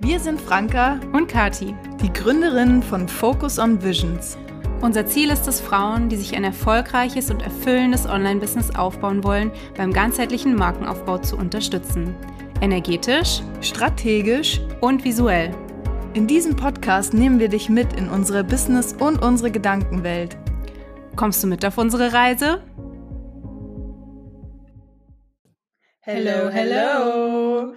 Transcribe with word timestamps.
Wir 0.00 0.20
sind 0.20 0.40
Franka 0.40 1.00
und 1.12 1.26
Kati, 1.26 1.74
die 2.00 2.12
Gründerinnen 2.12 2.84
von 2.84 3.08
Focus 3.08 3.58
on 3.58 3.82
Visions. 3.82 4.38
Unser 4.80 5.04
Ziel 5.06 5.28
ist 5.28 5.48
es, 5.48 5.60
Frauen, 5.60 6.08
die 6.08 6.14
sich 6.14 6.36
ein 6.36 6.44
erfolgreiches 6.44 7.32
und 7.32 7.42
erfüllendes 7.42 8.06
Online-Business 8.06 8.76
aufbauen 8.76 9.24
wollen, 9.24 9.50
beim 9.76 9.92
ganzheitlichen 9.92 10.54
Markenaufbau 10.54 11.18
zu 11.18 11.36
unterstützen. 11.36 12.14
Energetisch, 12.60 13.42
strategisch 13.60 14.60
und 14.80 15.04
visuell. 15.04 15.50
In 16.14 16.28
diesem 16.28 16.54
Podcast 16.54 17.12
nehmen 17.12 17.40
wir 17.40 17.48
dich 17.48 17.68
mit 17.68 17.92
in 17.94 18.08
unsere 18.08 18.44
Business- 18.44 18.94
und 19.00 19.20
unsere 19.20 19.50
Gedankenwelt. 19.50 20.36
Kommst 21.16 21.42
du 21.42 21.48
mit 21.48 21.64
auf 21.66 21.76
unsere 21.76 22.12
Reise? 22.12 22.62
Hello, 26.10 26.48
hello. 26.48 27.74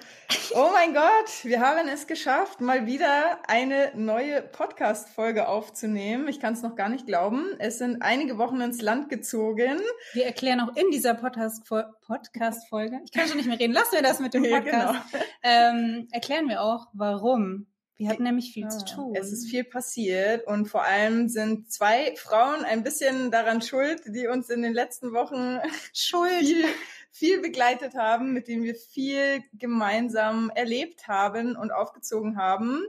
Oh 0.55 0.69
mein 0.71 0.93
Gott, 0.93 1.43
wir 1.43 1.59
haben 1.59 1.89
es 1.89 2.07
geschafft, 2.07 2.61
mal 2.61 2.85
wieder 2.85 3.39
eine 3.49 3.91
neue 3.93 4.41
Podcast-Folge 4.41 5.49
aufzunehmen. 5.49 6.29
Ich 6.29 6.39
kann 6.39 6.53
es 6.53 6.61
noch 6.61 6.77
gar 6.77 6.87
nicht 6.87 7.05
glauben. 7.05 7.47
Es 7.59 7.77
sind 7.77 8.01
einige 8.01 8.37
Wochen 8.37 8.61
ins 8.61 8.81
Land 8.81 9.09
gezogen. 9.09 9.81
Wir 10.13 10.27
erklären 10.27 10.61
auch 10.61 10.73
in 10.77 10.91
dieser 10.91 11.13
Podcast-Folge, 11.13 13.01
ich 13.03 13.11
kann 13.11 13.27
schon 13.27 13.35
nicht 13.35 13.49
mehr 13.49 13.59
reden, 13.59 13.73
lassen 13.73 13.95
wir 13.95 14.01
das 14.01 14.21
mit 14.21 14.33
dem 14.33 14.43
Podcast, 14.43 14.71
ja, 14.71 15.01
genau. 15.11 15.25
ähm, 15.43 16.07
erklären 16.13 16.47
wir 16.47 16.61
auch, 16.61 16.87
warum. 16.93 17.67
Wir 17.97 18.09
hatten 18.09 18.23
nämlich 18.23 18.53
viel 18.53 18.63
ja, 18.63 18.69
zu 18.69 18.85
tun. 18.85 19.13
Es 19.13 19.31
ist 19.31 19.49
viel 19.49 19.63
passiert 19.63 20.47
und 20.47 20.67
vor 20.67 20.83
allem 20.85 21.27
sind 21.29 21.71
zwei 21.71 22.15
Frauen 22.15 22.63
ein 22.63 22.81
bisschen 22.81 23.29
daran 23.29 23.61
schuld, 23.61 24.01
die 24.07 24.25
uns 24.25 24.49
in 24.49 24.63
den 24.63 24.73
letzten 24.73 25.11
Wochen 25.11 25.59
schuld. 25.93 26.39
viel 26.39 26.65
viel 27.11 27.41
begleitet 27.41 27.95
haben, 27.95 28.33
mit 28.33 28.47
denen 28.47 28.63
wir 28.63 28.75
viel 28.75 29.43
gemeinsam 29.53 30.49
erlebt 30.55 31.07
haben 31.07 31.55
und 31.55 31.71
aufgezogen 31.71 32.37
haben. 32.37 32.83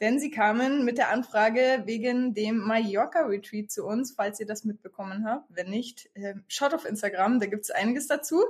Denn 0.00 0.20
sie 0.20 0.30
kamen 0.30 0.84
mit 0.84 0.96
der 0.96 1.10
Anfrage 1.10 1.82
wegen 1.84 2.32
dem 2.32 2.58
Mallorca-Retreat 2.58 3.70
zu 3.70 3.84
uns, 3.84 4.12
falls 4.12 4.38
ihr 4.38 4.46
das 4.46 4.64
mitbekommen 4.64 5.24
habt. 5.26 5.46
Wenn 5.48 5.70
nicht, 5.70 6.08
äh, 6.14 6.34
schaut 6.46 6.72
auf 6.72 6.84
Instagram, 6.84 7.40
da 7.40 7.46
gibt's 7.46 7.70
einiges 7.70 8.06
dazu. 8.06 8.44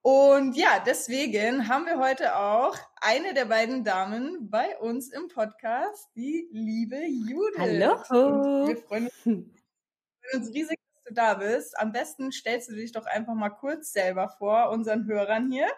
Und 0.00 0.56
ja, 0.56 0.82
deswegen 0.86 1.68
haben 1.68 1.84
wir 1.84 1.98
heute 1.98 2.36
auch 2.36 2.76
eine 3.00 3.34
der 3.34 3.46
beiden 3.46 3.82
Damen 3.82 4.48
bei 4.48 4.78
uns 4.78 5.08
im 5.08 5.28
Podcast, 5.28 6.08
die 6.14 6.48
liebe 6.52 6.96
Judith. 7.04 7.58
Hallo. 7.58 8.62
Und 8.62 8.68
wir 8.68 8.76
freuen 8.76 9.10
uns 10.32 10.54
riesig, 10.54 10.75
du 11.06 11.14
da 11.14 11.34
bist. 11.34 11.78
Am 11.78 11.92
besten 11.92 12.32
stellst 12.32 12.70
du 12.70 12.74
dich 12.74 12.92
doch 12.92 13.06
einfach 13.06 13.34
mal 13.34 13.50
kurz 13.50 13.92
selber 13.92 14.28
vor, 14.38 14.70
unseren 14.70 15.06
Hörern 15.06 15.50
hier. 15.50 15.68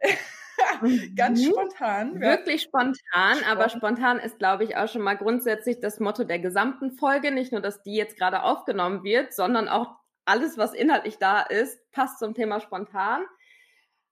Ganz 1.16 1.40
mhm. 1.42 1.50
spontan. 1.50 2.20
Wirklich 2.20 2.62
spontan, 2.62 3.38
aber 3.48 3.68
spontan 3.68 4.18
ist, 4.18 4.38
glaube 4.38 4.64
ich, 4.64 4.76
auch 4.76 4.88
schon 4.88 5.02
mal 5.02 5.16
grundsätzlich 5.16 5.80
das 5.80 6.00
Motto 6.00 6.24
der 6.24 6.38
gesamten 6.38 6.92
Folge. 6.92 7.30
Nicht 7.30 7.52
nur, 7.52 7.60
dass 7.60 7.82
die 7.82 7.94
jetzt 7.94 8.16
gerade 8.16 8.42
aufgenommen 8.42 9.04
wird, 9.04 9.32
sondern 9.32 9.68
auch 9.68 9.96
alles, 10.24 10.58
was 10.58 10.74
inhaltlich 10.74 11.18
da 11.18 11.40
ist, 11.40 11.78
passt 11.92 12.18
zum 12.18 12.34
Thema 12.34 12.60
spontan. 12.60 13.24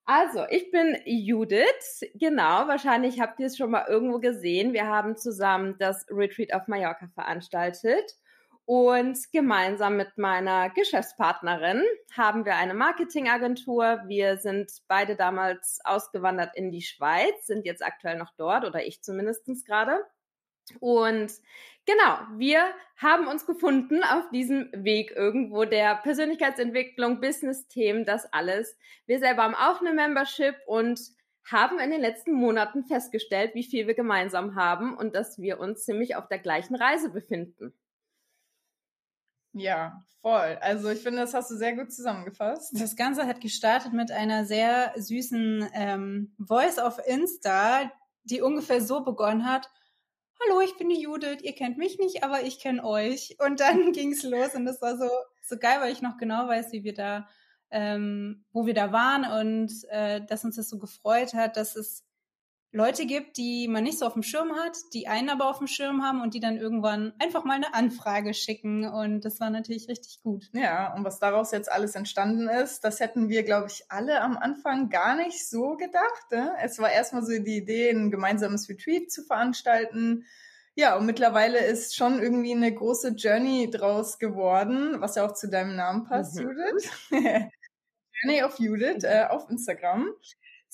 Also, 0.07 0.45
ich 0.51 0.71
bin 0.71 0.99
Judith. 1.07 2.03
Genau, 2.15 2.69
wahrscheinlich 2.69 3.21
habt 3.21 3.41
ihr 3.41 3.47
es 3.47 3.57
schon 3.57 3.71
mal 3.71 3.87
irgendwo 3.89 4.19
gesehen. 4.19 4.75
Wir 4.75 4.87
haben 4.87 5.17
zusammen 5.17 5.77
das 5.79 6.07
Retreat 6.11 6.53
auf 6.53 6.69
Mallorca 6.69 7.09
veranstaltet. 7.15 8.13
Und 8.67 9.31
gemeinsam 9.31 9.97
mit 9.97 10.17
meiner 10.17 10.71
Geschäftspartnerin 10.71 11.83
haben 12.17 12.47
wir 12.47 12.57
eine 12.57 12.73
Marketingagentur. 12.73 14.03
Wir 14.07 14.39
sind 14.39 14.71
beide 14.89 15.17
damals 15.17 15.81
ausgewandert 15.85 16.57
in 16.57 16.71
die 16.71 16.81
Schweiz, 16.81 17.47
sind 17.47 17.67
jetzt 17.67 17.85
aktuell 17.85 18.17
noch 18.17 18.33
dort 18.39 18.65
oder 18.65 18.87
ich 18.87 19.03
zumindestens 19.03 19.67
gerade. 19.67 20.01
Und 20.81 21.31
genau, 21.85 22.19
wir 22.37 22.65
haben 22.97 23.27
uns 23.27 23.45
gefunden 23.45 24.03
auf 24.03 24.31
diesem 24.31 24.71
Weg 24.73 25.11
irgendwo 25.15 25.67
der 25.67 25.97
Persönlichkeitsentwicklung, 25.97 27.21
Business-Themen, 27.21 28.07
das 28.07 28.33
alles. 28.33 28.79
Wir 29.05 29.19
selber 29.19 29.43
haben 29.43 29.55
auch 29.55 29.83
eine 29.83 29.93
Membership 29.93 30.57
und 30.67 30.99
haben 31.45 31.79
in 31.79 31.91
den 31.91 32.01
letzten 32.01 32.33
Monaten 32.33 32.85
festgestellt, 32.85 33.55
wie 33.55 33.65
viel 33.65 33.87
wir 33.87 33.95
gemeinsam 33.95 34.55
haben 34.55 34.97
und 34.97 35.15
dass 35.15 35.39
wir 35.39 35.61
uns 35.61 35.85
ziemlich 35.85 36.17
auf 36.17 36.29
der 36.29 36.39
gleichen 36.39 36.75
Reise 36.75 37.11
befinden. 37.11 37.75
Ja, 39.55 40.03
voll. 40.21 40.59
Also 40.61 40.91
ich 40.91 41.01
finde, 41.01 41.21
das 41.21 41.33
hast 41.33 41.51
du 41.51 41.57
sehr 41.57 41.77
gut 41.77 41.93
zusammengefasst. 41.93 42.73
Das 42.75 42.97
Ganze 42.97 43.27
hat 43.27 43.41
gestartet 43.41 43.93
mit 43.93 44.11
einer 44.11 44.45
sehr 44.45 44.93
süßen 44.97 45.69
ähm, 45.73 46.35
Voice 46.39 46.79
auf 46.79 46.99
Insta, 47.07 47.91
die 48.25 48.43
ungefähr 48.43 48.81
so 48.81 49.05
begonnen 49.05 49.49
hat. 49.49 49.71
Hallo, 50.43 50.61
ich 50.61 50.77
bin 50.77 50.89
die 50.89 51.01
Judith, 51.01 51.39
ihr 51.43 51.55
kennt 51.55 51.79
mich 51.79 51.99
nicht, 51.99 52.25
aber 52.25 52.43
ich 52.43 52.59
kenne 52.59 52.83
euch. 52.83 53.37
Und 53.39 53.61
dann 53.61 53.93
ging's 53.93 54.25
los 54.25 54.57
und 54.57 54.65
das 54.65 54.83
war 54.83 54.99
so, 54.99 55.09
so 55.47 55.57
geil, 55.57 55.81
weil 55.81 55.93
ich 55.93 56.03
noch 56.03 56.17
genau 56.17 56.49
weiß, 56.49 56.73
wie 56.73 56.83
wir 56.83 56.95
da, 56.95 57.29
ähm, 57.71 58.45
wo 58.53 58.67
wir 58.67 58.75
da 58.75 58.91
waren 58.91 59.25
und 59.25 59.73
äh, 59.91 60.21
dass 60.27 60.45
uns 60.45 60.57
das 60.57 60.69
so 60.69 60.81
gefreut 60.81 61.33
hat, 61.33 61.57
dass 61.57 61.77
es 61.77 62.05
Leute 62.75 63.07
gibt, 63.07 63.37
die 63.37 63.69
man 63.69 63.85
nicht 63.85 64.01
so 64.01 64.07
auf 64.07 64.15
dem 64.15 64.25
Schirm 64.25 64.57
hat, 64.57 64.77
die 64.95 65.07
einen 65.07 65.31
aber 65.31 65.49
auf 65.49 65.59
dem 65.59 65.69
Schirm 65.69 66.03
haben 66.03 66.21
und 66.21 66.35
die 66.35 66.41
dann 66.41 66.57
irgendwann 66.57 67.13
einfach 67.21 67.45
mal 67.45 67.55
eine 67.55 67.73
Anfrage 67.73 68.35
schicken. 68.35 68.85
Und 68.85 69.25
das 69.25 69.39
war 69.39 69.49
natürlich 69.49 69.89
richtig 69.89 70.21
gut. 70.25 70.51
Ja, 70.53 70.93
und 70.93 71.05
was 71.05 71.21
daraus 71.21 71.53
jetzt 71.53 71.71
alles 71.71 71.95
entstanden 71.95 72.49
ist, 72.49 72.83
das 72.83 72.99
hätten 72.99 73.29
wir, 73.29 73.45
glaube 73.45 73.69
ich, 73.69 73.85
alle 73.91 74.21
am 74.21 74.37
Anfang 74.37 74.89
gar 74.89 75.15
nicht 75.15 75.49
so 75.49 75.77
gedacht. 75.77 76.33
Ne? 76.33 76.53
Es 76.63 76.81
war 76.81 76.91
erstmal 76.91 77.23
so 77.25 77.31
die 77.31 77.59
Idee, 77.59 77.91
ein 77.91 78.11
gemeinsames 78.11 78.69
Retreat 78.69 79.09
zu 79.09 79.23
veranstalten. 79.23 80.27
Ja, 80.75 80.97
und 80.97 81.07
mittlerweile 81.07 81.59
ist 81.59 81.95
schon 81.95 82.21
irgendwie 82.21 82.55
eine 82.55 82.75
große 82.75 83.11
Journey 83.11 83.71
draus 83.71 84.19
geworden, 84.19 85.01
was 85.01 85.15
ja 85.15 85.25
auch 85.25 85.35
zu 85.35 85.49
deinem 85.49 85.77
Namen 85.77 86.07
passt, 86.07 86.35
mhm. 86.35 86.49
Judith. 86.49 86.91
Journey 88.21 88.43
of 88.43 88.59
Judith 88.59 89.05
äh, 89.05 89.27
auf 89.31 89.49
Instagram. 89.49 90.09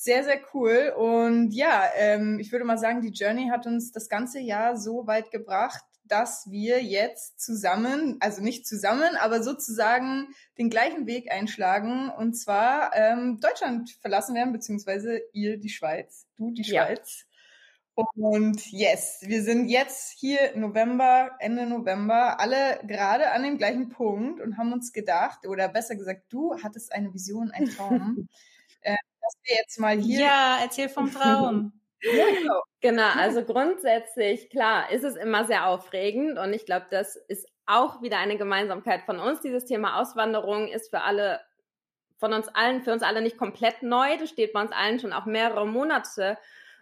Sehr, 0.02 0.24
sehr 0.24 0.40
cool. 0.54 0.94
Und 0.96 1.52
ja, 1.52 1.84
ähm, 1.94 2.38
ich 2.40 2.50
würde 2.52 2.64
mal 2.64 2.78
sagen, 2.78 3.02
die 3.02 3.10
Journey 3.10 3.50
hat 3.50 3.66
uns 3.66 3.92
das 3.92 4.08
ganze 4.08 4.40
Jahr 4.40 4.78
so 4.78 5.06
weit 5.06 5.30
gebracht, 5.30 5.84
dass 6.04 6.50
wir 6.50 6.82
jetzt 6.82 7.38
zusammen, 7.38 8.16
also 8.20 8.42
nicht 8.42 8.66
zusammen, 8.66 9.16
aber 9.20 9.42
sozusagen 9.42 10.28
den 10.56 10.70
gleichen 10.70 11.06
Weg 11.06 11.30
einschlagen 11.30 12.08
und 12.08 12.32
zwar 12.32 12.96
ähm, 12.96 13.40
Deutschland 13.40 13.90
verlassen 14.00 14.34
werden, 14.34 14.54
beziehungsweise 14.54 15.20
ihr 15.34 15.58
die 15.58 15.68
Schweiz, 15.68 16.26
du 16.38 16.50
die 16.50 16.64
Schweiz. 16.64 17.26
Ja. 17.94 18.06
Und 18.14 18.72
yes, 18.72 19.18
wir 19.26 19.42
sind 19.42 19.68
jetzt 19.68 20.18
hier 20.18 20.56
November, 20.56 21.32
Ende 21.40 21.66
November, 21.66 22.40
alle 22.40 22.80
gerade 22.84 23.32
an 23.32 23.42
dem 23.42 23.58
gleichen 23.58 23.90
Punkt 23.90 24.40
und 24.40 24.56
haben 24.56 24.72
uns 24.72 24.94
gedacht, 24.94 25.46
oder 25.46 25.68
besser 25.68 25.94
gesagt, 25.94 26.22
du 26.30 26.56
hattest 26.62 26.90
eine 26.90 27.12
Vision, 27.12 27.50
ein 27.50 27.66
Traum. 27.66 28.30
äh, 28.80 28.96
dass 29.20 29.34
wir 29.42 29.56
jetzt 29.56 29.78
mal 29.78 29.98
hier. 29.98 30.20
Ja, 30.20 30.58
erzähl 30.62 30.88
vom 30.88 31.12
Traum. 31.12 31.72
ja, 32.02 32.24
genau. 32.38 32.62
genau, 32.80 33.10
also 33.16 33.44
grundsätzlich, 33.44 34.50
klar, 34.50 34.90
ist 34.90 35.04
es 35.04 35.16
immer 35.16 35.44
sehr 35.44 35.66
aufregend 35.66 36.38
und 36.38 36.52
ich 36.52 36.66
glaube, 36.66 36.86
das 36.90 37.16
ist 37.16 37.46
auch 37.66 38.02
wieder 38.02 38.18
eine 38.18 38.36
Gemeinsamkeit 38.36 39.02
von 39.02 39.18
uns. 39.20 39.40
Dieses 39.40 39.64
Thema 39.64 40.00
Auswanderung 40.00 40.68
ist 40.68 40.90
für 40.90 41.02
alle, 41.02 41.40
von 42.18 42.32
uns 42.32 42.48
allen, 42.48 42.82
für 42.82 42.92
uns 42.92 43.02
alle 43.02 43.22
nicht 43.22 43.38
komplett 43.38 43.82
neu. 43.82 44.16
Das 44.18 44.30
steht 44.30 44.52
bei 44.52 44.60
uns 44.60 44.72
allen 44.72 44.98
schon 44.98 45.12
auch 45.12 45.24
mehrere 45.24 45.66
Monate 45.66 46.36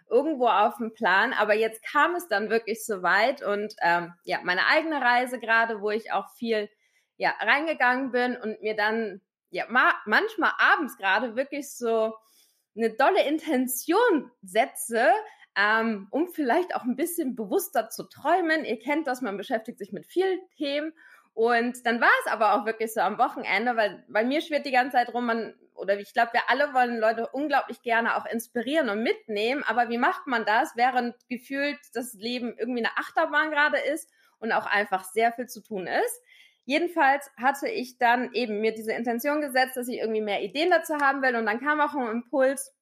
irgendwo 0.09 0.47
auf 0.47 0.77
dem 0.77 0.93
Plan. 0.93 1.33
Aber 1.33 1.53
jetzt 1.53 1.83
kam 1.83 2.15
es 2.15 2.27
dann 2.27 2.49
wirklich 2.49 2.85
so 2.85 3.03
weit 3.03 3.43
und 3.43 3.75
ähm, 3.81 4.13
ja, 4.23 4.39
meine 4.43 4.65
eigene 4.65 5.01
Reise 5.01 5.39
gerade, 5.39 5.81
wo 5.81 5.91
ich 5.91 6.11
auch 6.11 6.29
viel 6.35 6.69
ja, 7.17 7.33
reingegangen 7.39 8.11
bin 8.11 8.35
und 8.37 8.61
mir 8.61 8.75
dann 8.75 9.21
ja 9.51 9.65
ma 9.69 9.93
manchmal 10.05 10.51
abends 10.57 10.97
gerade 10.97 11.35
wirklich 11.35 11.71
so 11.71 12.15
eine 12.75 12.91
dolle 12.91 13.23
Intention 13.27 14.31
setze, 14.41 15.11
ähm, 15.55 16.07
um 16.11 16.27
vielleicht 16.29 16.75
auch 16.75 16.83
ein 16.83 16.95
bisschen 16.95 17.35
bewusster 17.35 17.89
zu 17.89 18.03
träumen. 18.03 18.65
Ihr 18.65 18.79
kennt 18.79 19.07
das, 19.07 19.21
man 19.21 19.37
beschäftigt 19.37 19.79
sich 19.79 19.91
mit 19.91 20.05
vielen 20.05 20.39
Themen. 20.57 20.93
Und 21.33 21.85
dann 21.85 22.01
war 22.01 22.09
es 22.25 22.31
aber 22.31 22.53
auch 22.53 22.65
wirklich 22.65 22.93
so 22.93 23.01
am 23.01 23.17
Wochenende, 23.17 23.75
weil 23.75 24.03
bei 24.09 24.25
mir 24.25 24.41
schwirrt 24.41 24.65
die 24.65 24.71
ganze 24.71 24.97
Zeit 24.97 25.13
rum, 25.13 25.25
man, 25.25 25.55
oder 25.73 25.97
ich 25.97 26.13
glaube, 26.13 26.33
wir 26.33 26.49
alle 26.49 26.73
wollen 26.73 26.99
Leute 26.99 27.29
unglaublich 27.29 27.81
gerne 27.81 28.17
auch 28.17 28.25
inspirieren 28.25 28.89
und 28.89 29.03
mitnehmen. 29.03 29.63
Aber 29.63 29.89
wie 29.89 29.97
macht 29.97 30.27
man 30.27 30.45
das, 30.45 30.75
während 30.75 31.15
gefühlt 31.29 31.79
das 31.93 32.13
Leben 32.13 32.55
irgendwie 32.57 32.85
eine 32.85 32.97
Achterbahn 32.97 33.51
gerade 33.51 33.77
ist 33.77 34.09
und 34.39 34.51
auch 34.51 34.65
einfach 34.65 35.05
sehr 35.05 35.31
viel 35.31 35.47
zu 35.47 35.61
tun 35.61 35.87
ist? 35.87 36.21
Jedenfalls 36.69 37.31
hatte 37.35 37.67
ich 37.67 37.97
dann 37.97 38.31
eben 38.31 38.61
mir 38.61 38.75
diese 38.75 38.93
Intention 38.93 39.41
gesetzt, 39.41 39.75
dass 39.75 39.87
ich 39.87 39.97
irgendwie 39.97 40.21
mehr 40.21 40.43
Ideen 40.43 40.69
dazu 40.69 40.93
haben 41.01 41.23
will. 41.23 41.35
Und 41.35 41.47
dann 41.47 41.59
kam 41.59 41.81
auch 41.81 41.95
ein 41.95 42.11
Impuls, 42.11 42.75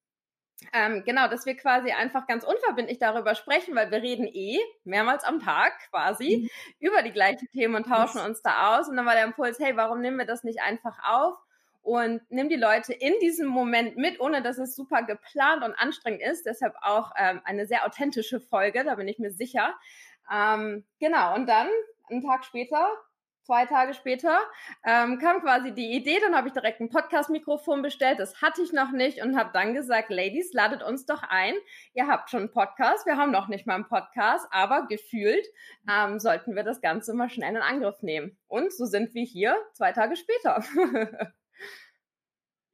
ähm, 0.74 1.04
genau, 1.06 1.30
dass 1.30 1.46
wir 1.46 1.56
quasi 1.56 1.92
einfach 1.92 2.28
ganz 2.28 2.44
unverbindlich 2.44 3.00
darüber 3.00 3.34
sprechen, 3.34 3.76
weil 3.76 3.90
wir 3.90 4.02
reden 4.02 4.28
eh 4.28 4.60
mehrmals 4.84 5.24
am 5.24 5.40
Tag 5.40 5.72
quasi 5.90 6.50
mhm. 6.82 6.86
über 6.86 7.02
die 7.02 7.14
gleichen 7.14 7.48
Themen 7.54 7.76
und 7.76 7.88
tauschen 7.88 8.20
uns 8.20 8.42
da 8.42 8.78
aus. 8.78 8.90
Und 8.90 8.98
dann 8.98 9.06
war 9.06 9.14
der 9.14 9.24
Impuls, 9.24 9.58
hey, 9.58 9.78
warum 9.78 10.02
nehmen 10.02 10.18
wir 10.18 10.26
das 10.26 10.44
nicht 10.44 10.60
einfach 10.62 10.98
auf? 11.06 11.38
und 11.82 12.22
nimm 12.28 12.50
die 12.50 12.58
Leute 12.58 12.92
in 12.92 13.14
diesem 13.22 13.48
Moment 13.48 13.96
mit, 13.96 14.20
ohne 14.20 14.42
dass 14.42 14.58
es 14.58 14.76
super 14.76 15.04
geplant 15.04 15.64
und 15.64 15.74
anstrengend 15.74 16.22
ist. 16.22 16.46
Deshalb 16.46 16.76
auch 16.82 17.14
ähm, 17.16 17.40
eine 17.46 17.66
sehr 17.66 17.86
authentische 17.86 18.42
Folge, 18.42 18.84
da 18.84 18.96
bin 18.96 19.08
ich 19.08 19.20
mir 19.20 19.32
sicher. 19.32 19.74
Ähm, 20.30 20.84
genau, 21.00 21.34
und 21.36 21.48
dann 21.48 21.70
einen 22.10 22.22
Tag 22.22 22.44
später 22.44 22.90
zwei 23.48 23.66
Tage 23.66 23.94
später 23.94 24.38
ähm, 24.86 25.20
kam 25.20 25.42
quasi 25.42 25.74
die 25.74 25.96
Idee, 25.96 26.20
dann 26.20 26.36
habe 26.36 26.50
ich 26.50 26.54
direkt 26.54 26.82
ein 26.82 26.90
Podcast-Mikrofon 26.90 27.82
bestellt, 27.82 28.20
das 28.20 28.42
hatte 28.42 28.62
ich 28.62 28.74
noch 28.74 28.92
nicht 28.92 29.24
und 29.24 29.38
habe 29.38 29.52
dann 29.54 29.74
gesagt, 29.74 30.10
Ladies, 30.10 30.52
ladet 30.52 30.84
uns 30.84 31.06
doch 31.06 31.24
ein. 31.24 31.54
Ihr 31.94 32.08
habt 32.08 32.30
schon 32.30 32.42
einen 32.42 32.52
Podcast, 32.52 33.06
wir 33.06 33.16
haben 33.16 33.32
noch 33.32 33.48
nicht 33.48 33.66
mal 33.66 33.76
einen 33.76 33.88
Podcast, 33.88 34.46
aber 34.52 34.86
gefühlt 34.88 35.48
ähm, 35.90 36.20
sollten 36.20 36.56
wir 36.56 36.64
das 36.64 36.82
Ganze 36.82 37.14
mal 37.14 37.30
schnell 37.30 37.56
in 37.56 37.62
Angriff 37.62 38.02
nehmen. 38.02 38.38
Und 38.48 38.74
so 38.74 38.86
sind 38.86 39.14
wir 39.14 39.24
hier 39.24 39.56
zwei 39.74 39.94
Tage 39.94 40.18
später. 40.18 40.62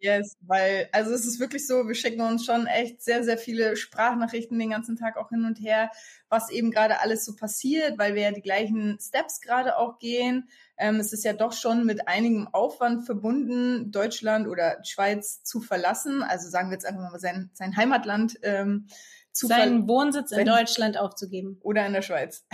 Yes, 0.04 0.36
weil, 0.42 0.90
also 0.92 1.12
es 1.12 1.26
ist 1.26 1.40
wirklich 1.40 1.66
so, 1.66 1.88
wir 1.88 1.96
schicken 1.96 2.20
uns 2.20 2.44
schon 2.46 2.68
echt 2.68 3.02
sehr, 3.02 3.24
sehr 3.24 3.38
viele 3.38 3.78
Sprachnachrichten 3.78 4.60
den 4.60 4.72
ganzen 4.72 4.98
Tag 4.98 5.16
auch 5.16 5.30
hin 5.30 5.46
und 5.46 5.62
her, 5.62 5.92
was 6.28 6.50
eben 6.50 6.72
gerade 6.72 7.00
alles 7.00 7.24
so 7.24 7.38
passiert, 7.38 7.98
weil 7.98 8.14
wir 8.14 8.24
ja 8.24 8.32
die 8.32 8.42
gleichen 8.42 9.00
Steps 9.00 9.40
gerade 9.40 9.78
auch 9.78 10.00
gehen. 10.00 10.50
Ähm, 10.78 11.00
es 11.00 11.14
ist 11.14 11.24
ja 11.24 11.32
doch 11.32 11.54
schon 11.54 11.86
mit 11.86 12.06
einigem 12.10 12.50
Aufwand 12.52 13.06
verbunden, 13.06 13.94
Deutschland 13.94 14.50
oder 14.50 14.84
Schweiz 14.84 15.42
zu 15.44 15.62
verlassen. 15.62 16.22
Also 16.22 16.50
sagen 16.50 16.68
wir 16.68 16.74
jetzt 16.74 16.86
einfach 16.86 17.10
mal 17.10 17.18
sein, 17.18 17.50
sein 17.54 17.78
Heimatland 17.78 18.38
ähm, 18.44 18.88
zu 19.32 19.48
Seinen 19.48 19.88
Wohnsitz 19.88 20.34
in 20.34 20.46
Deutschland 20.46 20.98
aufzugeben. 20.98 21.60
Oder 21.62 21.86
in 21.86 21.94
der 21.94 22.02
Schweiz. 22.02 22.46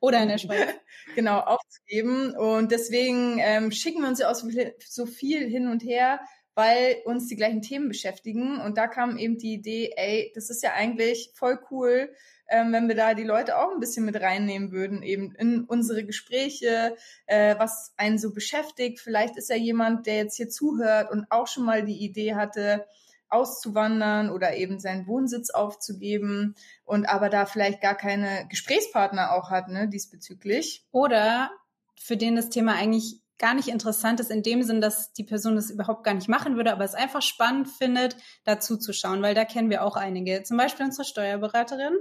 Oder 0.00 0.22
in 0.22 0.28
der 0.28 0.38
Schweiz. 0.38 0.68
genau, 1.16 1.40
aufzugeben. 1.40 2.36
Und 2.36 2.70
deswegen 2.70 3.38
ähm, 3.40 3.72
schicken 3.72 4.02
wir 4.02 4.08
uns 4.08 4.20
ja 4.20 4.30
auch 4.30 4.36
so 4.36 4.48
viel, 4.48 4.74
so 4.86 5.04
viel 5.04 5.48
hin 5.48 5.66
und 5.66 5.82
her, 5.82 6.20
weil 6.54 6.96
uns 7.04 7.28
die 7.28 7.36
gleichen 7.36 7.62
Themen 7.62 7.88
beschäftigen. 7.88 8.60
Und 8.60 8.76
da 8.76 8.86
kam 8.86 9.16
eben 9.16 9.38
die 9.38 9.54
Idee, 9.54 9.92
ey, 9.96 10.32
das 10.34 10.50
ist 10.50 10.62
ja 10.62 10.72
eigentlich 10.74 11.32
voll 11.34 11.58
cool, 11.70 12.12
ähm, 12.48 12.72
wenn 12.72 12.88
wir 12.88 12.94
da 12.94 13.14
die 13.14 13.22
Leute 13.22 13.58
auch 13.58 13.72
ein 13.72 13.80
bisschen 13.80 14.04
mit 14.04 14.20
reinnehmen 14.20 14.72
würden, 14.72 15.02
eben 15.02 15.34
in 15.36 15.64
unsere 15.64 16.04
Gespräche, 16.04 16.96
äh, 17.26 17.54
was 17.58 17.94
einen 17.96 18.18
so 18.18 18.32
beschäftigt. 18.32 19.00
Vielleicht 19.00 19.36
ist 19.36 19.48
ja 19.48 19.56
jemand, 19.56 20.06
der 20.06 20.16
jetzt 20.16 20.36
hier 20.36 20.50
zuhört 20.50 21.10
und 21.10 21.26
auch 21.30 21.46
schon 21.46 21.64
mal 21.64 21.84
die 21.84 22.04
Idee 22.04 22.34
hatte, 22.34 22.84
auszuwandern 23.30 24.28
oder 24.28 24.56
eben 24.56 24.78
seinen 24.78 25.06
Wohnsitz 25.06 25.48
aufzugeben 25.48 26.54
und 26.84 27.06
aber 27.06 27.30
da 27.30 27.46
vielleicht 27.46 27.80
gar 27.80 27.96
keine 27.96 28.46
Gesprächspartner 28.50 29.32
auch 29.32 29.50
hat, 29.50 29.68
ne, 29.68 29.88
diesbezüglich. 29.88 30.84
Oder 30.92 31.50
für 31.98 32.18
den 32.18 32.36
das 32.36 32.50
Thema 32.50 32.74
eigentlich 32.74 33.21
gar 33.42 33.54
nicht 33.54 33.66
interessant 33.66 34.20
ist 34.20 34.30
in 34.30 34.44
dem 34.44 34.62
Sinn, 34.62 34.80
dass 34.80 35.12
die 35.12 35.24
Person 35.24 35.56
das 35.56 35.68
überhaupt 35.68 36.04
gar 36.04 36.14
nicht 36.14 36.28
machen 36.28 36.54
würde, 36.54 36.72
aber 36.72 36.84
es 36.84 36.94
einfach 36.94 37.22
spannend 37.22 37.68
findet, 37.68 38.16
dazu 38.44 38.76
zu 38.76 38.92
schauen, 38.92 39.20
weil 39.20 39.34
da 39.34 39.44
kennen 39.44 39.68
wir 39.68 39.82
auch 39.82 39.96
einige. 39.96 40.44
Zum 40.44 40.56
Beispiel 40.56 40.86
unsere 40.86 41.04
Steuerberaterin, 41.04 41.92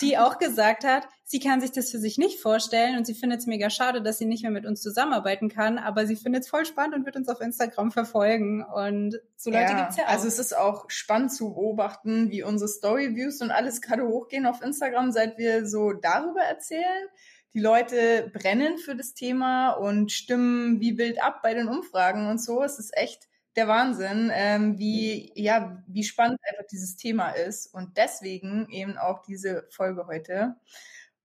die 0.00 0.18
auch 0.18 0.38
gesagt 0.38 0.82
hat, 0.82 1.06
sie 1.24 1.38
kann 1.38 1.60
sich 1.60 1.70
das 1.70 1.92
für 1.92 2.00
sich 2.00 2.18
nicht 2.18 2.40
vorstellen 2.40 2.98
und 2.98 3.06
sie 3.06 3.14
findet 3.14 3.38
es 3.38 3.46
mega 3.46 3.70
schade, 3.70 4.02
dass 4.02 4.18
sie 4.18 4.24
nicht 4.24 4.42
mehr 4.42 4.50
mit 4.50 4.66
uns 4.66 4.82
zusammenarbeiten 4.82 5.48
kann, 5.48 5.78
aber 5.78 6.06
sie 6.06 6.16
findet 6.16 6.42
es 6.42 6.48
voll 6.50 6.66
spannend 6.66 6.96
und 6.96 7.06
wird 7.06 7.14
uns 7.14 7.28
auf 7.28 7.40
Instagram 7.40 7.92
verfolgen 7.92 8.64
und 8.64 9.20
so 9.36 9.50
Leute 9.50 9.72
ja, 9.72 9.82
gibt's 9.82 9.96
ja 9.96 10.06
auch. 10.06 10.08
Also 10.08 10.26
es 10.26 10.40
ist 10.40 10.56
auch 10.56 10.86
spannend 10.88 11.32
zu 11.32 11.54
beobachten, 11.54 12.32
wie 12.32 12.42
unsere 12.42 12.68
Storyviews 12.68 13.40
und 13.42 13.52
alles 13.52 13.80
gerade 13.80 14.08
hochgehen 14.08 14.44
auf 14.44 14.60
Instagram, 14.60 15.12
seit 15.12 15.38
wir 15.38 15.68
so 15.68 15.92
darüber 15.92 16.40
erzählen 16.40 17.08
die 17.54 17.60
Leute 17.60 18.30
brennen 18.32 18.78
für 18.78 18.94
das 18.94 19.14
Thema 19.14 19.72
und 19.72 20.12
stimmen 20.12 20.80
wie 20.80 20.98
wild 20.98 21.22
ab 21.22 21.42
bei 21.42 21.54
den 21.54 21.68
Umfragen 21.68 22.28
und 22.28 22.40
so. 22.40 22.62
Es 22.62 22.78
ist 22.78 22.96
echt 22.96 23.28
der 23.56 23.66
Wahnsinn, 23.66 24.30
ähm, 24.32 24.78
wie, 24.78 25.32
ja, 25.34 25.82
wie 25.86 26.04
spannend 26.04 26.38
einfach 26.48 26.66
dieses 26.70 26.96
Thema 26.96 27.30
ist. 27.30 27.66
Und 27.74 27.96
deswegen 27.96 28.68
eben 28.70 28.96
auch 28.96 29.22
diese 29.22 29.66
Folge 29.70 30.06
heute. 30.06 30.56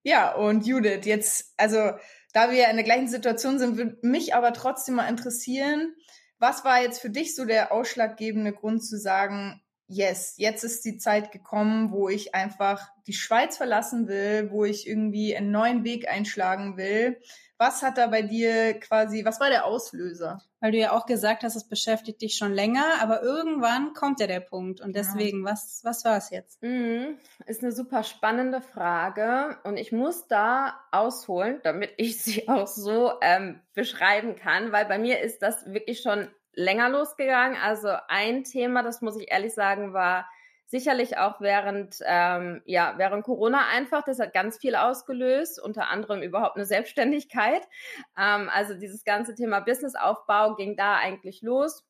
Ja, 0.03 0.33
und 0.35 0.65
Judith, 0.65 1.05
jetzt, 1.05 1.53
also 1.57 1.93
da 2.33 2.51
wir 2.51 2.69
in 2.69 2.75
der 2.75 2.85
gleichen 2.85 3.07
Situation 3.07 3.59
sind, 3.59 3.77
würde 3.77 3.97
mich 4.01 4.35
aber 4.35 4.53
trotzdem 4.53 4.95
mal 4.95 5.07
interessieren, 5.07 5.95
was 6.37 6.65
war 6.65 6.81
jetzt 6.81 6.99
für 6.99 7.09
dich 7.09 7.35
so 7.35 7.45
der 7.45 7.71
ausschlaggebende 7.71 8.53
Grund 8.53 8.83
zu 8.83 8.97
sagen, 8.97 9.61
yes, 9.87 10.35
jetzt 10.37 10.63
ist 10.63 10.83
die 10.85 10.97
Zeit 10.97 11.31
gekommen, 11.31 11.91
wo 11.91 12.09
ich 12.09 12.33
einfach 12.33 12.89
die 13.07 13.13
Schweiz 13.13 13.57
verlassen 13.57 14.07
will, 14.07 14.49
wo 14.51 14.65
ich 14.65 14.87
irgendwie 14.87 15.35
einen 15.35 15.51
neuen 15.51 15.83
Weg 15.83 16.09
einschlagen 16.09 16.77
will. 16.77 17.19
Was 17.57 17.83
hat 17.83 17.97
da 17.97 18.07
bei 18.07 18.21
dir 18.21 18.79
quasi, 18.79 19.23
was 19.23 19.39
war 19.39 19.49
der 19.49 19.65
Auslöser? 19.65 20.41
Weil 20.59 20.71
du 20.71 20.77
ja 20.79 20.91
auch 20.91 21.05
gesagt 21.05 21.43
hast, 21.43 21.55
es 21.55 21.69
beschäftigt 21.69 22.21
dich 22.21 22.35
schon 22.35 22.51
länger, 22.51 22.83
aber 22.99 23.21
irgendwann 23.21 23.93
kommt 23.93 24.19
ja 24.19 24.27
der 24.27 24.39
Punkt. 24.39 24.81
Und 24.81 24.95
deswegen, 24.95 25.45
ja. 25.45 25.51
was, 25.51 25.81
was 25.83 26.03
war 26.03 26.17
es 26.17 26.31
jetzt? 26.31 26.61
Mhm. 26.63 27.17
Ist 27.45 27.61
eine 27.61 27.71
super 27.71 28.03
spannende 28.03 28.61
Frage. 28.61 29.57
Und 29.63 29.77
ich 29.77 29.91
muss 29.91 30.27
da 30.27 30.73
ausholen, 30.91 31.61
damit 31.63 31.93
ich 31.97 32.21
sie 32.21 32.49
auch 32.49 32.67
so 32.67 33.13
ähm, 33.21 33.61
beschreiben 33.73 34.35
kann, 34.35 34.71
weil 34.71 34.85
bei 34.85 34.97
mir 34.97 35.21
ist 35.21 35.41
das 35.41 35.65
wirklich 35.67 36.01
schon 36.01 36.27
länger 36.55 36.89
losgegangen. 36.89 37.57
Also 37.61 37.89
ein 38.07 38.43
Thema, 38.43 38.83
das 38.83 39.01
muss 39.01 39.19
ich 39.19 39.31
ehrlich 39.31 39.53
sagen, 39.53 39.93
war 39.93 40.27
sicherlich 40.67 41.17
auch 41.17 41.41
während, 41.41 41.97
ähm, 42.05 42.61
ja, 42.65 42.95
während 42.97 43.23
Corona 43.23 43.67
einfach. 43.71 44.03
Das 44.03 44.19
hat 44.19 44.33
ganz 44.33 44.57
viel 44.57 44.75
ausgelöst, 44.75 45.61
unter 45.61 45.89
anderem 45.89 46.21
überhaupt 46.21 46.55
eine 46.55 46.65
Selbstständigkeit. 46.65 47.61
Ähm, 48.17 48.49
also 48.51 48.73
dieses 48.73 49.03
ganze 49.03 49.35
Thema 49.35 49.59
Businessaufbau 49.59 50.55
ging 50.55 50.75
da 50.75 50.95
eigentlich 50.95 51.41
los. 51.41 51.85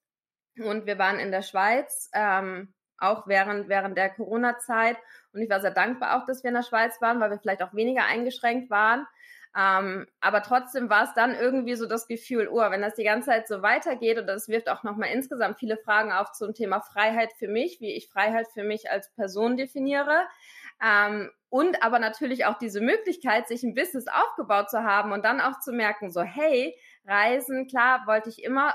Und 0.58 0.86
wir 0.86 0.98
waren 0.98 1.20
in 1.20 1.32
der 1.32 1.42
Schweiz, 1.42 2.10
ähm, 2.14 2.74
auch 2.98 3.28
während, 3.28 3.68
während 3.68 3.98
der 3.98 4.10
Corona-Zeit. 4.10 4.98
Und 5.34 5.42
ich 5.42 5.50
war 5.50 5.60
sehr 5.60 5.72
dankbar 5.72 6.18
auch, 6.18 6.26
dass 6.26 6.44
wir 6.44 6.50
in 6.50 6.56
der 6.56 6.64
Schweiz 6.64 7.02
waren, 7.02 7.20
weil 7.20 7.30
wir 7.30 7.40
vielleicht 7.40 7.62
auch 7.62 7.74
weniger 7.74 8.06
eingeschränkt 8.06 8.70
waren. 8.70 9.06
Ähm, 9.58 10.06
aber 10.20 10.44
trotzdem 10.44 10.90
war 10.90 11.06
es 11.06 11.14
dann 11.14 11.34
irgendwie 11.34 11.76
so 11.76 11.86
das 11.86 12.08
Gefühl, 12.08 12.50
oh, 12.52 12.58
wenn 12.58 12.82
das 12.82 12.96
die 12.96 13.06
ganze 13.06 13.30
Zeit 13.30 13.48
so 13.48 13.62
weitergeht 13.62 14.18
und 14.18 14.28
das 14.28 14.50
wirft 14.50 14.70
auch 14.70 14.84
nochmal 14.84 15.10
insgesamt 15.14 15.60
viele 15.60 15.78
Fragen 15.78 16.12
auf 16.12 16.34
zum 16.34 16.54
Thema 16.54 16.82
Freiheit 16.82 17.32
für 17.40 17.48
mich, 17.48 17.80
wie 17.80 17.96
ich 17.96 18.10
Freiheit 18.10 18.48
für 18.54 18.64
mich 18.64 18.92
als 18.92 19.10
Person 19.14 19.56
definiere. 19.56 20.26
Ähm, 20.84 21.32
und 21.50 21.82
aber 21.84 22.00
natürlich 22.00 22.46
auch 22.46 22.58
diese 22.58 22.82
Möglichkeit, 22.82 23.48
sich 23.48 23.64
ein 23.64 23.76
Business 23.76 24.08
aufgebaut 24.08 24.70
zu 24.70 24.84
haben 24.84 25.14
und 25.14 25.24
dann 25.24 25.40
auch 25.40 25.60
zu 25.62 25.72
merken, 25.72 26.12
so, 26.12 26.22
hey, 26.22 26.78
Reisen, 27.06 27.68
klar, 27.68 28.04
wollte 28.08 28.28
ich 28.28 28.44
immer, 28.44 28.74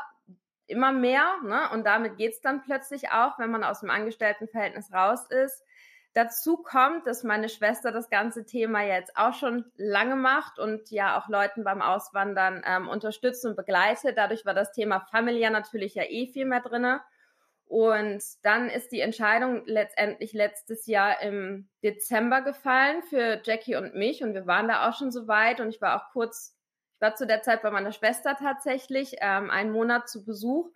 immer 0.66 0.92
mehr, 0.92 1.26
ne? 1.44 1.68
Und 1.74 1.84
damit 1.84 2.16
geht's 2.16 2.40
dann 2.40 2.62
plötzlich 2.62 3.10
auch, 3.10 3.38
wenn 3.38 3.50
man 3.50 3.64
aus 3.64 3.80
dem 3.80 3.90
Angestelltenverhältnis 3.90 4.90
raus 4.94 5.26
ist. 5.28 5.62
Dazu 6.12 6.56
kommt, 6.56 7.06
dass 7.06 7.22
meine 7.22 7.48
Schwester 7.48 7.92
das 7.92 8.10
ganze 8.10 8.44
Thema 8.44 8.82
jetzt 8.82 9.16
auch 9.16 9.32
schon 9.34 9.70
lange 9.76 10.16
macht 10.16 10.58
und 10.58 10.90
ja 10.90 11.16
auch 11.16 11.28
Leuten 11.28 11.62
beim 11.62 11.80
Auswandern 11.80 12.62
ähm, 12.66 12.88
unterstützt 12.88 13.44
und 13.46 13.54
begleitet. 13.54 14.18
Dadurch 14.18 14.44
war 14.44 14.54
das 14.54 14.72
Thema 14.72 15.00
familiär 15.00 15.50
natürlich 15.50 15.94
ja 15.94 16.02
eh 16.02 16.26
viel 16.26 16.46
mehr 16.46 16.60
drinne. 16.60 17.00
Und 17.66 18.20
dann 18.42 18.68
ist 18.68 18.90
die 18.90 18.98
Entscheidung 18.98 19.62
letztendlich 19.66 20.32
letztes 20.32 20.86
Jahr 20.86 21.22
im 21.22 21.68
Dezember 21.84 22.42
gefallen 22.42 23.02
für 23.02 23.40
Jackie 23.44 23.76
und 23.76 23.94
mich. 23.94 24.24
Und 24.24 24.34
wir 24.34 24.48
waren 24.48 24.66
da 24.66 24.88
auch 24.88 24.98
schon 24.98 25.12
so 25.12 25.28
weit. 25.28 25.60
Und 25.60 25.68
ich 25.68 25.80
war 25.80 25.94
auch 25.94 26.10
kurz, 26.12 26.56
ich 26.96 27.00
war 27.00 27.14
zu 27.14 27.28
der 27.28 27.42
Zeit 27.42 27.62
bei 27.62 27.70
meiner 27.70 27.92
Schwester 27.92 28.36
tatsächlich, 28.36 29.18
ähm, 29.20 29.48
einen 29.50 29.70
Monat 29.70 30.08
zu 30.08 30.24
Besuch 30.24 30.72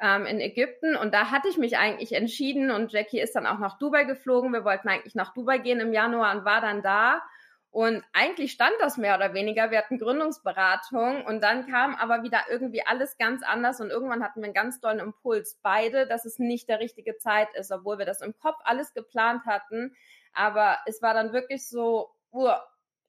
ähm, 0.00 0.26
in 0.26 0.40
Ägypten. 0.40 0.96
Und 0.96 1.14
da 1.14 1.30
hatte 1.30 1.48
ich 1.48 1.56
mich 1.56 1.78
eigentlich 1.78 2.12
entschieden 2.12 2.70
und 2.70 2.92
Jackie 2.92 3.20
ist 3.20 3.34
dann 3.34 3.46
auch 3.46 3.58
nach 3.58 3.78
Dubai 3.78 4.04
geflogen. 4.04 4.52
Wir 4.52 4.64
wollten 4.64 4.88
eigentlich 4.88 5.14
nach 5.14 5.32
Dubai 5.34 5.58
gehen 5.58 5.80
im 5.80 5.92
Januar 5.92 6.36
und 6.36 6.44
war 6.44 6.60
dann 6.60 6.82
da. 6.82 7.22
Und 7.70 8.02
eigentlich 8.14 8.52
stand 8.52 8.72
das 8.80 8.96
mehr 8.96 9.16
oder 9.16 9.34
weniger. 9.34 9.70
Wir 9.70 9.78
hatten 9.78 9.98
Gründungsberatung 9.98 11.26
und 11.26 11.42
dann 11.42 11.66
kam 11.66 11.94
aber 11.94 12.22
wieder 12.22 12.40
irgendwie 12.48 12.86
alles 12.86 13.18
ganz 13.18 13.42
anders 13.42 13.80
und 13.82 13.90
irgendwann 13.90 14.24
hatten 14.24 14.40
wir 14.40 14.46
einen 14.46 14.54
ganz 14.54 14.80
tollen 14.80 14.98
Impuls, 14.98 15.58
beide, 15.62 16.06
dass 16.06 16.24
es 16.24 16.38
nicht 16.38 16.70
der 16.70 16.80
richtige 16.80 17.18
Zeit 17.18 17.48
ist, 17.54 17.70
obwohl 17.70 17.98
wir 17.98 18.06
das 18.06 18.22
im 18.22 18.34
Kopf 18.38 18.56
alles 18.64 18.94
geplant 18.94 19.44
hatten. 19.44 19.94
Aber 20.32 20.78
es 20.86 21.02
war 21.02 21.12
dann 21.12 21.34
wirklich 21.34 21.68
so, 21.68 22.14
uh, 22.32 22.54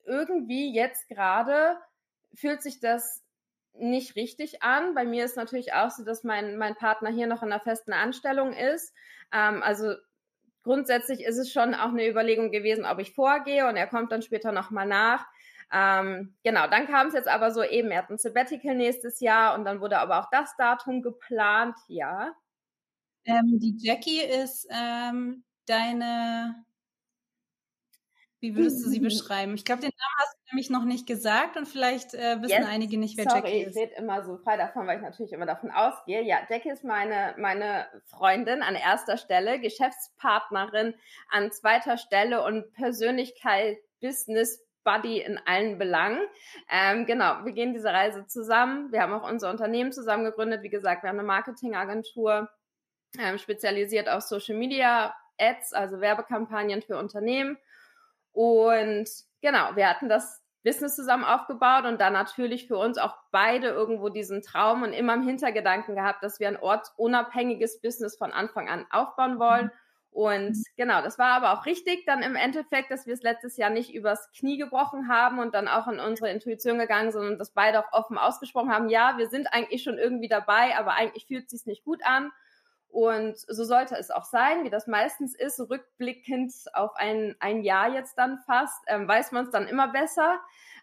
irgendwie 0.06 0.74
jetzt 0.74 1.08
gerade 1.08 1.78
fühlt 2.34 2.62
sich 2.62 2.80
das 2.80 3.24
nicht 3.80 4.16
richtig 4.16 4.64
an. 4.64 4.94
Bei 4.94 5.06
mir 5.06 5.26
ist 5.26 5.38
natürlich 5.38 5.74
auch 5.74 5.92
so, 5.92 6.04
dass 6.04 6.24
mein, 6.24 6.58
mein 6.58 6.76
Partner 6.76 7.10
hier 7.10 7.28
noch 7.28 7.44
in 7.44 7.52
einer 7.52 7.62
festen 7.62 7.94
Anstellung 7.94 8.54
ist. 8.54 8.94
Ähm, 9.34 9.64
also 9.64 9.96
grundsätzlich 10.64 11.24
ist 11.24 11.38
es 11.38 11.52
schon 11.52 11.74
auch 11.74 11.90
eine 11.90 12.08
Überlegung 12.08 12.52
gewesen, 12.52 12.86
ob 12.86 13.00
ich 13.00 13.14
vorgehe 13.14 13.68
und 13.68 13.78
er 13.78 13.88
kommt 13.88 14.12
dann 14.12 14.22
später 14.22 14.52
nochmal 14.52 14.88
nach. 14.88 15.26
Ähm, 15.72 16.36
genau, 16.44 16.68
dann 16.68 16.88
kam 16.88 17.08
es 17.08 17.14
jetzt 17.14 17.28
aber 17.28 17.52
so 17.52 17.64
eben, 17.64 17.92
er 17.92 18.00
hat 18.00 18.10
ein 18.10 18.18
Sabbatical 18.18 18.76
nächstes 18.76 19.20
Jahr 19.20 19.56
und 19.58 19.66
dann 19.66 19.82
wurde 19.82 20.00
aber 20.00 20.20
auch 20.20 20.30
das 20.32 20.56
Datum 20.58 21.02
geplant, 21.02 21.78
ja. 21.88 22.34
Ähm, 23.26 23.60
die 23.60 23.76
Jackie 23.78 24.22
ist 24.22 24.68
ähm, 24.72 25.44
deine 25.66 26.64
Wie 28.40 28.56
würdest 28.56 28.86
du 28.86 28.90
sie 28.90 29.00
beschreiben? 29.00 29.56
Ich 29.56 29.66
glaube, 29.66 29.82
den 29.82 29.92
Namen 29.92 30.16
hast 30.20 30.34
du 30.34 30.56
nämlich 30.56 30.70
noch 30.70 30.84
nicht 30.84 31.08
gesagt 31.08 31.58
und 31.58 31.68
vielleicht 31.68 32.14
äh, 32.14 32.42
wissen 32.42 32.62
yes. 32.62 32.68
einige 32.68 32.98
nicht, 32.98 33.18
wer 33.18 33.26
Sorry, 33.26 33.38
Jackie 33.38 33.62
ist. 33.64 33.76
ich 33.76 33.82
rede 33.82 33.96
immer 33.96 34.24
so 34.24 34.38
frei 34.38 34.58
davon, 34.58 34.88
weil 34.88 34.98
ich 34.98 35.04
natürlich 35.04 35.34
immer 35.34 35.46
davon 35.46 35.72
ausgehe. 35.72 36.22
Ja, 36.24 36.38
Jackie 36.50 36.70
ist 36.70 36.84
meine, 36.84 37.36
meine 37.38 37.88
Freundin 38.06 38.62
an 38.62 38.76
erster 38.76 39.18
Stelle, 39.18 39.60
Geschäftspartnerin 39.60 40.94
an 41.30 41.52
zweiter 41.52 41.98
Stelle 41.98 42.44
und 42.44 42.72
Persönlichkeit, 42.74 43.78
Business, 44.02 44.64
Buddy 44.84 45.20
in 45.20 45.38
allen 45.46 45.78
Belangen. 45.78 46.22
Ähm, 46.72 47.06
genau, 47.06 47.44
wir 47.44 47.52
gehen 47.52 47.74
diese 47.74 47.90
Reise 47.90 48.26
zusammen. 48.26 48.92
Wir 48.92 49.02
haben 49.02 49.12
auch 49.12 49.30
unser 49.30 49.50
Unternehmen 49.50 49.92
zusammen 49.92 50.24
gegründet. 50.24 50.64
Wie 50.64 50.70
gesagt, 50.70 51.04
wir 51.04 51.10
haben 51.10 51.20
eine 51.20 51.28
Marketingagentur, 51.28 52.50
ähm, 53.20 53.38
spezialisiert 53.38 54.08
auf 54.08 54.22
Social 54.22 54.56
Media 54.56 55.14
Ads, 55.38 55.74
also 55.74 56.00
Werbekampagnen 56.00 56.82
für 56.82 56.98
Unternehmen 56.98 57.58
und 58.38 59.10
genau, 59.42 59.76
wir 59.76 59.90
hatten 59.90 60.10
das 60.10 60.44
Business 60.64 60.96
zusammen 60.96 61.24
aufgebaut 61.24 61.86
und 61.86 62.00
dann 62.00 62.14
natürlich 62.14 62.68
für 62.68 62.78
uns 62.78 63.00
auch 63.00 63.16
beide 63.32 63.70
irgendwo 63.70 64.10
diesen 64.10 64.44
Traum 64.44 64.84
und 64.84 64.94
immer 64.94 65.16
im 65.16 65.24
Hintergedanken 65.24 65.96
gehabt, 65.96 66.24
dass 66.24 66.40
wir 66.40 66.48
ein 66.48 66.58
ortsunabhängiges 66.58 67.82
Business 67.82 68.16
von 68.16 68.32
Anfang 68.32 68.70
an 68.70 68.86
aufbauen 68.92 69.40
wollen. 69.40 69.72
Und 70.12 70.56
genau, 70.76 71.02
das 71.02 71.18
war 71.18 71.32
aber 71.32 71.54
auch 71.54 71.66
richtig 71.66 72.06
dann 72.06 72.22
im 72.22 72.36
Endeffekt, 72.36 72.92
dass 72.92 73.08
wir 73.08 73.16
es 73.16 73.24
letztes 73.24 73.58
Jahr 73.58 73.72
nicht 73.72 73.92
übers 73.92 74.32
Knie 74.38 74.60
gebrochen 74.60 75.08
haben 75.08 75.40
und 75.40 75.56
dann 75.56 75.68
auch 75.68 75.88
in 75.88 76.00
unsere 76.00 76.30
Intuition 76.30 76.78
gegangen 76.78 77.12
sind 77.12 77.26
und 77.26 77.40
das 77.40 77.52
beide 77.56 77.80
auch 77.80 77.92
offen 77.92 78.20
ausgesprochen 78.20 78.72
haben. 78.72 78.90
Ja, 78.90 79.18
wir 79.18 79.30
sind 79.30 79.52
eigentlich 79.52 79.82
schon 79.82 79.98
irgendwie 79.98 80.28
dabei, 80.28 80.78
aber 80.78 80.94
eigentlich 80.94 81.26
fühlt 81.26 81.46
es 81.46 81.52
sich 81.52 81.66
nicht 81.66 81.84
gut 81.84 82.06
an. 82.06 82.32
Und 82.90 83.38
so 83.38 83.64
sollte 83.64 83.96
es 83.96 84.12
auch 84.12 84.24
sein, 84.24 84.64
wie 84.64 84.70
das 84.70 84.88
meistens 84.88 85.36
ist, 85.36 85.60
rückblickend 85.60 86.54
auf 86.74 86.96
ein, 86.96 87.36
ein 87.40 87.62
Jahr 87.62 87.94
jetzt 87.94 88.18
dann 88.18 88.40
fast, 88.46 88.84
ähm, 88.88 89.08
weiß 89.08 89.32
man 89.34 89.46
es 89.46 89.52
dann 89.52 89.68
immer 89.68 89.90
besser. 89.90 90.40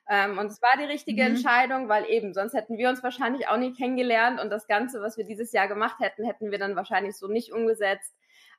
Ähm, 0.08 0.38
und 0.38 0.46
es 0.46 0.60
war 0.60 0.76
die 0.78 0.84
richtige 0.84 1.22
mhm. 1.22 1.36
Entscheidung, 1.36 1.88
weil 1.88 2.04
eben, 2.10 2.34
sonst 2.34 2.52
hätten 2.52 2.76
wir 2.76 2.90
uns 2.90 3.02
wahrscheinlich 3.02 3.48
auch 3.48 3.56
nie 3.56 3.72
kennengelernt 3.72 4.40
und 4.40 4.50
das 4.50 4.66
Ganze, 4.66 5.00
was 5.00 5.16
wir 5.16 5.24
dieses 5.24 5.52
Jahr 5.52 5.66
gemacht 5.66 5.98
hätten, 5.98 6.24
hätten 6.24 6.50
wir 6.50 6.58
dann 6.58 6.76
wahrscheinlich 6.76 7.16
so 7.16 7.26
nicht 7.26 7.52
umgesetzt. 7.52 8.14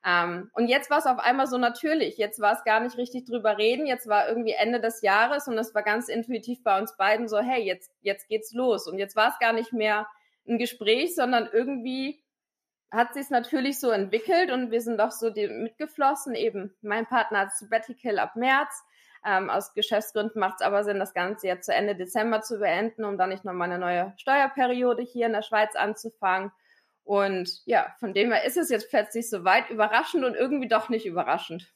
Ähm, 0.06 0.50
und 0.54 0.68
jetzt 0.68 0.90
war 0.90 1.00
es 1.00 1.06
auf 1.06 1.20
einmal 1.20 1.48
so 1.48 1.58
natürlich. 1.58 2.18
Jetzt 2.18 2.40
war 2.40 2.54
es 2.54 2.64
gar 2.64 2.80
nicht 2.80 2.98
richtig 2.98 3.26
drüber 3.26 3.58
reden. 3.58 3.86
Jetzt 3.86 4.08
war 4.08 4.28
irgendwie 4.28 4.54
Ende 4.54 4.80
des 4.80 5.02
Jahres 5.02 5.48
und 5.48 5.58
es 5.58 5.74
war 5.74 5.84
ganz 5.84 6.10
intuitiv 6.10 6.64
bei 6.64 6.80
uns 6.80 6.98
beiden 6.98 7.28
so, 7.28 7.40
hey, 7.40 7.64
jetzt, 7.64 7.92
jetzt 8.02 8.28
geht's 8.28 8.54
los. 8.54 8.88
Und 8.88 8.98
jetzt 8.98 9.16
war 9.16 9.30
es 9.30 9.40
gar 9.40 9.54
nicht 9.54 9.72
mehr 9.72 10.08
ein 10.48 10.60
Gespräch, 10.60 11.16
sondern 11.16 11.50
irgendwie 11.52 12.24
hat 12.92 13.14
sich 13.14 13.30
natürlich 13.30 13.80
so 13.80 13.90
entwickelt 13.90 14.52
und 14.52 14.72
wir 14.72 14.82
sind 14.82 15.00
auch 15.02 15.12
so 15.12 15.30
die, 15.30 15.48
mitgeflossen. 15.48 16.36
Eben, 16.36 16.76
mein 16.82 17.06
Partner 17.06 17.40
hat 17.40 17.58
Sabbatical 17.58 18.20
ab 18.20 18.36
März. 18.36 18.84
Ähm, 19.26 19.50
aus 19.50 19.74
Geschäftsgründen 19.74 20.40
macht 20.40 20.56
es 20.60 20.66
aber 20.66 20.84
Sinn, 20.84 21.00
das 21.00 21.14
Ganze 21.14 21.48
jetzt 21.48 21.66
zu 21.66 21.74
Ende 21.74 21.96
Dezember 21.96 22.42
zu 22.42 22.60
beenden, 22.60 23.06
um 23.06 23.18
dann 23.18 23.30
nicht 23.30 23.44
nochmal 23.44 23.72
eine 23.72 23.80
neue 23.80 24.14
Steuerperiode 24.18 25.02
hier 25.02 25.26
in 25.26 25.34
der 25.34 25.42
Schweiz 25.42 25.76
anzufangen. 25.76 26.52
Und 27.04 27.62
ja, 27.66 27.96
von 28.00 28.14
dem 28.14 28.32
her 28.32 28.46
ist 28.46 28.58
es 28.58 28.70
jetzt 28.70 28.90
plötzlich 28.90 29.30
so 29.30 29.44
weit 29.44 29.70
überraschend 29.70 30.24
und 30.24 30.36
irgendwie 30.36 30.68
doch 30.68 30.90
nicht 30.90 31.06
überraschend. 31.06 31.74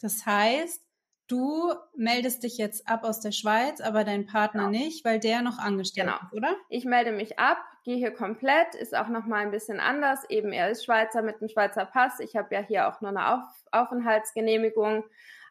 Das 0.00 0.26
heißt, 0.26 0.83
Du 1.26 1.72
meldest 1.96 2.42
dich 2.42 2.58
jetzt 2.58 2.86
ab 2.86 3.02
aus 3.02 3.20
der 3.20 3.32
Schweiz, 3.32 3.80
aber 3.80 4.04
dein 4.04 4.26
Partner 4.26 4.66
genau. 4.66 4.84
nicht, 4.84 5.04
weil 5.06 5.18
der 5.18 5.40
noch 5.40 5.58
angestellt 5.58 6.08
genau. 6.08 6.18
ist, 6.30 6.32
oder? 6.34 6.56
Ich 6.68 6.84
melde 6.84 7.12
mich 7.12 7.38
ab, 7.38 7.58
gehe 7.82 7.96
hier 7.96 8.10
komplett, 8.10 8.74
ist 8.74 8.94
auch 8.94 9.08
noch 9.08 9.24
mal 9.24 9.38
ein 9.38 9.50
bisschen 9.50 9.80
anders. 9.80 10.28
Eben 10.28 10.52
er 10.52 10.70
ist 10.70 10.84
Schweizer 10.84 11.22
mit 11.22 11.40
einem 11.40 11.48
Schweizer 11.48 11.86
Pass. 11.86 12.20
Ich 12.20 12.36
habe 12.36 12.54
ja 12.54 12.60
hier 12.60 12.88
auch 12.88 13.00
nur 13.00 13.10
eine 13.10 13.32
Auf 13.32 13.44
Aufenthaltsgenehmigung. 13.72 15.04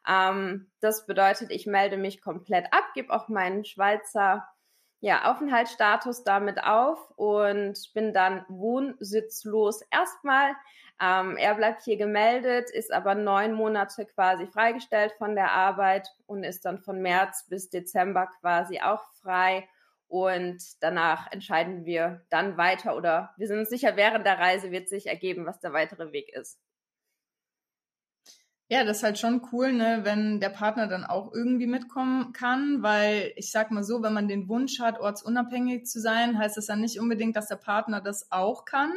Ähm, 0.08 0.70
das 0.80 1.08
bedeutet, 1.08 1.50
ich 1.50 1.66
melde 1.66 1.98
mich 1.98 2.22
komplett 2.22 2.66
ab, 2.72 2.84
gebe 2.94 3.12
auch 3.12 3.28
meinen 3.28 3.66
Schweizer 3.66 4.48
ja, 5.04 5.30
Aufenthaltsstatus 5.30 6.24
damit 6.24 6.64
auf 6.64 7.12
und 7.18 7.78
bin 7.94 8.14
dann 8.14 8.46
wohnsitzlos 8.48 9.82
erstmal. 9.92 10.54
Ähm, 11.02 11.38
er 11.38 11.56
bleibt 11.56 11.84
hier 11.84 11.98
gemeldet, 11.98 12.70
ist 12.70 12.94
aber 12.94 13.16
neun 13.16 13.54
Monate 13.54 14.06
quasi 14.06 14.48
freigestellt 14.48 15.14
von 15.18 15.36
der 15.36 15.52
Arbeit 15.52 16.08
und 16.26 16.44
ist 16.44 16.66
dann 16.66 16.80
von 16.80 17.02
März 17.02 17.48
bis 17.50 17.70
Dezember 17.70 18.28
quasi 18.40 18.80
auch 18.80 19.04
frei. 19.22 19.68
Und 20.08 20.62
danach 20.82 21.32
entscheiden 21.32 21.86
wir 21.86 22.22
dann 22.30 22.58
weiter 22.58 22.96
oder 22.96 23.34
wir 23.38 23.48
sind 23.48 23.60
uns 23.60 23.70
sicher, 23.70 23.96
während 23.96 24.26
der 24.26 24.38
Reise 24.38 24.72
wird 24.72 24.88
sich 24.88 25.08
ergeben, 25.08 25.46
was 25.48 25.60
der 25.60 25.74
weitere 25.74 26.12
Weg 26.12 26.30
ist. 26.34 26.60
Ja, 28.70 28.84
das 28.86 28.98
ist 28.98 29.04
halt 29.04 29.20
schon 29.20 29.42
cool, 29.52 29.74
ne, 29.74 30.00
wenn 30.04 30.40
der 30.40 30.50
Partner 30.50 30.88
dann 30.88 31.04
auch 31.04 31.32
irgendwie 31.34 31.68
mitkommen 31.68 32.32
kann, 32.34 32.82
weil 32.82 33.34
ich 33.36 33.52
sag 33.52 33.72
mal 33.72 33.84
so, 33.84 34.02
wenn 34.02 34.14
man 34.14 34.28
den 34.30 34.48
Wunsch 34.48 34.80
hat, 34.80 35.00
ortsunabhängig 35.00 35.86
zu 35.86 36.00
sein, 36.00 36.40
heißt 36.40 36.58
das 36.58 36.68
dann 36.68 36.80
nicht 36.82 36.98
unbedingt, 37.00 37.36
dass 37.36 37.50
der 37.50 37.58
Partner 37.58 38.02
das 38.02 38.32
auch 38.32 38.64
kann, 38.66 38.92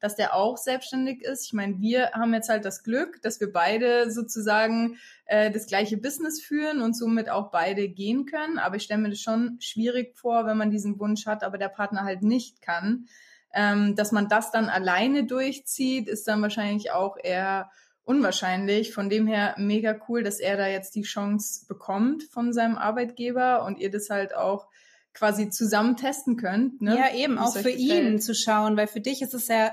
dass 0.00 0.16
der 0.16 0.34
auch 0.34 0.56
selbstständig 0.58 1.22
ist. 1.22 1.46
Ich 1.46 1.52
meine, 1.52 1.78
wir 1.78 2.10
haben 2.10 2.34
jetzt 2.34 2.48
halt 2.50 2.64
das 2.64 2.82
Glück, 2.82 3.22
dass 3.22 3.40
wir 3.40 3.52
beide 3.52 4.10
sozusagen 4.10 4.98
äh, 5.26 5.50
das 5.50 5.66
gleiche 5.66 5.96
Business 5.96 6.42
führen 6.42 6.82
und 6.82 6.94
somit 6.94 7.30
auch 7.30 7.50
beide 7.50 7.88
gehen 7.88 8.26
können. 8.26 8.58
Aber 8.58 8.76
ich 8.76 8.82
stelle 8.82 9.00
mir 9.00 9.10
das 9.10 9.20
schon 9.20 9.56
schwierig 9.60 10.18
vor, 10.18 10.46
wenn 10.46 10.58
man 10.58 10.70
diesen 10.70 10.98
Wunsch 10.98 11.26
hat, 11.26 11.44
aber 11.44 11.58
der 11.58 11.68
Partner 11.68 12.02
halt 12.02 12.22
nicht 12.22 12.60
kann. 12.60 13.06
Ähm, 13.54 13.94
dass 13.96 14.12
man 14.12 14.28
das 14.28 14.50
dann 14.50 14.68
alleine 14.68 15.24
durchzieht, 15.24 16.08
ist 16.08 16.26
dann 16.26 16.42
wahrscheinlich 16.42 16.90
auch 16.90 17.16
eher 17.22 17.70
unwahrscheinlich. 18.04 18.92
Von 18.92 19.08
dem 19.08 19.26
her 19.26 19.54
mega 19.58 19.98
cool, 20.08 20.22
dass 20.22 20.40
er 20.40 20.56
da 20.56 20.66
jetzt 20.66 20.94
die 20.94 21.02
Chance 21.02 21.66
bekommt 21.66 22.24
von 22.24 22.52
seinem 22.52 22.76
Arbeitgeber 22.76 23.64
und 23.64 23.78
ihr 23.78 23.90
das 23.90 24.10
halt 24.10 24.34
auch 24.34 24.68
quasi 25.14 25.50
zusammen 25.50 25.96
testen 25.96 26.36
könnt. 26.36 26.80
Ne? 26.80 26.96
Ja, 26.96 27.14
eben, 27.14 27.38
auch 27.38 27.56
für 27.56 27.70
ihn 27.70 28.20
zu 28.20 28.34
schauen, 28.34 28.76
weil 28.76 28.86
für 28.86 29.00
dich 29.00 29.22
ist 29.22 29.34
es 29.34 29.48
ja 29.48 29.72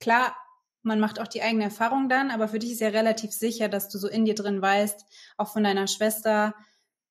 klar, 0.00 0.36
man 0.82 1.00
macht 1.00 1.20
auch 1.20 1.26
die 1.26 1.42
eigene 1.42 1.64
Erfahrung 1.64 2.08
dann, 2.08 2.30
aber 2.30 2.46
für 2.46 2.60
dich 2.60 2.70
ist 2.70 2.80
ja 2.80 2.88
relativ 2.88 3.32
sicher, 3.32 3.68
dass 3.68 3.88
du 3.88 3.98
so 3.98 4.08
in 4.08 4.24
dir 4.24 4.36
drin 4.36 4.62
weißt, 4.62 5.04
auch 5.36 5.52
von 5.52 5.64
deiner 5.64 5.88
Schwester, 5.88 6.54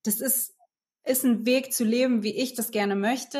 das 0.03 0.21
ist, 0.21 0.55
ist 1.03 1.25
ein 1.25 1.45
Weg 1.45 1.73
zu 1.73 1.83
leben, 1.83 2.23
wie 2.23 2.35
ich 2.35 2.53
das 2.53 2.71
gerne 2.71 2.95
möchte. 2.95 3.39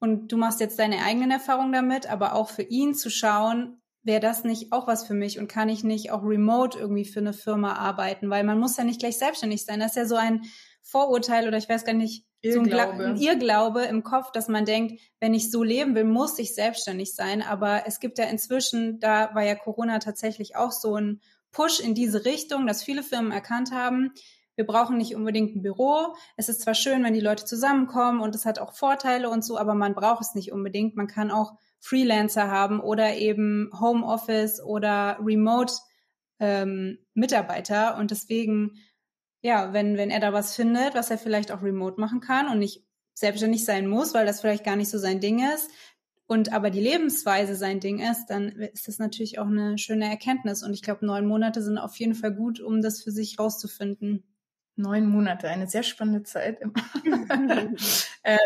Und 0.00 0.30
du 0.30 0.36
machst 0.36 0.60
jetzt 0.60 0.78
deine 0.78 1.02
eigenen 1.02 1.30
Erfahrungen 1.30 1.72
damit, 1.72 2.06
aber 2.08 2.34
auch 2.34 2.50
für 2.50 2.62
ihn 2.62 2.94
zu 2.94 3.10
schauen, 3.10 3.80
wäre 4.08 4.20
das 4.20 4.42
nicht 4.42 4.72
auch 4.72 4.88
was 4.88 5.06
für 5.06 5.14
mich 5.14 5.38
und 5.38 5.46
kann 5.46 5.68
ich 5.68 5.84
nicht 5.84 6.10
auch 6.10 6.24
remote 6.24 6.76
irgendwie 6.76 7.04
für 7.04 7.20
eine 7.20 7.32
Firma 7.32 7.74
arbeiten? 7.74 8.28
Weil 8.30 8.42
man 8.42 8.58
muss 8.58 8.76
ja 8.76 8.82
nicht 8.82 8.98
gleich 8.98 9.18
selbstständig 9.18 9.64
sein. 9.64 9.78
Das 9.78 9.90
ist 9.90 9.96
ja 9.96 10.06
so 10.06 10.16
ein 10.16 10.42
Vorurteil 10.82 11.46
oder 11.46 11.58
ich 11.58 11.68
weiß 11.68 11.84
gar 11.84 11.92
nicht, 11.92 12.24
Irrglaube. 12.40 12.96
so 12.96 13.02
ein, 13.02 13.10
ein 13.12 13.16
Irrglaube 13.20 13.82
im 13.82 14.02
Kopf, 14.02 14.32
dass 14.32 14.48
man 14.48 14.64
denkt, 14.64 15.00
wenn 15.20 15.34
ich 15.34 15.50
so 15.50 15.62
leben 15.62 15.94
will, 15.94 16.04
muss 16.04 16.38
ich 16.38 16.54
selbstständig 16.54 17.14
sein. 17.14 17.42
Aber 17.42 17.86
es 17.86 18.00
gibt 18.00 18.18
ja 18.18 18.24
inzwischen, 18.24 18.98
da 18.98 19.34
war 19.34 19.44
ja 19.44 19.54
Corona 19.54 19.98
tatsächlich 19.98 20.56
auch 20.56 20.72
so 20.72 20.96
ein 20.96 21.20
Push 21.52 21.80
in 21.80 21.94
diese 21.94 22.24
Richtung, 22.24 22.66
dass 22.66 22.82
viele 22.82 23.02
Firmen 23.02 23.32
erkannt 23.32 23.72
haben, 23.72 24.12
wir 24.58 24.66
brauchen 24.66 24.96
nicht 24.96 25.14
unbedingt 25.14 25.54
ein 25.54 25.62
Büro. 25.62 26.16
Es 26.36 26.48
ist 26.48 26.62
zwar 26.62 26.74
schön, 26.74 27.04
wenn 27.04 27.14
die 27.14 27.20
Leute 27.20 27.44
zusammenkommen 27.44 28.20
und 28.20 28.34
es 28.34 28.44
hat 28.44 28.58
auch 28.58 28.72
Vorteile 28.72 29.30
und 29.30 29.44
so, 29.44 29.56
aber 29.56 29.74
man 29.74 29.94
braucht 29.94 30.20
es 30.20 30.34
nicht 30.34 30.50
unbedingt. 30.50 30.96
Man 30.96 31.06
kann 31.06 31.30
auch 31.30 31.52
Freelancer 31.78 32.50
haben 32.50 32.80
oder 32.80 33.14
eben 33.14 33.70
Homeoffice 33.78 34.60
oder 34.60 35.16
Remote 35.24 35.74
ähm, 36.40 36.98
Mitarbeiter 37.14 37.96
und 37.98 38.10
deswegen 38.10 38.72
ja, 39.42 39.72
wenn 39.72 39.96
wenn 39.96 40.10
er 40.10 40.18
da 40.18 40.32
was 40.32 40.56
findet, 40.56 40.96
was 40.96 41.12
er 41.12 41.18
vielleicht 41.18 41.52
auch 41.52 41.62
remote 41.62 42.00
machen 42.00 42.18
kann 42.18 42.48
und 42.48 42.58
nicht 42.58 42.84
selbstständig 43.14 43.64
sein 43.64 43.86
muss, 43.86 44.12
weil 44.12 44.26
das 44.26 44.40
vielleicht 44.40 44.64
gar 44.64 44.74
nicht 44.74 44.90
so 44.90 44.98
sein 44.98 45.20
Ding 45.20 45.38
ist 45.54 45.70
und 46.26 46.52
aber 46.52 46.70
die 46.70 46.80
Lebensweise 46.80 47.54
sein 47.54 47.78
Ding 47.78 48.00
ist, 48.00 48.26
dann 48.26 48.48
ist 48.48 48.88
das 48.88 48.98
natürlich 48.98 49.38
auch 49.38 49.46
eine 49.46 49.78
schöne 49.78 50.06
Erkenntnis 50.06 50.64
und 50.64 50.74
ich 50.74 50.82
glaube 50.82 51.06
neun 51.06 51.28
Monate 51.28 51.62
sind 51.62 51.78
auf 51.78 51.96
jeden 51.96 52.16
Fall 52.16 52.34
gut, 52.34 52.58
um 52.58 52.82
das 52.82 53.00
für 53.04 53.12
sich 53.12 53.38
rauszufinden. 53.38 54.24
Neun 54.78 55.06
Monate, 55.06 55.48
eine 55.48 55.68
sehr 55.68 55.82
spannende 55.82 56.22
Zeit. 56.22 56.60
äh, 58.22 58.38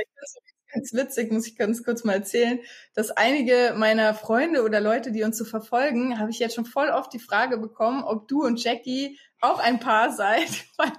ganz 0.73 0.93
witzig, 0.93 1.31
muss 1.31 1.47
ich 1.47 1.57
ganz 1.57 1.83
kurz 1.85 2.05
mal 2.05 2.15
erzählen, 2.15 2.59
dass 2.95 3.11
einige 3.11 3.75
meiner 3.77 4.15
Freunde 4.15 4.65
oder 4.65 4.81
Leute, 4.81 5.13
die 5.13 5.23
uns 5.23 5.37
so 5.37 5.45
verfolgen, 5.45 6.19
habe 6.19 6.31
ich 6.31 6.39
jetzt 6.39 6.55
schon 6.55 6.65
voll 6.65 6.89
oft 6.89 7.13
die 7.13 7.19
Frage 7.19 7.59
bekommen, 7.59 8.03
ob 8.03 8.29
du 8.29 8.43
und 8.43 8.63
Jackie 8.63 9.19
auch 9.41 9.59
ein 9.59 9.81
Paar 9.81 10.13
seid, 10.13 10.49
weil 10.79 10.93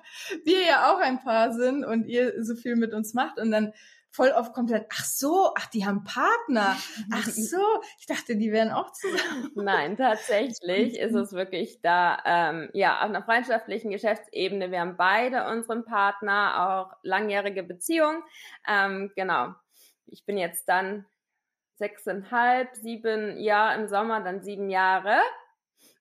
wir 0.43 0.61
ja 0.61 0.93
auch 0.93 0.99
ein 0.99 1.19
Paar 1.19 1.53
sind 1.53 1.83
und 1.83 2.05
ihr 2.05 2.43
so 2.43 2.55
viel 2.55 2.75
mit 2.75 2.93
uns 2.93 3.13
macht. 3.13 3.39
Und 3.39 3.51
dann 3.51 3.73
voll 4.13 4.29
oft 4.29 4.53
kommt 4.53 4.71
halt, 4.71 4.85
ach 4.91 5.03
so, 5.03 5.51
ach, 5.57 5.65
die 5.67 5.85
haben 5.85 6.03
Partner. 6.03 6.77
Ach 7.11 7.25
so, 7.25 7.81
ich 7.99 8.05
dachte, 8.05 8.35
die 8.35 8.51
wären 8.51 8.71
auch 8.71 8.91
zusammen. 8.91 9.51
Nein, 9.55 9.97
tatsächlich 9.97 10.97
ist 10.97 11.15
es 11.15 11.33
wirklich 11.33 11.81
da, 11.81 12.19
ähm, 12.23 12.69
ja, 12.73 12.99
auf 12.99 13.09
einer 13.09 13.23
freundschaftlichen 13.23 13.89
Geschäftsebene. 13.89 14.69
Wir 14.71 14.81
haben 14.81 14.97
beide 14.97 15.47
unseren 15.47 15.83
Partner, 15.83 16.69
auch 16.69 16.97
langjährige 17.01 17.63
Beziehung. 17.63 18.23
Ähm, 18.67 19.11
genau. 19.15 19.55
Ich 20.05 20.25
bin 20.25 20.37
jetzt 20.37 20.69
dann 20.69 21.05
sechseinhalb, 21.75 22.75
sieben 22.75 23.39
Jahre 23.39 23.81
im 23.81 23.87
Sommer, 23.87 24.21
dann 24.21 24.43
sieben 24.43 24.69
Jahre. 24.69 25.17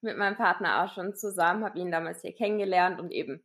mit 0.03 0.19
meinem 0.19 0.37
Partner 0.37 0.85
auch 0.85 0.93
schon 0.93 1.15
zusammen, 1.15 1.65
habe 1.65 1.79
ihn 1.79 1.91
damals 1.91 2.23
hier 2.23 2.35
kennengelernt 2.35 3.01
und 3.01 3.11
eben 3.11 3.43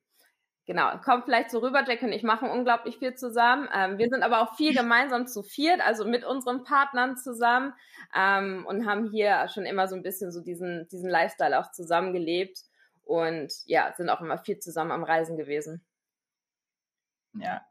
Genau, 0.68 0.98
kommt 0.98 1.24
vielleicht 1.24 1.50
so 1.50 1.60
rüber, 1.60 1.86
Jack 1.88 2.02
und 2.02 2.12
ich 2.12 2.24
machen 2.24 2.50
unglaublich 2.50 2.98
viel 2.98 3.16
zusammen. 3.16 3.70
Ähm, 3.74 3.98
wir 3.98 4.10
sind 4.10 4.22
aber 4.22 4.42
auch 4.42 4.58
viel 4.58 4.76
gemeinsam 4.76 5.26
zu 5.26 5.42
viert, 5.42 5.80
also 5.80 6.04
mit 6.04 6.26
unseren 6.26 6.66
Partnern 6.66 7.16
zusammen 7.16 7.74
ähm, 8.14 8.66
und 8.68 8.86
haben 8.86 9.10
hier 9.10 9.48
schon 9.48 9.66
immer 9.66 9.88
so 9.88 9.96
ein 9.96 10.04
bisschen 10.04 10.30
so 10.30 10.42
diesen, 10.42 10.86
diesen 10.90 11.10
Lifestyle 11.10 11.58
auch 11.58 11.72
zusammengelebt 11.72 12.60
und 13.06 13.54
ja, 13.64 13.94
sind 13.96 14.10
auch 14.10 14.20
immer 14.20 14.40
viel 14.40 14.60
zusammen 14.60 14.92
am 14.92 15.06
Reisen 15.06 15.38
gewesen. 15.38 15.86
Ja. 17.36 17.62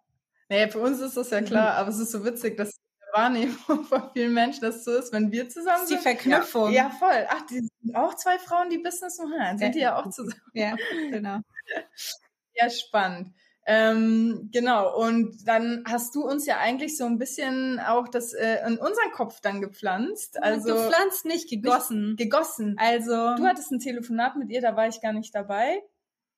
Naja, 0.49 0.69
für 0.69 0.79
uns 0.79 0.99
ist 1.01 1.19
das 1.19 1.29
ja 1.29 1.43
klar, 1.43 1.75
aber 1.75 1.91
es 1.91 1.99
ist 1.99 2.13
so 2.13 2.25
witzig, 2.25 2.57
dass 2.57 2.81
Wahrnehmung 3.13 3.85
von 3.85 4.11
vielen 4.15 4.33
Menschen 4.33 4.63
das 4.63 4.85
so 4.85 4.93
ist, 4.93 5.13
wenn 5.13 5.31
wir 5.31 5.51
zusammen 5.51 5.83
das 5.83 5.83
ist 5.83 5.89
sind. 5.89 5.99
Die 5.99 6.03
Verknüpfung. 6.03 6.73
Ja, 6.73 6.85
ja, 6.85 6.91
voll. 6.91 7.27
Ach, 7.29 7.45
die 7.47 7.61
sind 7.61 7.95
auch 7.95 8.15
zwei 8.15 8.39
Frauen, 8.39 8.71
die 8.71 8.79
Business 8.79 9.19
machen. 9.19 9.35
Dann 9.39 9.59
sind 9.59 9.67
ja. 9.67 9.73
die 9.73 9.81
ja 9.81 9.97
auch 9.97 10.09
zusammen. 10.09 10.41
Ja, 10.55 10.77
genau. 11.11 11.41
Ja, 12.57 12.71
spannend. 12.71 13.33
Ähm, 13.69 14.49
genau, 14.53 14.97
und 14.97 15.49
dann 15.49 15.83
hast 15.89 16.15
du 16.15 16.25
uns 16.25 16.47
ja 16.47 16.59
eigentlich 16.59 16.97
so 16.97 17.05
ein 17.05 17.19
bisschen 17.19 17.81
auch 17.81 18.07
das 18.07 18.33
äh, 18.33 18.59
in 18.65 18.79
unseren 18.79 19.11
Kopf 19.13 19.41
dann 19.41 19.61
gepflanzt. 19.61 20.41
Also 20.41 20.73
gepflanzt 20.73 21.25
nicht, 21.25 21.51
gegossen. 21.51 22.11
Nicht 22.11 22.19
gegossen. 22.19 22.77
Also 22.79 23.35
du 23.35 23.45
hattest 23.45 23.73
ein 23.73 23.81
Telefonat 23.81 24.37
mit 24.37 24.51
ihr, 24.51 24.61
da 24.61 24.77
war 24.77 24.87
ich 24.87 25.01
gar 25.01 25.13
nicht 25.13 25.35
dabei. 25.35 25.83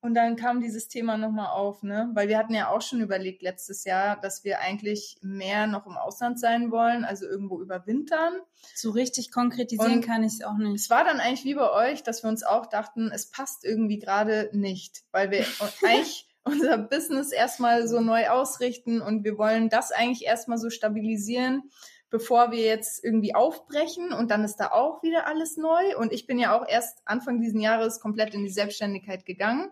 Und 0.01 0.13
dann 0.13 0.37
kam 0.37 0.61
dieses 0.61 0.87
Thema 0.87 1.17
nochmal 1.17 1.47
auf, 1.47 1.83
ne? 1.83 2.09
Weil 2.13 2.29
wir 2.29 2.37
hatten 2.37 2.53
ja 2.53 2.69
auch 2.69 2.81
schon 2.81 3.01
überlegt 3.01 3.41
letztes 3.41 3.83
Jahr, 3.83 4.19
dass 4.19 4.45
wir 4.45 4.61
eigentlich 4.61 5.17
mehr 5.21 5.67
noch 5.67 5.85
im 5.85 5.97
Ausland 5.97 6.39
sein 6.39 6.71
wollen, 6.71 7.03
also 7.03 7.25
irgendwo 7.25 7.59
überwintern. 7.59 8.33
So 8.75 8.91
richtig 8.91 9.29
konkretisieren 9.31 9.95
und 9.95 10.05
kann 10.05 10.23
ich 10.23 10.33
es 10.33 10.41
auch 10.41 10.57
nicht. 10.57 10.75
Es 10.75 10.89
war 10.89 11.03
dann 11.03 11.19
eigentlich 11.19 11.43
wie 11.43 11.55
bei 11.55 11.69
euch, 11.69 12.01
dass 12.01 12.23
wir 12.23 12.29
uns 12.29 12.43
auch 12.43 12.67
dachten, 12.67 13.11
es 13.13 13.29
passt 13.29 13.65
irgendwie 13.65 13.99
gerade 13.99 14.49
nicht, 14.53 15.03
weil 15.11 15.31
wir 15.31 15.45
eigentlich 15.83 16.29
unser 16.43 16.77
Business 16.77 17.33
erstmal 17.33 17.87
so 17.87 17.99
neu 17.99 18.29
ausrichten 18.29 19.01
und 19.01 19.25
wir 19.25 19.37
wollen 19.37 19.69
das 19.69 19.91
eigentlich 19.91 20.25
erstmal 20.25 20.57
so 20.57 20.69
stabilisieren, 20.69 21.69
bevor 22.09 22.51
wir 22.51 22.63
jetzt 22.63 23.03
irgendwie 23.03 23.35
aufbrechen 23.35 24.13
und 24.13 24.31
dann 24.31 24.43
ist 24.43 24.57
da 24.57 24.71
auch 24.71 25.03
wieder 25.03 25.27
alles 25.27 25.57
neu. 25.57 25.97
Und 25.97 26.11
ich 26.11 26.25
bin 26.25 26.39
ja 26.39 26.57
auch 26.57 26.67
erst 26.67 26.99
Anfang 27.05 27.39
diesen 27.39 27.61
Jahres 27.61 27.99
komplett 27.99 28.33
in 28.33 28.43
die 28.43 28.49
Selbstständigkeit 28.49 29.25
gegangen. 29.25 29.71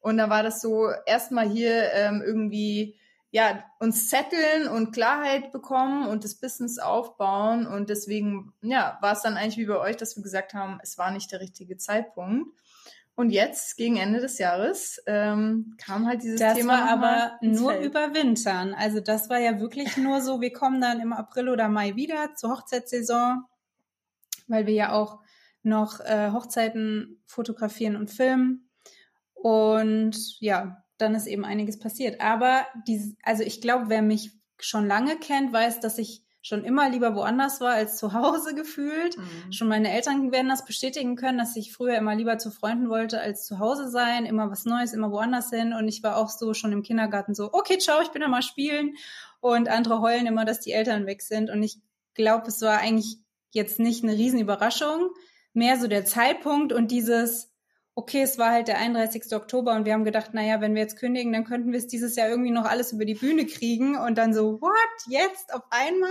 Und 0.00 0.18
da 0.18 0.30
war 0.30 0.42
das 0.42 0.60
so 0.60 0.88
erstmal 1.04 1.48
hier 1.48 1.92
ähm, 1.92 2.22
irgendwie 2.24 2.96
ja 3.30 3.64
uns 3.80 4.08
zetteln 4.08 4.68
und 4.68 4.92
Klarheit 4.92 5.52
bekommen 5.52 6.06
und 6.06 6.24
das 6.24 6.36
Business 6.36 6.78
aufbauen 6.78 7.66
und 7.66 7.90
deswegen 7.90 8.54
ja 8.62 8.98
war 9.02 9.12
es 9.12 9.22
dann 9.22 9.36
eigentlich 9.36 9.58
wie 9.58 9.66
bei 9.66 9.78
euch, 9.78 9.96
dass 9.96 10.16
wir 10.16 10.22
gesagt 10.22 10.54
haben, 10.54 10.78
es 10.82 10.96
war 10.96 11.10
nicht 11.10 11.30
der 11.32 11.40
richtige 11.40 11.76
Zeitpunkt. 11.76 12.56
Und 13.16 13.30
jetzt, 13.30 13.78
gegen 13.78 13.96
Ende 13.96 14.20
des 14.20 14.38
Jahres, 14.38 15.02
ähm, 15.06 15.74
kam 15.78 16.06
halt 16.06 16.22
dieses 16.22 16.38
das 16.38 16.54
Thema. 16.54 16.76
Das 16.76 16.82
war 16.82 16.90
aber 16.90 17.38
nur 17.40 17.72
Feld. 17.72 17.86
überwintern. 17.86 18.74
Also 18.74 19.00
das 19.00 19.30
war 19.30 19.38
ja 19.38 19.58
wirklich 19.58 19.96
nur 19.96 20.20
so, 20.20 20.42
wir 20.42 20.52
kommen 20.52 20.82
dann 20.82 21.00
im 21.00 21.14
April 21.14 21.48
oder 21.48 21.68
Mai 21.68 21.96
wieder 21.96 22.34
zur 22.34 22.50
Hochzeitssaison, 22.50 23.42
weil 24.48 24.66
wir 24.66 24.74
ja 24.74 24.92
auch 24.92 25.20
noch 25.62 26.00
äh, 26.00 26.30
Hochzeiten 26.30 27.22
fotografieren 27.26 27.96
und 27.96 28.10
filmen. 28.10 28.68
Und 29.32 30.38
ja, 30.40 30.84
dann 30.98 31.14
ist 31.14 31.26
eben 31.26 31.46
einiges 31.46 31.78
passiert. 31.78 32.20
Aber 32.20 32.66
die, 32.86 33.16
also 33.22 33.42
ich 33.42 33.62
glaube, 33.62 33.88
wer 33.88 34.02
mich 34.02 34.32
schon 34.60 34.86
lange 34.86 35.16
kennt, 35.16 35.54
weiß, 35.54 35.80
dass 35.80 35.96
ich 35.96 36.25
schon 36.46 36.62
immer 36.62 36.88
lieber 36.88 37.16
woanders 37.16 37.60
war 37.60 37.72
als 37.72 37.96
zu 37.96 38.12
Hause 38.12 38.54
gefühlt. 38.54 39.18
Mhm. 39.18 39.52
Schon 39.52 39.66
meine 39.66 39.90
Eltern 39.90 40.30
werden 40.30 40.48
das 40.48 40.64
bestätigen 40.64 41.16
können, 41.16 41.38
dass 41.38 41.56
ich 41.56 41.72
früher 41.72 41.96
immer 41.96 42.14
lieber 42.14 42.38
zu 42.38 42.52
Freunden 42.52 42.88
wollte 42.88 43.20
als 43.20 43.46
zu 43.46 43.58
Hause 43.58 43.90
sein, 43.90 44.26
immer 44.26 44.48
was 44.48 44.64
Neues, 44.64 44.92
immer 44.92 45.10
woanders 45.10 45.50
hin. 45.50 45.72
Und 45.72 45.88
ich 45.88 46.04
war 46.04 46.16
auch 46.16 46.28
so 46.28 46.54
schon 46.54 46.70
im 46.70 46.84
Kindergarten 46.84 47.34
so, 47.34 47.52
okay, 47.52 47.78
ciao, 47.78 48.00
ich 48.00 48.10
bin 48.10 48.22
ja 48.22 48.28
mal 48.28 48.42
spielen. 48.42 48.94
Und 49.40 49.68
andere 49.68 50.00
heulen 50.00 50.26
immer, 50.26 50.44
dass 50.44 50.60
die 50.60 50.70
Eltern 50.70 51.06
weg 51.06 51.20
sind. 51.20 51.50
Und 51.50 51.64
ich 51.64 51.80
glaube, 52.14 52.46
es 52.46 52.62
war 52.62 52.78
eigentlich 52.78 53.18
jetzt 53.50 53.80
nicht 53.80 54.04
eine 54.04 54.12
Riesenüberraschung, 54.12 55.10
mehr 55.52 55.80
so 55.80 55.88
der 55.88 56.04
Zeitpunkt 56.04 56.72
und 56.72 56.92
dieses, 56.92 57.50
okay, 57.96 58.20
es 58.20 58.38
war 58.38 58.50
halt 58.50 58.68
der 58.68 58.78
31. 58.78 59.34
Oktober 59.34 59.74
und 59.74 59.86
wir 59.86 59.94
haben 59.94 60.04
gedacht, 60.04 60.34
naja, 60.34 60.60
wenn 60.60 60.74
wir 60.74 60.82
jetzt 60.82 60.98
kündigen, 60.98 61.32
dann 61.32 61.44
könnten 61.44 61.72
wir 61.72 61.78
es 61.78 61.86
dieses 61.86 62.14
Jahr 62.14 62.28
irgendwie 62.28 62.50
noch 62.50 62.66
alles 62.66 62.92
über 62.92 63.06
die 63.06 63.14
Bühne 63.14 63.46
kriegen 63.46 63.96
und 63.96 64.18
dann 64.18 64.34
so, 64.34 64.60
what, 64.60 64.72
jetzt 65.08 65.52
auf 65.54 65.62
einmal? 65.70 66.10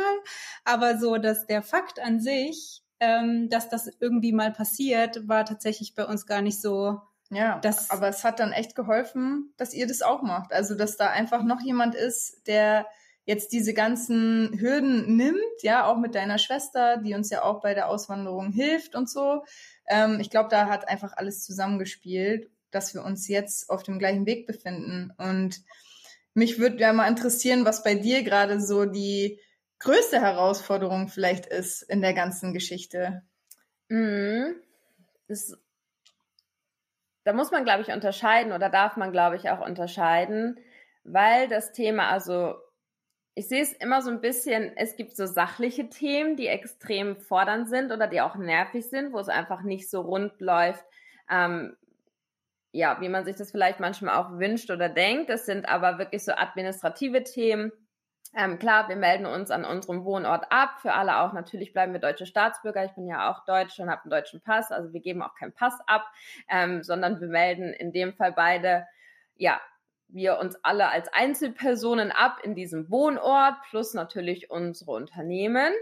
Aber 0.63 0.97
so, 0.97 1.17
dass 1.17 1.45
der 1.45 1.61
Fakt 1.61 1.99
an 1.99 2.19
sich, 2.19 2.81
ähm, 2.99 3.49
dass 3.49 3.69
das 3.69 3.87
irgendwie 3.99 4.33
mal 4.33 4.51
passiert, 4.51 5.27
war 5.27 5.45
tatsächlich 5.45 5.93
bei 5.93 6.05
uns 6.05 6.25
gar 6.25 6.41
nicht 6.41 6.59
so. 6.59 7.01
Ja, 7.29 7.59
das, 7.59 7.91
aber 7.91 8.07
es 8.07 8.23
hat 8.23 8.39
dann 8.39 8.51
echt 8.51 8.75
geholfen, 8.75 9.53
dass 9.57 9.73
ihr 9.73 9.85
das 9.85 10.01
auch 10.01 10.23
macht. 10.23 10.53
Also, 10.53 10.73
dass 10.73 10.97
da 10.97 11.11
einfach 11.11 11.43
noch 11.43 11.61
jemand 11.61 11.93
ist, 11.93 12.47
der 12.47 12.87
jetzt 13.25 13.51
diese 13.51 13.73
ganzen 13.73 14.57
Hürden 14.59 15.15
nimmt, 15.15 15.61
ja, 15.61 15.85
auch 15.85 15.97
mit 15.97 16.15
deiner 16.15 16.37
Schwester, 16.37 16.97
die 16.97 17.15
uns 17.15 17.29
ja 17.29 17.43
auch 17.43 17.61
bei 17.61 17.73
der 17.73 17.89
Auswanderung 17.89 18.51
hilft 18.51 18.95
und 18.95 19.09
so. 19.09 19.43
Ähm, 19.87 20.19
ich 20.19 20.29
glaube, 20.29 20.49
da 20.49 20.67
hat 20.67 20.87
einfach 20.87 21.13
alles 21.15 21.43
zusammengespielt, 21.43 22.49
dass 22.71 22.93
wir 22.93 23.03
uns 23.03 23.27
jetzt 23.27 23.69
auf 23.69 23.83
dem 23.83 23.99
gleichen 23.99 24.25
Weg 24.25 24.47
befinden. 24.47 25.13
Und 25.17 25.61
mich 26.33 26.59
würde 26.59 26.77
ja 26.77 26.93
mal 26.93 27.07
interessieren, 27.07 27.65
was 27.65 27.83
bei 27.83 27.95
dir 27.95 28.23
gerade 28.23 28.59
so 28.59 28.85
die 28.85 29.39
größte 29.79 30.21
Herausforderung 30.21 31.07
vielleicht 31.07 31.45
ist 31.45 31.81
in 31.83 32.01
der 32.01 32.13
ganzen 32.13 32.53
Geschichte. 32.53 33.23
Mhm. 33.89 34.55
Das, 35.27 35.57
da 37.23 37.33
muss 37.33 37.51
man, 37.51 37.63
glaube 37.63 37.81
ich, 37.81 37.89
unterscheiden 37.89 38.51
oder 38.51 38.69
darf 38.69 38.97
man, 38.97 39.11
glaube 39.11 39.35
ich, 39.35 39.49
auch 39.49 39.65
unterscheiden, 39.65 40.59
weil 41.03 41.47
das 41.47 41.71
Thema, 41.71 42.09
also 42.09 42.55
ich 43.35 43.49
sehe 43.49 43.61
es 43.61 43.73
immer 43.73 44.01
so 44.01 44.09
ein 44.09 44.21
bisschen, 44.21 44.75
es 44.77 44.95
gibt 44.95 45.15
so 45.15 45.25
sachliche 45.25 45.89
Themen, 45.89 46.37
die 46.37 46.47
extrem 46.47 47.17
fordernd 47.17 47.67
sind 47.67 47.91
oder 47.91 48.07
die 48.07 48.21
auch 48.21 48.35
nervig 48.35 48.89
sind, 48.89 49.11
wo 49.11 49.19
es 49.19 49.27
einfach 49.27 49.61
nicht 49.61 49.89
so 49.89 50.01
rund 50.01 50.39
läuft, 50.39 50.85
ähm, 51.29 51.75
ja, 52.71 52.99
wie 53.01 53.09
man 53.09 53.25
sich 53.25 53.35
das 53.35 53.51
vielleicht 53.51 53.81
manchmal 53.81 54.15
auch 54.15 54.39
wünscht 54.39 54.71
oder 54.71 54.89
denkt. 54.89 55.29
Das 55.29 55.45
sind 55.45 55.67
aber 55.67 55.97
wirklich 55.97 56.23
so 56.23 56.31
administrative 56.33 57.23
Themen. 57.23 57.71
Ähm, 58.33 58.57
klar, 58.57 58.89
wir 58.89 58.97
melden 58.97 59.25
uns 59.25 59.51
an 59.51 59.63
unserem 59.63 60.03
Wohnort 60.03 60.45
ab. 60.49 60.79
Für 60.81 60.93
alle 60.93 61.19
auch 61.19 61.33
natürlich 61.33 61.71
bleiben 61.71 61.93
wir 61.93 62.01
deutsche 62.01 62.25
Staatsbürger. 62.25 62.83
Ich 62.83 62.91
bin 62.91 63.07
ja 63.07 63.31
auch 63.31 63.45
Deutsch 63.45 63.79
und 63.79 63.89
habe 63.89 64.03
einen 64.03 64.11
deutschen 64.11 64.41
Pass. 64.41 64.71
Also 64.71 64.91
wir 64.91 64.99
geben 64.99 65.21
auch 65.21 65.35
keinen 65.35 65.53
Pass 65.53 65.77
ab, 65.87 66.05
ähm, 66.49 66.83
sondern 66.83 67.19
wir 67.21 67.27
melden 67.27 67.71
in 67.73 67.93
dem 67.93 68.13
Fall 68.13 68.33
beide 68.33 68.85
ja 69.35 69.59
wir 70.07 70.37
uns 70.39 70.55
alle 70.63 70.89
als 70.89 71.11
Einzelpersonen 71.13 72.11
ab 72.11 72.39
in 72.43 72.55
diesem 72.55 72.89
Wohnort 72.89 73.55
plus 73.69 73.93
natürlich 73.93 74.49
unsere 74.49 74.91
Unternehmen. 74.91 75.73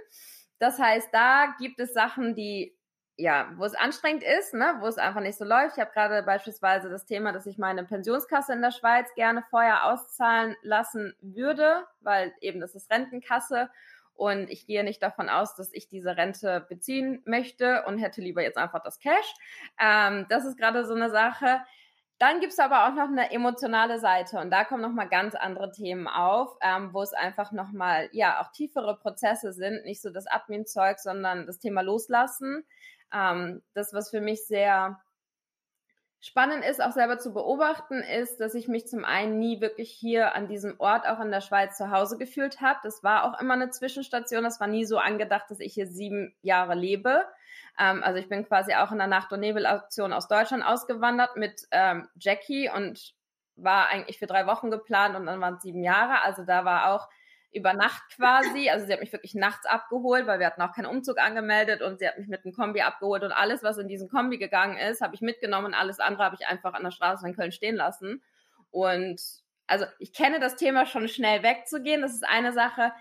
Das 0.59 0.79
heißt, 0.79 1.09
da 1.11 1.55
gibt 1.59 1.79
es 1.79 1.93
Sachen, 1.93 2.35
die 2.35 2.75
ja, 3.15 3.51
wo 3.57 3.65
es 3.65 3.75
anstrengend 3.75 4.23
ist, 4.23 4.55
ne, 4.55 4.77
wo 4.79 4.87
es 4.87 4.97
einfach 4.97 5.21
nicht 5.21 5.37
so 5.37 5.45
läuft. 5.45 5.77
Ich 5.77 5.81
habe 5.81 5.91
gerade 5.91 6.23
beispielsweise 6.23 6.89
das 6.89 7.05
Thema, 7.05 7.31
dass 7.31 7.45
ich 7.45 7.59
meine 7.59 7.83
Pensionskasse 7.83 8.53
in 8.53 8.61
der 8.61 8.71
Schweiz 8.71 9.13
gerne 9.13 9.43
vorher 9.49 9.85
auszahlen 9.85 10.55
lassen 10.63 11.13
würde, 11.21 11.85
weil 12.01 12.33
eben 12.41 12.59
das 12.59 12.73
ist 12.73 12.91
Rentenkasse 12.91 13.69
und 14.15 14.49
ich 14.49 14.65
gehe 14.65 14.83
nicht 14.83 15.01
davon 15.01 15.29
aus, 15.29 15.55
dass 15.55 15.73
ich 15.73 15.89
diese 15.89 16.17
Rente 16.17 16.65
beziehen 16.69 17.21
möchte 17.25 17.83
und 17.85 17.99
hätte 17.99 18.21
lieber 18.21 18.41
jetzt 18.41 18.57
einfach 18.57 18.81
das 18.83 18.99
Cash. 18.99 19.33
Ähm, 19.79 20.25
das 20.29 20.45
ist 20.45 20.57
gerade 20.57 20.85
so 20.85 20.93
eine 20.93 21.09
Sache. 21.09 21.61
Dann 22.23 22.39
gibt 22.39 22.53
es 22.53 22.59
aber 22.59 22.87
auch 22.87 22.93
noch 22.93 23.09
eine 23.09 23.31
emotionale 23.31 23.99
Seite 23.99 24.39
und 24.39 24.49
da 24.49 24.63
kommen 24.63 24.81
nochmal 24.81 25.09
ganz 25.09 25.35
andere 25.35 25.73
Themen 25.73 26.07
auf, 26.07 26.55
ähm, 26.61 26.93
wo 26.93 27.01
es 27.01 27.11
einfach 27.11 27.51
nochmal, 27.51 28.07
ja, 28.13 28.39
auch 28.39 28.49
tiefere 28.53 28.97
Prozesse 28.97 29.51
sind, 29.51 29.83
nicht 29.83 30.01
so 30.01 30.09
das 30.09 30.25
Admin-Zeug, 30.27 30.99
sondern 30.99 31.45
das 31.45 31.59
Thema 31.59 31.81
Loslassen. 31.81 32.63
Ähm, 33.13 33.61
das, 33.73 33.93
was 33.93 34.09
für 34.09 34.21
mich 34.21 34.47
sehr 34.47 35.01
spannend 36.23 36.63
ist, 36.63 36.81
auch 36.81 36.93
selber 36.93 37.19
zu 37.19 37.33
beobachten, 37.33 38.01
ist, 38.01 38.39
dass 38.39 38.55
ich 38.55 38.69
mich 38.69 38.87
zum 38.87 39.03
einen 39.03 39.39
nie 39.39 39.59
wirklich 39.59 39.91
hier 39.91 40.35
an 40.35 40.47
diesem 40.47 40.79
Ort, 40.79 41.05
auch 41.05 41.19
in 41.19 41.31
der 41.31 41.41
Schweiz, 41.41 41.75
zu 41.75 41.91
Hause 41.91 42.17
gefühlt 42.17 42.61
habe. 42.61 42.79
Das 42.81 43.03
war 43.03 43.25
auch 43.25 43.41
immer 43.41 43.55
eine 43.55 43.71
Zwischenstation. 43.71 44.43
Das 44.43 44.61
war 44.61 44.67
nie 44.67 44.85
so 44.85 44.97
angedacht, 44.97 45.51
dass 45.51 45.59
ich 45.59 45.73
hier 45.73 45.85
sieben 45.85 46.33
Jahre 46.41 46.75
lebe. 46.75 47.25
Ähm, 47.77 48.01
also 48.03 48.19
ich 48.19 48.29
bin 48.29 48.47
quasi 48.47 48.73
auch 48.73 48.93
in 48.93 48.99
der 48.99 49.07
Nacht- 49.07 49.33
und 49.33 49.41
Nebelaktion 49.41 50.13
aus 50.13 50.29
Deutschland 50.29 50.65
ausgewandert 50.65 51.35
mit 51.35 51.67
ähm, 51.71 52.07
Jackie 52.17 52.69
und 52.73 53.13
war 53.57 53.89
eigentlich 53.89 54.17
für 54.17 54.25
drei 54.25 54.47
Wochen 54.47 54.71
geplant 54.71 55.17
und 55.17 55.25
dann 55.25 55.41
waren 55.41 55.55
es 55.55 55.61
sieben 55.61 55.83
Jahre. 55.83 56.21
Also 56.21 56.45
da 56.45 56.63
war 56.63 56.93
auch 56.93 57.09
über 57.53 57.73
Nacht 57.73 58.03
quasi. 58.15 58.69
Also 58.69 58.85
sie 58.85 58.93
hat 58.93 58.99
mich 58.99 59.13
wirklich 59.13 59.35
nachts 59.35 59.65
abgeholt, 59.65 60.27
weil 60.27 60.39
wir 60.39 60.47
hatten 60.47 60.61
auch 60.61 60.73
keinen 60.73 60.85
Umzug 60.85 61.19
angemeldet 61.19 61.81
und 61.81 61.99
sie 61.99 62.07
hat 62.07 62.17
mich 62.17 62.27
mit 62.27 62.43
einem 62.43 62.53
Kombi 62.53 62.81
abgeholt 62.81 63.23
und 63.23 63.31
alles, 63.31 63.63
was 63.63 63.77
in 63.77 63.87
diesen 63.87 64.09
Kombi 64.09 64.37
gegangen 64.37 64.77
ist, 64.77 65.01
habe 65.01 65.15
ich 65.15 65.21
mitgenommen 65.21 65.67
und 65.67 65.73
alles 65.73 65.99
andere 65.99 66.23
habe 66.23 66.37
ich 66.39 66.47
einfach 66.47 66.73
an 66.73 66.83
der 66.83 66.91
Straße 66.91 67.27
in 67.27 67.35
Köln 67.35 67.51
stehen 67.51 67.75
lassen. 67.75 68.23
Und 68.71 69.21
also 69.67 69.85
ich 69.99 70.13
kenne 70.13 70.39
das 70.39 70.55
Thema 70.55 70.85
schon 70.85 71.07
schnell 71.07 71.43
wegzugehen. 71.43 72.01
Das 72.01 72.13
ist 72.13 72.27
eine 72.27 72.53
Sache 72.53 72.91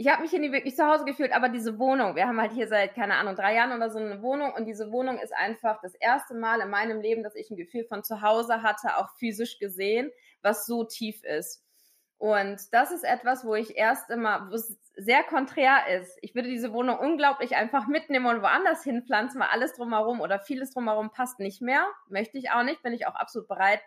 ich 0.00 0.06
habe 0.06 0.22
mich 0.22 0.30
hier 0.30 0.38
nie 0.38 0.52
wirklich 0.52 0.76
zu 0.76 0.86
Hause 0.86 1.04
gefühlt, 1.04 1.32
aber 1.32 1.48
diese 1.48 1.76
Wohnung, 1.80 2.14
wir 2.14 2.28
haben 2.28 2.40
halt 2.40 2.52
hier 2.52 2.68
seit, 2.68 2.94
keine 2.94 3.16
Ahnung, 3.16 3.34
drei 3.34 3.56
Jahren 3.56 3.72
oder 3.72 3.90
so 3.90 3.98
eine 3.98 4.22
Wohnung 4.22 4.54
und 4.54 4.64
diese 4.64 4.92
Wohnung 4.92 5.18
ist 5.18 5.34
einfach 5.34 5.80
das 5.82 5.94
erste 5.96 6.34
Mal 6.34 6.60
in 6.60 6.70
meinem 6.70 7.00
Leben, 7.00 7.24
dass 7.24 7.34
ich 7.34 7.50
ein 7.50 7.56
Gefühl 7.56 7.84
von 7.84 8.04
zu 8.04 8.22
Hause 8.22 8.62
hatte, 8.62 8.96
auch 8.96 9.08
physisch 9.18 9.58
gesehen, 9.58 10.12
was 10.40 10.66
so 10.66 10.84
tief 10.84 11.24
ist. 11.24 11.64
Und 12.18 12.58
das 12.72 12.90
ist 12.90 13.04
etwas, 13.04 13.44
wo 13.44 13.54
ich 13.54 13.76
erst 13.76 14.10
immer, 14.10 14.48
wo 14.50 14.54
es 14.56 14.76
sehr 14.96 15.22
konträr 15.22 15.86
ist. 16.00 16.18
Ich 16.20 16.34
würde 16.34 16.48
diese 16.48 16.72
Wohnung 16.72 16.98
unglaublich 16.98 17.54
einfach 17.54 17.86
mitnehmen 17.86 18.26
und 18.26 18.42
woanders 18.42 18.82
hinpflanzen, 18.82 19.40
weil 19.40 19.48
alles 19.52 19.74
drumherum 19.74 20.20
oder 20.20 20.40
vieles 20.40 20.72
drumherum 20.74 21.10
passt 21.10 21.38
nicht 21.38 21.62
mehr. 21.62 21.86
Möchte 22.08 22.36
ich 22.36 22.50
auch 22.50 22.64
nicht, 22.64 22.82
bin 22.82 22.92
ich 22.92 23.06
auch 23.06 23.14
absolut 23.14 23.46
bereit, 23.46 23.80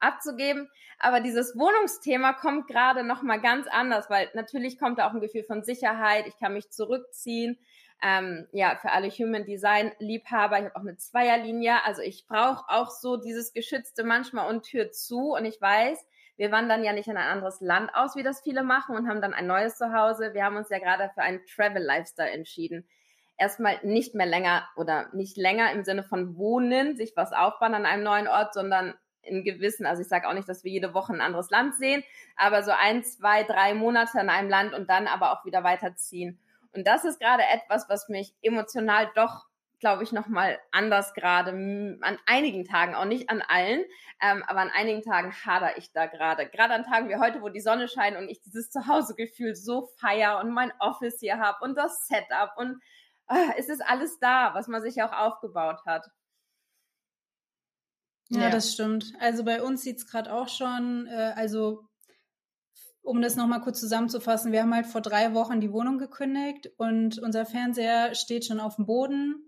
abzugeben. 0.00 0.68
Aber 0.98 1.20
dieses 1.20 1.56
Wohnungsthema 1.56 2.34
kommt 2.34 2.68
gerade 2.68 3.04
noch 3.04 3.22
mal 3.22 3.40
ganz 3.40 3.66
anders, 3.66 4.10
weil 4.10 4.28
natürlich 4.34 4.78
kommt 4.78 4.98
da 4.98 5.08
auch 5.08 5.14
ein 5.14 5.20
Gefühl 5.20 5.44
von 5.44 5.64
Sicherheit. 5.64 6.26
Ich 6.26 6.36
kann 6.38 6.52
mich 6.52 6.70
zurückziehen. 6.70 7.58
Ähm, 8.02 8.46
ja, 8.52 8.76
für 8.76 8.92
alle 8.92 9.08
Human 9.08 9.44
Design 9.44 9.92
Liebhaber, 9.98 10.58
ich 10.58 10.64
habe 10.66 10.76
auch 10.76 10.82
eine 10.82 10.96
Zweierlinie. 10.96 11.84
Also 11.84 12.02
ich 12.02 12.26
brauche 12.26 12.68
auch 12.68 12.90
so 12.90 13.16
dieses 13.16 13.54
geschützte 13.54 14.04
manchmal 14.04 14.48
und 14.50 14.64
Tür 14.64 14.92
zu. 14.92 15.32
Und 15.32 15.46
ich 15.46 15.60
weiß, 15.60 16.06
wir 16.38 16.50
wandern 16.50 16.82
ja 16.82 16.94
nicht 16.94 17.08
in 17.08 17.18
ein 17.18 17.28
anderes 17.28 17.60
Land 17.60 17.90
aus, 17.94 18.16
wie 18.16 18.22
das 18.22 18.40
viele 18.40 18.62
machen 18.62 18.96
und 18.96 19.08
haben 19.08 19.20
dann 19.20 19.34
ein 19.34 19.46
neues 19.46 19.76
Zuhause. 19.76 20.32
Wir 20.32 20.44
haben 20.44 20.56
uns 20.56 20.70
ja 20.70 20.78
gerade 20.78 21.10
für 21.14 21.20
einen 21.20 21.44
Travel 21.44 21.82
Lifestyle 21.82 22.30
entschieden 22.30 22.88
erstmal 23.38 23.78
nicht 23.82 24.14
mehr 24.14 24.26
länger 24.26 24.68
oder 24.76 25.08
nicht 25.14 25.36
länger 25.36 25.72
im 25.72 25.84
Sinne 25.84 26.02
von 26.02 26.36
wohnen, 26.36 26.96
sich 26.96 27.12
was 27.16 27.32
aufbauen 27.32 27.74
an 27.74 27.86
einem 27.86 28.02
neuen 28.02 28.28
Ort, 28.28 28.52
sondern 28.52 28.94
in 29.22 29.44
gewissen, 29.44 29.86
also 29.86 30.02
ich 30.02 30.08
sage 30.08 30.28
auch 30.28 30.34
nicht, 30.34 30.48
dass 30.48 30.64
wir 30.64 30.72
jede 30.72 30.94
Woche 30.94 31.12
ein 31.12 31.20
anderes 31.20 31.50
Land 31.50 31.76
sehen, 31.76 32.02
aber 32.36 32.62
so 32.62 32.72
ein, 32.72 33.04
zwei, 33.04 33.44
drei 33.44 33.74
Monate 33.74 34.18
in 34.20 34.28
einem 34.28 34.48
Land 34.48 34.74
und 34.74 34.90
dann 34.90 35.06
aber 35.06 35.32
auch 35.32 35.44
wieder 35.44 35.64
weiterziehen. 35.64 36.38
Und 36.74 36.86
das 36.86 37.04
ist 37.04 37.20
gerade 37.20 37.42
etwas, 37.44 37.88
was 37.88 38.08
mich 38.08 38.34
emotional 38.42 39.10
doch, 39.14 39.46
glaube 39.80 40.02
ich, 40.02 40.12
nochmal 40.12 40.58
anders 40.72 41.14
gerade 41.14 41.50
an 41.50 42.18
einigen 42.26 42.64
Tagen, 42.64 42.94
auch 42.94 43.04
nicht 43.04 43.30
an 43.30 43.42
allen, 43.42 43.84
ähm, 44.20 44.42
aber 44.46 44.60
an 44.60 44.70
einigen 44.70 45.02
Tagen 45.02 45.32
hader 45.32 45.78
ich 45.78 45.92
da 45.92 46.06
gerade. 46.06 46.48
Gerade 46.48 46.74
an 46.74 46.84
Tagen 46.84 47.08
wie 47.08 47.16
heute, 47.16 47.42
wo 47.42 47.48
die 47.48 47.60
Sonne 47.60 47.88
scheint 47.88 48.16
und 48.16 48.28
ich 48.28 48.40
dieses 48.40 48.70
Zuhausegefühl 48.70 49.54
so 49.54 49.88
feier 49.98 50.40
und 50.40 50.50
mein 50.50 50.72
Office 50.80 51.20
hier 51.20 51.38
habe 51.38 51.64
und 51.64 51.76
das 51.76 52.06
Setup 52.06 52.52
und 52.56 52.80
ah, 53.26 53.52
es 53.56 53.68
ist 53.68 53.82
alles 53.86 54.18
da, 54.18 54.54
was 54.54 54.68
man 54.68 54.82
sich 54.82 55.02
auch 55.02 55.12
aufgebaut 55.12 55.80
hat. 55.86 56.06
Ja, 58.30 58.42
ja, 58.42 58.50
das 58.50 58.72
stimmt. 58.72 59.12
Also 59.20 59.44
bei 59.44 59.62
uns 59.62 59.82
sieht 59.82 59.98
es 59.98 60.06
gerade 60.06 60.32
auch 60.32 60.48
schon, 60.48 61.06
äh, 61.06 61.32
also 61.34 61.88
um 63.00 63.22
das 63.22 63.36
nochmal 63.36 63.62
kurz 63.62 63.80
zusammenzufassen, 63.80 64.52
wir 64.52 64.60
haben 64.60 64.74
halt 64.74 64.86
vor 64.86 65.00
drei 65.00 65.32
Wochen 65.32 65.60
die 65.60 65.72
Wohnung 65.72 65.96
gekündigt 65.96 66.70
und 66.76 67.18
unser 67.18 67.46
Fernseher 67.46 68.14
steht 68.14 68.44
schon 68.44 68.60
auf 68.60 68.76
dem 68.76 68.84
Boden. 68.84 69.47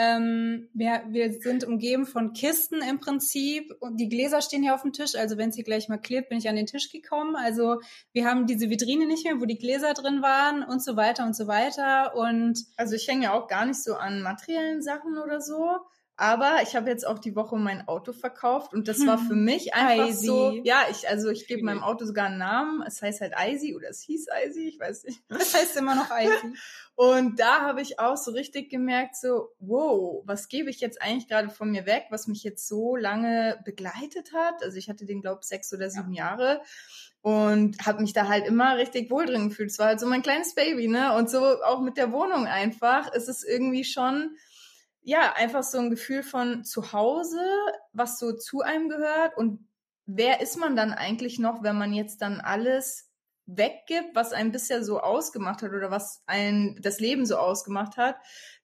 Ähm, 0.00 0.68
wir, 0.74 1.02
wir 1.08 1.32
sind 1.32 1.64
umgeben 1.64 2.06
von 2.06 2.32
Kisten 2.32 2.82
im 2.82 3.00
Prinzip 3.00 3.74
und 3.80 3.96
die 3.96 4.08
Gläser 4.08 4.40
stehen 4.42 4.62
hier 4.62 4.76
auf 4.76 4.82
dem 4.82 4.92
Tisch. 4.92 5.16
Also 5.16 5.36
wenn 5.38 5.48
es 5.48 5.56
hier 5.56 5.64
gleich 5.64 5.88
mal 5.88 5.98
klebt, 5.98 6.28
bin 6.28 6.38
ich 6.38 6.48
an 6.48 6.54
den 6.54 6.66
Tisch 6.66 6.92
gekommen. 6.92 7.34
Also 7.34 7.80
wir 8.12 8.24
haben 8.24 8.46
diese 8.46 8.70
Vitrine 8.70 9.06
nicht 9.06 9.24
mehr, 9.24 9.40
wo 9.40 9.44
die 9.44 9.58
Gläser 9.58 9.94
drin 9.94 10.22
waren 10.22 10.62
und 10.62 10.84
so 10.84 10.94
weiter 10.94 11.24
und 11.24 11.34
so 11.34 11.48
weiter. 11.48 12.14
Und 12.14 12.64
also 12.76 12.94
ich 12.94 13.08
hänge 13.08 13.24
ja 13.24 13.32
auch 13.32 13.48
gar 13.48 13.66
nicht 13.66 13.82
so 13.82 13.96
an 13.96 14.22
materiellen 14.22 14.82
Sachen 14.82 15.18
oder 15.18 15.40
so. 15.40 15.78
Aber 16.20 16.62
ich 16.64 16.74
habe 16.74 16.90
jetzt 16.90 17.06
auch 17.06 17.20
die 17.20 17.36
Woche 17.36 17.56
mein 17.56 17.86
Auto 17.86 18.12
verkauft 18.12 18.74
und 18.74 18.88
das 18.88 19.06
war 19.06 19.18
für 19.18 19.34
hm. 19.34 19.44
mich 19.44 19.72
einfach 19.72 20.08
Easy. 20.08 20.26
so. 20.26 20.60
Ja, 20.64 20.82
ich 20.90 21.08
also 21.08 21.30
ich 21.30 21.46
gebe 21.46 21.62
meinem 21.62 21.84
Auto 21.84 22.04
sogar 22.04 22.26
einen 22.26 22.38
Namen. 22.38 22.82
Es 22.84 23.00
heißt 23.00 23.20
halt 23.20 23.34
Easy 23.40 23.76
oder 23.76 23.88
es 23.88 24.00
hieß 24.02 24.26
Easy, 24.44 24.66
ich 24.66 24.80
weiß 24.80 25.04
nicht. 25.04 25.22
Es 25.28 25.54
heißt 25.54 25.76
immer 25.76 25.94
noch 25.94 26.10
Easy. 26.10 26.54
Und 26.96 27.38
da 27.38 27.60
habe 27.60 27.82
ich 27.82 28.00
auch 28.00 28.16
so 28.16 28.32
richtig 28.32 28.68
gemerkt, 28.68 29.14
so 29.14 29.52
wow, 29.60 30.24
was 30.24 30.48
gebe 30.48 30.70
ich 30.70 30.80
jetzt 30.80 31.00
eigentlich 31.00 31.28
gerade 31.28 31.50
von 31.50 31.70
mir 31.70 31.86
weg, 31.86 32.06
was 32.10 32.26
mich 32.26 32.42
jetzt 32.42 32.66
so 32.66 32.96
lange 32.96 33.60
begleitet 33.64 34.32
hat. 34.34 34.64
Also 34.64 34.76
ich 34.76 34.88
hatte 34.88 35.06
den 35.06 35.20
glaube 35.20 35.44
sechs 35.44 35.72
oder 35.72 35.88
sieben 35.88 36.12
ja. 36.12 36.30
Jahre 36.30 36.60
und 37.22 37.86
habe 37.86 38.02
mich 38.02 38.12
da 38.12 38.26
halt 38.26 38.44
immer 38.44 38.76
richtig 38.76 39.08
wohl 39.12 39.26
drin 39.26 39.50
gefühlt. 39.50 39.70
Es 39.70 39.78
war 39.78 39.86
halt 39.86 40.00
so 40.00 40.08
mein 40.08 40.22
kleines 40.22 40.56
Baby, 40.56 40.88
ne? 40.88 41.14
Und 41.14 41.30
so 41.30 41.62
auch 41.62 41.80
mit 41.80 41.96
der 41.96 42.10
Wohnung 42.10 42.46
einfach. 42.46 43.08
Es 43.14 43.28
ist 43.28 43.44
irgendwie 43.44 43.84
schon 43.84 44.36
ja, 45.02 45.32
einfach 45.34 45.62
so 45.62 45.78
ein 45.78 45.90
Gefühl 45.90 46.22
von 46.22 46.64
zu 46.64 46.92
Hause, 46.92 47.40
was 47.92 48.18
so 48.18 48.32
zu 48.32 48.60
einem 48.60 48.88
gehört 48.88 49.36
und 49.36 49.66
wer 50.06 50.40
ist 50.40 50.56
man 50.56 50.74
dann 50.76 50.92
eigentlich 50.92 51.38
noch, 51.38 51.62
wenn 51.62 51.76
man 51.76 51.92
jetzt 51.92 52.22
dann 52.22 52.40
alles 52.40 53.08
weggibt, 53.46 54.14
was 54.14 54.32
einen 54.32 54.52
bisher 54.52 54.84
so 54.84 55.00
ausgemacht 55.00 55.62
hat 55.62 55.72
oder 55.72 55.90
was 55.90 56.22
ein 56.26 56.78
das 56.82 57.00
Leben 57.00 57.24
so 57.24 57.36
ausgemacht 57.36 57.96
hat. 57.96 58.16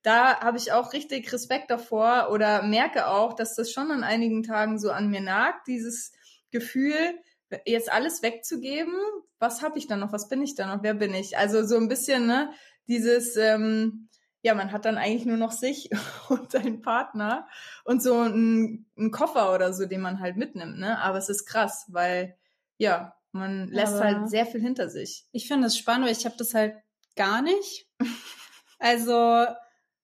Da 0.03 0.41
habe 0.41 0.59
ich 0.59 0.73
auch 0.73 0.93
richtig 0.93 1.33
Respekt 1.33 1.71
davor 1.71 2.29
oder 2.31 2.63
merke 2.63 3.09
auch, 3.09 3.33
dass 3.33 3.55
das 3.55 3.73
schon 3.73 3.91
an 3.91 4.05
einigen 4.05 4.43
Tagen 4.43 4.79
so 4.79 4.91
an 4.91 5.09
mir 5.09 5.23
nagt, 5.23 5.67
dieses 5.69 6.13
Gefühl, 6.51 7.19
jetzt 7.65 7.91
alles 7.91 8.23
wegzugeben. 8.23 8.95
Was 9.39 9.63
habe 9.63 9.79
ich 9.79 9.87
dann 9.87 10.01
noch? 10.01 10.13
Was 10.13 10.29
bin 10.29 10.43
ich 10.43 10.55
dann 10.55 10.69
noch? 10.69 10.83
Wer 10.83 10.95
bin 10.95 11.15
ich? 11.15 11.39
Also 11.39 11.65
so 11.65 11.77
ein 11.77 11.89
bisschen, 11.89 12.27
ne, 12.27 12.53
dieses 12.87 13.37
ähm, 13.37 14.09
ja, 14.45 14.55
man 14.55 14.73
hat 14.73 14.85
dann 14.85 14.99
eigentlich 14.99 15.25
nur 15.25 15.39
noch 15.39 15.53
sich 15.53 15.89
und 16.29 16.53
seinen 16.53 16.83
Partner 16.83 17.49
und 17.85 18.03
so 18.03 18.19
einen, 18.19 18.87
einen, 18.97 19.11
Koffer 19.11 19.55
oder 19.55 19.73
so, 19.73 19.87
den 19.87 20.03
man 20.03 20.21
halt 20.21 20.37
mitnimmt, 20.37 20.79
ne? 20.79 20.99
Aber 20.99 21.17
es 21.17 21.31
ist 21.31 21.47
krass, 21.47 21.87
weil 21.89 22.37
ja, 22.77 23.17
man 23.33 23.69
lässt 23.69 23.95
Aber 23.95 24.05
halt 24.05 24.29
sehr 24.29 24.45
viel 24.45 24.61
hinter 24.61 24.91
sich. 24.91 25.27
Ich 25.33 25.49
finde 25.49 25.69
es 25.69 25.79
spannend, 25.79 26.05
weil 26.05 26.13
ich 26.13 26.27
habe 26.27 26.37
das 26.37 26.53
halt 26.53 26.77
gar 27.17 27.41
nicht. 27.41 27.89
also 28.79 29.47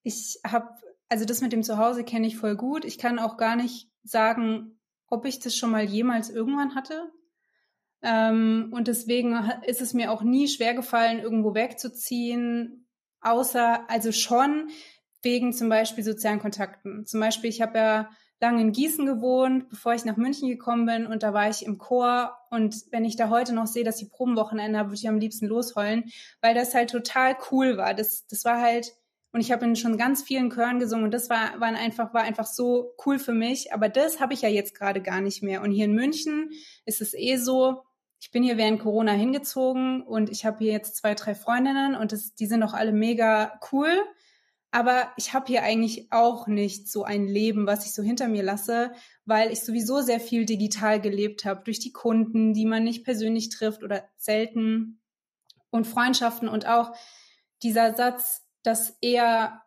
ich 0.03 0.40
habe, 0.46 0.70
also 1.11 1.26
das 1.26 1.42
mit 1.42 1.53
dem 1.53 1.62
Zuhause 1.62 2.03
kenne 2.03 2.26
ich 2.26 2.38
voll 2.38 2.57
gut. 2.57 2.87
Ich 2.87 2.96
kann 2.96 3.18
auch 3.18 3.37
gar 3.37 3.57
nicht 3.57 3.90
sagen, 4.05 4.81
ob 5.07 5.26
ich 5.26 5.40
das 5.40 5.55
schon 5.55 5.70
mal 5.70 5.85
jemals 5.85 6.31
irgendwann 6.31 6.74
hatte. 6.74 7.12
Ähm, 8.00 8.70
und 8.72 8.88
deswegen 8.88 9.35
ist 9.66 9.83
es 9.83 9.92
mir 9.92 10.11
auch 10.11 10.22
nie 10.22 10.48
schwer 10.48 10.72
gefallen, 10.72 11.18
irgendwo 11.18 11.55
wegzuziehen, 11.55 12.87
außer, 13.22 13.88
also 13.88 14.12
schon 14.12 14.68
wegen 15.22 15.52
zum 15.52 15.68
Beispiel 15.68 16.04
sozialen 16.04 16.40
Kontakten. 16.40 17.06
Zum 17.06 17.20
Beispiel, 17.20 17.50
ich 17.50 17.61
habe 17.61 17.78
ja 17.78 18.11
lange 18.40 18.62
in 18.62 18.72
Gießen 18.72 19.04
gewohnt, 19.04 19.68
bevor 19.68 19.92
ich 19.92 20.04
nach 20.04 20.16
München 20.16 20.48
gekommen 20.48 20.87
bin 20.87 21.06
und 21.06 21.22
da 21.22 21.35
war 21.35 21.50
ich 21.50 21.64
im 21.64 21.76
Chor 21.76 22.38
und 22.50 22.74
wenn 22.90 23.04
ich 23.04 23.16
da 23.16 23.28
heute 23.28 23.52
noch 23.54 23.66
sehe, 23.66 23.85
dass 23.85 23.96
die 23.96 24.06
Probenwochenende 24.06 24.78
habe, 24.78 24.90
würde 24.90 24.98
ich 24.98 25.09
am 25.09 25.18
liebsten 25.18 25.46
losheulen, 25.46 26.04
weil 26.40 26.54
das 26.54 26.74
halt 26.74 26.90
total 26.90 27.37
cool 27.50 27.76
war. 27.76 27.92
Das, 27.92 28.26
das 28.26 28.46
war 28.46 28.61
halt, 28.61 28.94
und 29.33 29.40
ich 29.40 29.52
habe 29.52 29.66
in 29.66 29.76
schon 29.76 29.98
ganz 29.98 30.22
vielen 30.22 30.50
Chören 30.50 30.78
gesungen 30.78 31.04
und 31.04 31.14
das 31.14 31.28
war, 31.28 31.61
war 31.61 31.68
einfach, 31.68 32.14
war 32.14 32.22
einfach 32.22 32.46
so 32.46 32.94
cool 33.04 33.18
für 33.18 33.35
mich, 33.35 33.74
aber 33.74 33.90
das 33.90 34.20
habe 34.20 34.33
ich 34.33 34.40
ja 34.40 34.48
jetzt 34.48 34.74
gerade 34.74 35.02
gar 35.02 35.20
nicht 35.20 35.42
mehr. 35.42 35.61
Und 35.61 35.70
hier 35.70 35.85
in 35.85 35.94
München 35.94 36.50
ist 36.87 37.02
es 37.02 37.12
eh 37.12 37.37
so, 37.37 37.83
ich 38.20 38.30
bin 38.30 38.42
hier 38.42 38.59
während 38.59 38.80
Corona 38.80 39.12
hingezogen 39.12 40.02
und 40.02 40.30
ich 40.30 40.44
habe 40.44 40.59
hier 40.59 40.72
jetzt 40.72 40.96
zwei, 40.96 41.14
drei 41.14 41.35
Freundinnen 41.35 41.94
und 41.94 42.12
das, 42.12 42.35
die 42.35 42.46
sind 42.46 42.62
auch 42.62 42.74
alle 42.74 42.92
mega 42.92 43.59
cool. 43.72 43.90
Aber 44.70 45.11
ich 45.16 45.33
habe 45.33 45.46
hier 45.46 45.62
eigentlich 45.62 46.12
auch 46.12 46.46
nicht 46.46 46.88
so 46.88 47.02
ein 47.02 47.26
Leben, 47.26 47.66
was 47.66 47.87
ich 47.87 47.92
so 47.92 48.02
hinter 48.02 48.28
mir 48.28 48.42
lasse, 48.42 48.92
weil 49.24 49.50
ich 49.50 49.64
sowieso 49.64 50.00
sehr 50.00 50.20
viel 50.20 50.44
digital 50.44 51.00
gelebt 51.00 51.44
habe, 51.44 51.64
durch 51.64 51.80
die 51.80 51.92
Kunden, 51.92 52.52
die 52.52 52.66
man 52.66 52.85
nicht 52.85 53.04
persönlich 53.04 53.48
trifft 53.48 53.83
oder 53.83 54.04
selten 54.16 55.00
und 55.70 55.87
Freundschaften 55.87 56.48
und 56.48 56.68
auch 56.68 56.92
dieser 57.62 57.94
Satz, 57.94 58.46
dass 58.62 58.96
eher 59.00 59.62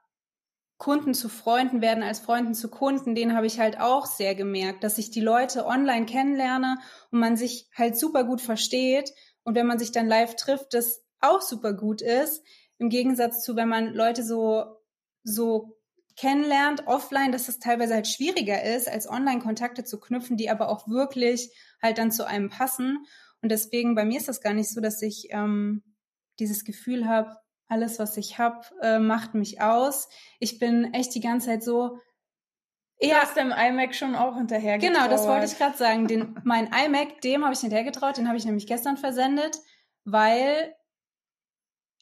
Kunden 0.78 1.14
zu 1.14 1.30
Freunden 1.30 1.82
werden 1.82 2.04
als 2.04 2.20
Freunden 2.20 2.54
zu 2.54 2.70
Kunden, 2.70 3.16
den 3.16 3.36
habe 3.36 3.46
ich 3.46 3.60
halt 3.60 3.80
auch 3.80 4.06
sehr 4.06 4.36
gemerkt, 4.36 4.84
dass 4.84 4.98
ich 4.98 5.12
die 5.12 5.22
Leute 5.22 5.66
online 5.66 6.06
kennenlerne 6.06 6.78
und 7.12 7.20
man 7.20 7.38
sich 7.38 7.70
halt 7.76 7.98
super 7.98 8.24
gut 8.24 8.42
versteht 8.42 9.14
und 9.44 9.56
wenn 9.56 9.68
man 9.68 9.80
sich 9.80 9.92
dann 9.92 10.08
live 10.08 10.36
trifft, 10.36 10.74
das 10.74 11.02
auch 11.20 11.42
super 11.42 11.74
gut 11.74 12.02
ist, 12.02 12.44
im 12.80 12.90
Gegensatz 12.90 13.44
zu 13.44 13.56
wenn 13.56 13.70
man 13.70 13.94
Leute 13.94 14.24
so 14.24 14.66
so 15.24 15.78
kennenlernt 16.16 16.86
offline, 16.88 17.32
dass 17.32 17.48
es 17.48 17.60
teilweise 17.60 17.94
halt 17.94 18.08
schwieriger 18.08 18.64
ist, 18.64 18.88
als 18.88 19.10
online 19.10 19.42
Kontakte 19.42 19.84
zu 19.84 20.00
knüpfen, 20.00 20.38
die 20.38 20.50
aber 20.50 20.70
auch 20.70 20.88
wirklich 20.88 21.52
halt 21.82 21.98
dann 21.98 22.12
zu 22.12 22.28
einem 22.28 22.50
passen. 22.50 23.06
Und 23.42 23.52
deswegen 23.52 23.96
bei 23.96 24.06
mir 24.06 24.18
ist 24.18 24.28
das 24.28 24.42
gar 24.42 24.54
nicht 24.54 24.72
so, 24.72 24.80
dass 24.80 25.02
ich 25.02 25.28
ähm, 25.32 25.84
dieses 26.40 26.66
Gefühl 26.66 27.08
habe, 27.08 27.36
alles, 27.74 27.98
was 27.98 28.16
ich 28.18 28.38
habe, 28.38 28.62
äh, 28.82 29.00
macht 29.00 29.34
mich 29.34 29.62
aus. 29.62 30.08
Ich 30.40 30.60
bin 30.60 30.94
echt 30.94 31.16
die 31.16 31.22
ganze 31.22 31.48
Zeit 31.48 31.64
so. 31.64 31.98
Ja, 33.00 33.16
du 33.16 33.22
hast 33.22 33.36
dem 33.36 33.52
iMac 33.52 33.96
schon 33.96 34.16
auch 34.16 34.38
hinterher. 34.38 34.78
Genau, 34.78 35.08
das 35.08 35.28
wollte 35.28 35.46
ich 35.46 35.58
gerade 35.58 35.76
sagen. 35.76 36.08
Den, 36.08 36.40
mein 36.44 36.68
iMac, 36.68 37.22
dem 37.22 37.44
habe 37.44 37.54
ich 37.54 37.60
hinterher 37.60 37.84
getraut, 37.84 38.18
den 38.18 38.28
habe 38.28 38.38
ich 38.38 38.46
nämlich 38.46 38.68
gestern 38.68 38.98
versendet, 38.98 39.58
weil 40.06 40.76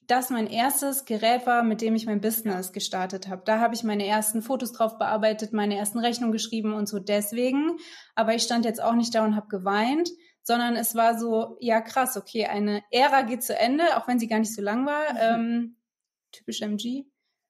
das 0.08 0.30
mein 0.30 0.48
erstes 0.48 1.06
Gerät 1.06 1.48
war, 1.48 1.64
mit 1.64 1.80
dem 1.80 1.96
ich 1.96 2.06
mein 2.06 2.20
Business 2.20 2.74
gestartet 2.74 3.30
habe. 3.30 3.44
Da 3.46 3.60
habe 3.60 3.74
ich 3.74 3.84
meine 3.84 4.06
ersten 4.06 4.42
Fotos 4.42 4.74
drauf 4.74 4.98
bearbeitet, 4.98 5.54
meine 5.54 5.78
ersten 5.78 6.00
Rechnungen 6.00 6.34
geschrieben 6.34 6.74
und 6.74 6.90
so 6.90 7.00
deswegen. 7.00 7.78
Aber 8.14 8.36
ich 8.36 8.44
stand 8.44 8.66
jetzt 8.66 8.84
auch 8.84 8.94
nicht 8.94 9.16
da 9.16 9.24
und 9.24 9.38
habe 9.38 9.48
geweint, 9.48 10.10
sondern 10.44 10.76
es 10.76 10.96
war 10.96 11.18
so, 11.18 11.58
ja 11.60 11.82
krass, 11.82 12.18
okay, 12.18 12.46
eine 12.46 12.84
Ära 12.92 13.22
geht 13.24 13.44
zu 13.44 13.58
Ende, 13.58 13.98
auch 13.98 14.08
wenn 14.08 14.20
sie 14.20 14.28
gar 14.28 14.40
nicht 14.40 14.54
so 14.54 14.62
lang 14.62 14.86
war. 14.86 15.14
Mhm. 15.14 15.20
Ähm, 15.20 15.76
typisch 16.32 16.62
MG. 16.62 17.06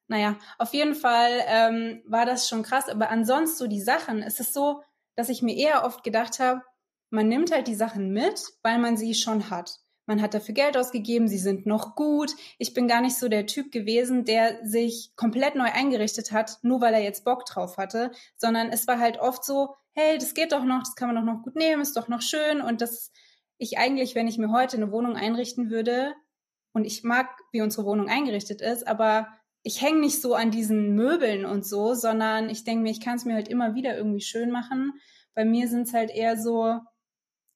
Naja, 0.07 0.37
auf 0.57 0.73
jeden 0.73 0.95
Fall 0.95 1.31
ähm, 1.47 2.03
war 2.05 2.25
das 2.25 2.49
schon 2.49 2.63
krass. 2.63 2.89
Aber 2.89 3.09
ansonsten 3.09 3.57
so 3.57 3.67
die 3.67 3.81
Sachen, 3.81 4.21
es 4.21 4.39
ist 4.39 4.53
so, 4.53 4.83
dass 5.15 5.29
ich 5.29 5.41
mir 5.41 5.55
eher 5.55 5.85
oft 5.85 6.03
gedacht 6.03 6.39
habe, 6.39 6.61
man 7.09 7.27
nimmt 7.27 7.51
halt 7.51 7.67
die 7.67 7.75
Sachen 7.75 8.11
mit, 8.11 8.43
weil 8.63 8.77
man 8.79 8.97
sie 8.97 9.13
schon 9.13 9.49
hat. 9.49 9.79
Man 10.07 10.21
hat 10.21 10.33
dafür 10.33 10.53
Geld 10.53 10.75
ausgegeben, 10.75 11.27
sie 11.27 11.37
sind 11.37 11.65
noch 11.65 11.95
gut. 11.95 12.31
Ich 12.57 12.73
bin 12.73 12.87
gar 12.87 13.01
nicht 13.01 13.17
so 13.17 13.29
der 13.29 13.45
Typ 13.45 13.71
gewesen, 13.71 14.25
der 14.25 14.65
sich 14.65 15.13
komplett 15.15 15.55
neu 15.55 15.71
eingerichtet 15.71 16.31
hat, 16.31 16.57
nur 16.63 16.81
weil 16.81 16.93
er 16.93 17.01
jetzt 17.01 17.23
Bock 17.23 17.45
drauf 17.45 17.77
hatte, 17.77 18.11
sondern 18.35 18.69
es 18.69 18.87
war 18.87 18.99
halt 18.99 19.19
oft 19.19 19.45
so, 19.45 19.75
hey, 19.93 20.17
das 20.17 20.33
geht 20.33 20.51
doch 20.51 20.63
noch, 20.63 20.79
das 20.79 20.95
kann 20.95 21.13
man 21.13 21.15
doch 21.15 21.33
noch 21.33 21.43
gut 21.43 21.55
nehmen, 21.55 21.81
ist 21.81 21.97
doch 21.97 22.07
noch 22.07 22.21
schön 22.21 22.61
und 22.61 22.81
das 22.81 23.11
ich 23.57 23.77
eigentlich, 23.77 24.15
wenn 24.15 24.27
ich 24.27 24.39
mir 24.39 24.51
heute 24.51 24.77
eine 24.77 24.91
Wohnung 24.91 25.15
einrichten 25.15 25.69
würde 25.69 26.13
und 26.73 26.85
ich 26.85 27.03
mag, 27.03 27.27
wie 27.51 27.61
unsere 27.61 27.85
Wohnung 27.85 28.09
eingerichtet 28.09 28.61
ist, 28.61 28.87
aber 28.87 29.27
ich 29.63 29.81
hänge 29.81 29.99
nicht 29.99 30.19
so 30.19 30.33
an 30.33 30.49
diesen 30.49 30.95
Möbeln 30.95 31.45
und 31.45 31.65
so, 31.65 31.93
sondern 31.93 32.49
ich 32.49 32.63
denke 32.63 32.83
mir, 32.83 32.91
ich 32.91 33.01
kann 33.01 33.17
es 33.17 33.25
mir 33.25 33.35
halt 33.35 33.47
immer 33.47 33.75
wieder 33.75 33.95
irgendwie 33.95 34.21
schön 34.21 34.49
machen. 34.49 34.93
Bei 35.35 35.45
mir 35.45 35.67
sind 35.67 35.83
es 35.83 35.93
halt 35.93 36.09
eher 36.09 36.37
so, 36.37 36.79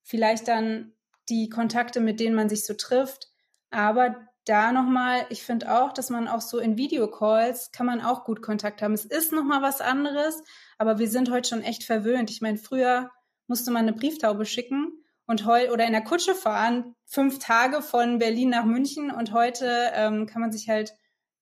vielleicht 0.04 0.48
dann 0.48 0.94
die 1.30 1.50
Kontakte, 1.50 2.00
mit 2.00 2.20
denen 2.20 2.36
man 2.36 2.50
sich 2.50 2.66
so 2.66 2.76
trifft. 2.76 3.32
Aber 3.72 4.28
da 4.46 4.72
nochmal, 4.72 5.26
ich 5.30 5.44
finde 5.44 5.74
auch, 5.76 5.92
dass 5.92 6.10
man 6.10 6.28
auch 6.28 6.42
so 6.42 6.60
in 6.60 6.78
Videocalls 6.78 7.72
kann 7.72 7.86
man 7.86 8.02
auch 8.02 8.24
gut 8.24 8.42
Kontakt 8.42 8.82
haben. 8.82 8.94
Es 8.94 9.06
ist 9.06 9.34
nochmal 9.34 9.62
was 9.62 9.82
anderes, 9.82 10.44
aber 10.78 11.00
wir 11.00 11.10
sind 11.10 11.32
heute 11.32 11.50
schon 11.50 11.64
echt 11.64 11.84
verwöhnt. 11.84 12.30
Ich 12.30 12.42
meine, 12.42 12.58
früher 12.58 13.12
musste 13.48 13.72
man 13.72 13.84
eine 13.84 13.94
Brieftaube 13.94 14.46
schicken 14.46 15.04
und 15.26 15.46
heute 15.46 15.72
oder 15.72 15.86
in 15.86 15.94
der 15.94 16.04
Kutsche 16.04 16.36
fahren, 16.36 16.96
fünf 17.06 17.40
Tage 17.40 17.82
von 17.82 18.20
Berlin 18.20 18.50
nach 18.50 18.66
München 18.66 19.12
und 19.12 19.34
heute 19.34 19.92
ähm, 19.94 20.28
kann 20.28 20.42
man 20.42 20.52
sich 20.52 20.70
halt 20.70 20.94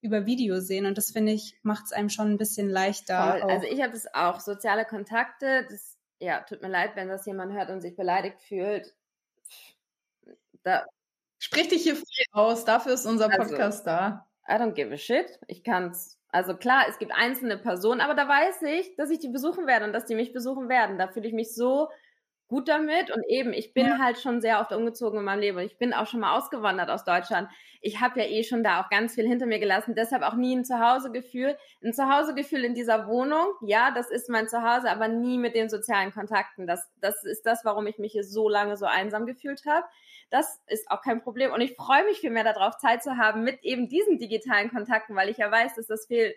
über 0.02 0.26
Video 0.26 0.60
sehen 0.60 0.86
und 0.86 0.98
das 0.98 1.12
finde 1.12 1.32
ich 1.32 1.58
macht 1.64 1.86
es 1.86 1.94
einem 1.94 2.10
schon 2.10 2.32
ein 2.32 2.38
bisschen 2.38 2.70
leichter. 2.70 3.46
Also 3.48 3.68
ich 3.68 3.82
habe 3.82 3.94
es 3.94 4.14
auch 4.14 4.40
soziale 4.40 4.86
Kontakte. 4.86 5.66
Das 5.70 5.98
ja 6.20 6.42
tut 6.42 6.62
mir 6.62 6.70
leid, 6.70 6.92
wenn 6.96 7.08
das 7.08 7.26
jemand 7.26 7.54
hört 7.54 7.70
und 7.70 7.82
sich 7.82 7.96
beleidigt 7.96 8.42
fühlt. 8.42 8.94
Da 10.64 10.86
Sprich 11.44 11.68
dich 11.68 11.84
hier 11.84 11.98
frei 11.98 12.24
aus, 12.32 12.64
dafür 12.64 12.94
ist 12.94 13.06
unser 13.06 13.26
also, 13.26 13.38
Podcast 13.38 13.86
also, 13.86 13.86
da. 13.86 14.28
I 14.48 14.54
don't 14.54 14.76
give 14.76 14.94
a 14.94 14.98
shit. 14.98 15.40
Ich 15.48 15.62
kann's. 15.62 16.18
Also 16.30 16.56
klar, 16.56 16.86
es 16.88 17.00
gibt 17.00 17.12
einzelne 17.14 17.58
Personen, 17.58 18.00
aber 18.00 18.14
da 18.14 18.30
weiß 18.30 18.62
ich, 18.62 18.96
dass 18.96 19.10
ich 19.10 19.20
die 19.20 19.28
besuchen 19.28 19.68
werde 19.68 19.86
und 19.86 19.92
dass 19.92 20.06
die 20.06 20.16
mich 20.16 20.32
besuchen 20.32 20.70
werden. 20.70 20.98
Da 20.98 21.10
fühle 21.10 21.28
ich 21.28 21.34
mich 21.34 21.54
so 21.54 21.90
gut 22.54 22.70
damit 22.70 23.10
und 23.10 23.24
eben, 23.28 23.52
ich 23.52 23.74
bin 23.74 23.88
ja. 23.88 23.98
halt 23.98 24.20
schon 24.20 24.40
sehr 24.40 24.60
oft 24.60 24.72
umgezogen 24.74 25.18
in 25.18 25.26
meinem 25.26 25.40
Leben 25.40 25.58
und 25.58 25.64
ich 25.64 25.80
bin 25.80 25.92
auch 25.92 26.06
schon 26.06 26.20
mal 26.20 26.38
ausgewandert 26.38 26.92
aus 26.92 27.04
Deutschland. 27.04 27.50
Ich 27.82 28.00
habe 28.00 28.20
ja 28.20 28.28
eh 28.28 28.44
schon 28.44 28.64
da 28.64 28.80
auch 28.80 28.92
ganz 28.92 29.16
viel 29.16 29.28
hinter 29.28 29.48
mir 29.48 29.58
gelassen, 29.58 29.96
deshalb 29.96 30.22
auch 30.22 30.36
nie 30.36 30.56
ein 30.56 30.64
Zuhausegefühl. 30.64 31.58
Ein 31.84 31.94
Zuhausegefühl 31.94 32.64
in 32.64 32.76
dieser 32.76 33.08
Wohnung, 33.08 33.48
ja, 33.66 33.90
das 33.90 34.12
ist 34.12 34.30
mein 34.30 34.48
Zuhause, 34.48 34.92
aber 34.92 35.08
nie 35.08 35.40
mit 35.40 35.56
den 35.56 35.68
sozialen 35.68 36.12
Kontakten. 36.12 36.68
Das, 36.68 36.88
das 37.02 37.24
ist 37.24 37.44
das, 37.48 37.66
warum 37.66 37.88
ich 37.88 37.98
mich 37.98 38.12
hier 38.12 38.24
so 38.24 38.48
lange 38.50 38.78
so 38.78 38.86
einsam 38.86 39.26
gefühlt 39.26 39.64
habe. 39.66 39.88
Das 40.30 40.62
ist 40.68 40.92
auch 40.92 41.02
kein 41.02 41.24
Problem. 41.24 41.52
Und 41.54 41.62
ich 41.62 41.76
freue 41.76 42.06
mich 42.06 42.20
viel 42.20 42.30
mehr 42.30 42.44
darauf, 42.44 42.78
Zeit 42.78 43.02
zu 43.02 43.18
haben 43.18 43.44
mit 43.44 43.64
eben 43.64 43.90
diesen 43.90 44.20
digitalen 44.20 44.70
Kontakten, 44.70 45.16
weil 45.16 45.30
ich 45.30 45.38
ja 45.38 45.50
weiß, 45.50 45.74
dass 45.74 45.88
das 45.88 46.06
viel 46.06 46.36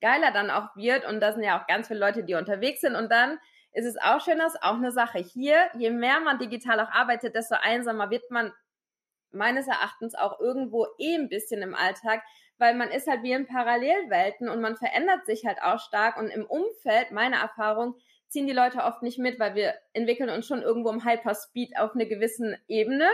geiler 0.00 0.32
dann 0.32 0.48
auch 0.50 0.74
wird. 0.76 1.06
Und 1.06 1.20
da 1.20 1.34
sind 1.34 1.42
ja 1.42 1.60
auch 1.60 1.66
ganz 1.66 1.88
viele 1.88 2.00
Leute, 2.00 2.24
die 2.24 2.36
unterwegs 2.36 2.80
sind. 2.80 2.96
Und 2.96 3.12
dann 3.12 3.38
ist 3.78 3.86
es 3.86 3.96
auch 3.96 4.20
schön, 4.20 4.38
dass 4.38 4.60
auch 4.60 4.74
eine 4.74 4.90
Sache 4.90 5.20
hier, 5.20 5.70
je 5.78 5.90
mehr 5.90 6.18
man 6.18 6.40
digital 6.40 6.80
auch 6.80 6.90
arbeitet, 6.90 7.36
desto 7.36 7.54
einsamer 7.54 8.10
wird 8.10 8.28
man 8.28 8.52
meines 9.30 9.68
Erachtens 9.68 10.16
auch 10.16 10.40
irgendwo 10.40 10.86
eh 10.98 11.14
ein 11.14 11.28
bisschen 11.28 11.62
im 11.62 11.76
Alltag, 11.76 12.22
weil 12.58 12.74
man 12.74 12.90
ist 12.90 13.06
halt 13.06 13.22
wie 13.22 13.30
in 13.30 13.46
Parallelwelten 13.46 14.48
und 14.48 14.60
man 14.60 14.76
verändert 14.76 15.26
sich 15.26 15.46
halt 15.46 15.62
auch 15.62 15.78
stark 15.78 16.16
und 16.16 16.28
im 16.28 16.44
Umfeld, 16.44 17.12
meine 17.12 17.36
Erfahrung, 17.36 17.94
ziehen 18.26 18.48
die 18.48 18.52
Leute 18.52 18.78
oft 18.78 19.02
nicht 19.02 19.20
mit, 19.20 19.38
weil 19.38 19.54
wir 19.54 19.74
entwickeln 19.92 20.28
uns 20.28 20.46
schon 20.48 20.62
irgendwo 20.62 20.90
im 20.90 21.04
Hyperspeed 21.04 21.78
auf 21.78 21.94
einer 21.94 22.06
gewissen 22.06 22.56
Ebene. 22.66 23.08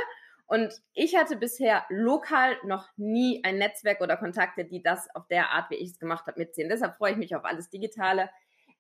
Und 0.47 0.73
ich 0.95 1.15
hatte 1.15 1.37
bisher 1.37 1.85
lokal 1.91 2.57
noch 2.65 2.89
nie 2.97 3.43
ein 3.45 3.59
Netzwerk 3.59 4.01
oder 4.01 4.17
Kontakte, 4.17 4.65
die 4.65 4.83
das 4.83 5.15
auf 5.15 5.27
der 5.29 5.51
Art, 5.51 5.71
wie 5.71 5.77
ich 5.77 5.91
es 5.91 5.99
gemacht 5.99 6.27
habe, 6.27 6.41
mitziehen. 6.41 6.71
Deshalb 6.71 6.97
freue 6.97 7.13
ich 7.13 7.19
mich 7.19 7.37
auf 7.37 7.45
alles 7.45 7.69
Digitale. 7.69 8.31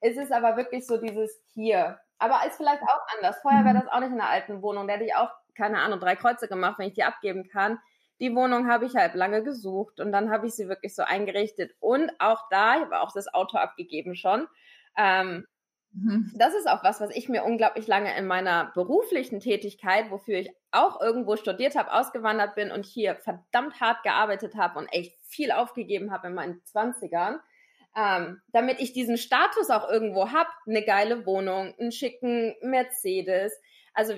Es 0.04 0.16
ist 0.16 0.32
aber 0.32 0.56
wirklich 0.56 0.86
so 0.86 0.96
dieses 0.98 1.42
hier. 1.54 1.98
Aber 2.18 2.40
ist 2.46 2.56
vielleicht 2.56 2.82
auch 2.82 3.16
anders. 3.16 3.38
Vorher 3.42 3.64
wäre 3.64 3.74
mhm. 3.74 3.80
das 3.80 3.88
auch 3.88 4.00
nicht 4.00 4.10
in 4.10 4.18
der 4.18 4.28
alten 4.28 4.62
Wohnung. 4.62 4.86
Da 4.86 4.94
hätte 4.94 5.04
ich 5.04 5.14
auch, 5.14 5.30
keine 5.54 5.78
Ahnung, 5.78 6.00
drei 6.00 6.16
Kreuze 6.16 6.48
gemacht, 6.48 6.78
wenn 6.78 6.88
ich 6.88 6.94
die 6.94 7.04
abgeben 7.04 7.48
kann. 7.48 7.78
Die 8.20 8.34
Wohnung 8.34 8.68
habe 8.68 8.84
ich 8.86 8.94
halt 8.94 9.14
lange 9.14 9.42
gesucht 9.42 10.00
und 10.00 10.12
dann 10.12 10.30
habe 10.30 10.46
ich 10.46 10.54
sie 10.54 10.68
wirklich 10.68 10.94
so 10.94 11.02
eingerichtet. 11.02 11.72
Und 11.80 12.12
auch 12.18 12.42
da, 12.50 12.76
ich 12.76 12.82
habe 12.82 13.00
auch 13.00 13.12
das 13.12 13.32
Auto 13.32 13.56
abgegeben 13.56 14.14
schon. 14.14 14.46
Ähm, 14.96 15.46
Mhm. 15.94 16.32
Das 16.34 16.54
ist 16.54 16.68
auch 16.68 16.82
was, 16.82 17.00
was 17.00 17.14
ich 17.14 17.28
mir 17.28 17.44
unglaublich 17.44 17.86
lange 17.86 18.16
in 18.18 18.26
meiner 18.26 18.72
beruflichen 18.74 19.38
Tätigkeit, 19.38 20.10
wofür 20.10 20.38
ich 20.38 20.50
auch 20.72 21.00
irgendwo 21.00 21.36
studiert 21.36 21.76
habe, 21.76 21.92
ausgewandert 21.92 22.56
bin 22.56 22.72
und 22.72 22.84
hier 22.84 23.14
verdammt 23.14 23.80
hart 23.80 24.02
gearbeitet 24.02 24.56
habe 24.56 24.80
und 24.80 24.88
echt 24.88 25.16
viel 25.22 25.52
aufgegeben 25.52 26.10
habe 26.10 26.28
in 26.28 26.34
meinen 26.34 26.64
Zwanzigern, 26.64 27.38
ähm, 27.96 28.40
damit 28.52 28.80
ich 28.80 28.92
diesen 28.92 29.16
Status 29.16 29.70
auch 29.70 29.88
irgendwo 29.88 30.32
habe, 30.32 30.48
eine 30.66 30.84
geile 30.84 31.26
Wohnung, 31.26 31.74
einen 31.78 31.92
schicken 31.92 32.54
Mercedes, 32.62 33.52
also 33.92 34.14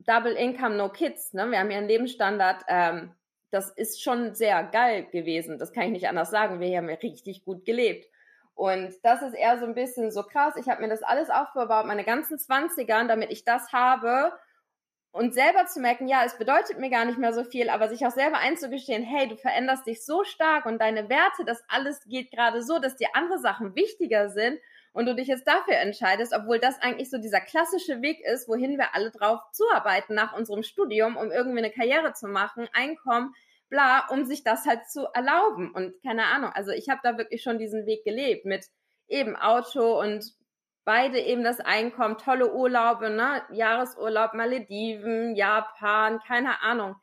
Double 0.00 0.32
Income, 0.32 0.76
No 0.76 0.88
Kids, 0.88 1.32
ne? 1.32 1.50
Wir 1.50 1.58
haben 1.58 1.70
ja 1.70 1.78
einen 1.78 1.88
Lebensstandard, 1.88 2.62
ähm, 2.68 3.14
das 3.50 3.70
ist 3.70 4.02
schon 4.02 4.34
sehr 4.34 4.62
geil 4.64 5.06
gewesen. 5.10 5.58
Das 5.58 5.72
kann 5.72 5.84
ich 5.84 5.90
nicht 5.90 6.08
anders 6.08 6.30
sagen. 6.30 6.60
Wir 6.60 6.76
haben 6.76 6.88
ja 6.88 6.96
richtig 6.96 7.44
gut 7.44 7.64
gelebt. 7.64 8.06
Und 8.54 8.94
das 9.02 9.22
ist 9.22 9.34
eher 9.34 9.58
so 9.58 9.64
ein 9.64 9.74
bisschen 9.74 10.10
so 10.10 10.22
krass. 10.22 10.56
Ich 10.56 10.68
habe 10.68 10.82
mir 10.82 10.88
das 10.88 11.02
alles 11.02 11.30
aufgebaut, 11.30 11.86
meine 11.86 12.04
ganzen 12.04 12.38
Zwanzigern, 12.38 13.08
damit 13.08 13.30
ich 13.30 13.44
das 13.44 13.72
habe. 13.72 14.32
Und 15.10 15.32
selber 15.32 15.66
zu 15.66 15.80
merken, 15.80 16.06
ja, 16.06 16.22
es 16.24 16.36
bedeutet 16.36 16.78
mir 16.78 16.90
gar 16.90 17.04
nicht 17.04 17.18
mehr 17.18 17.32
so 17.32 17.42
viel, 17.42 17.70
aber 17.70 17.88
sich 17.88 18.06
auch 18.06 18.10
selber 18.10 18.38
einzugestehen, 18.38 19.02
hey, 19.02 19.26
du 19.26 19.36
veränderst 19.36 19.86
dich 19.86 20.04
so 20.04 20.22
stark 20.22 20.66
und 20.66 20.80
deine 20.80 21.08
Werte, 21.08 21.44
das 21.46 21.62
alles 21.68 22.00
geht 22.04 22.30
gerade 22.30 22.62
so, 22.62 22.78
dass 22.78 22.96
dir 22.96 23.08
andere 23.14 23.38
Sachen 23.38 23.74
wichtiger 23.74 24.28
sind 24.28 24.60
und 24.92 25.06
du 25.06 25.14
dich 25.14 25.28
jetzt 25.28 25.46
dafür 25.46 25.76
entscheidest, 25.76 26.34
obwohl 26.34 26.58
das 26.58 26.80
eigentlich 26.80 27.08
so 27.10 27.18
dieser 27.18 27.40
klassische 27.40 28.02
Weg 28.02 28.20
ist, 28.24 28.48
wohin 28.48 28.78
wir 28.78 28.94
alle 28.94 29.10
drauf 29.10 29.40
zuarbeiten 29.52 30.14
nach 30.14 30.36
unserem 30.36 30.62
Studium, 30.62 31.16
um 31.16 31.30
irgendwie 31.30 31.58
eine 31.58 31.70
Karriere 31.70 32.12
zu 32.12 32.28
machen, 32.28 32.68
Einkommen, 32.72 33.34
bla, 33.70 34.06
um 34.10 34.24
sich 34.24 34.44
das 34.44 34.66
halt 34.66 34.88
zu 34.90 35.06
erlauben. 35.14 35.72
Und 35.72 35.94
keine 36.02 36.26
Ahnung, 36.26 36.50
also 36.52 36.70
ich 36.72 36.88
habe 36.88 37.00
da 37.02 37.16
wirklich 37.16 37.42
schon 37.42 37.58
diesen 37.58 37.86
Weg 37.86 38.04
gelebt 38.04 38.44
mit 38.44 38.66
eben 39.08 39.36
Auto 39.36 40.00
und 40.00 40.34
beide 40.88 41.20
eben 41.20 41.44
das 41.44 41.60
Einkommen, 41.60 42.16
tolle 42.16 42.54
Urlaube, 42.54 43.10
ne? 43.10 43.42
Jahresurlaub, 43.52 44.32
Malediven, 44.32 45.36
Japan, 45.36 46.18
keine 46.26 46.62
Ahnung. 46.62 46.96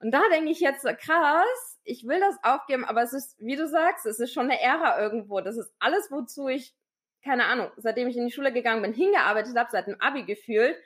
Und 0.00 0.10
da 0.10 0.22
denke 0.32 0.50
ich 0.50 0.58
jetzt, 0.58 0.84
krass, 0.98 1.78
ich 1.84 2.08
will 2.08 2.18
das 2.18 2.36
aufgeben, 2.42 2.84
aber 2.84 3.02
es 3.02 3.12
ist, 3.12 3.36
wie 3.38 3.54
du 3.54 3.68
sagst, 3.68 4.06
es 4.06 4.18
ist 4.18 4.32
schon 4.32 4.50
eine 4.50 4.60
Ära 4.60 5.00
irgendwo. 5.00 5.40
Das 5.40 5.56
ist 5.56 5.72
alles, 5.78 6.10
wozu 6.10 6.48
ich, 6.48 6.74
keine 7.22 7.44
Ahnung, 7.44 7.70
seitdem 7.76 8.08
ich 8.08 8.16
in 8.16 8.26
die 8.26 8.32
Schule 8.32 8.52
gegangen 8.52 8.82
bin, 8.82 8.92
hingearbeitet 8.92 9.56
habe, 9.56 9.70
seit 9.70 9.86
dem 9.86 10.00
Abi 10.00 10.24
gefühlt, 10.24 10.76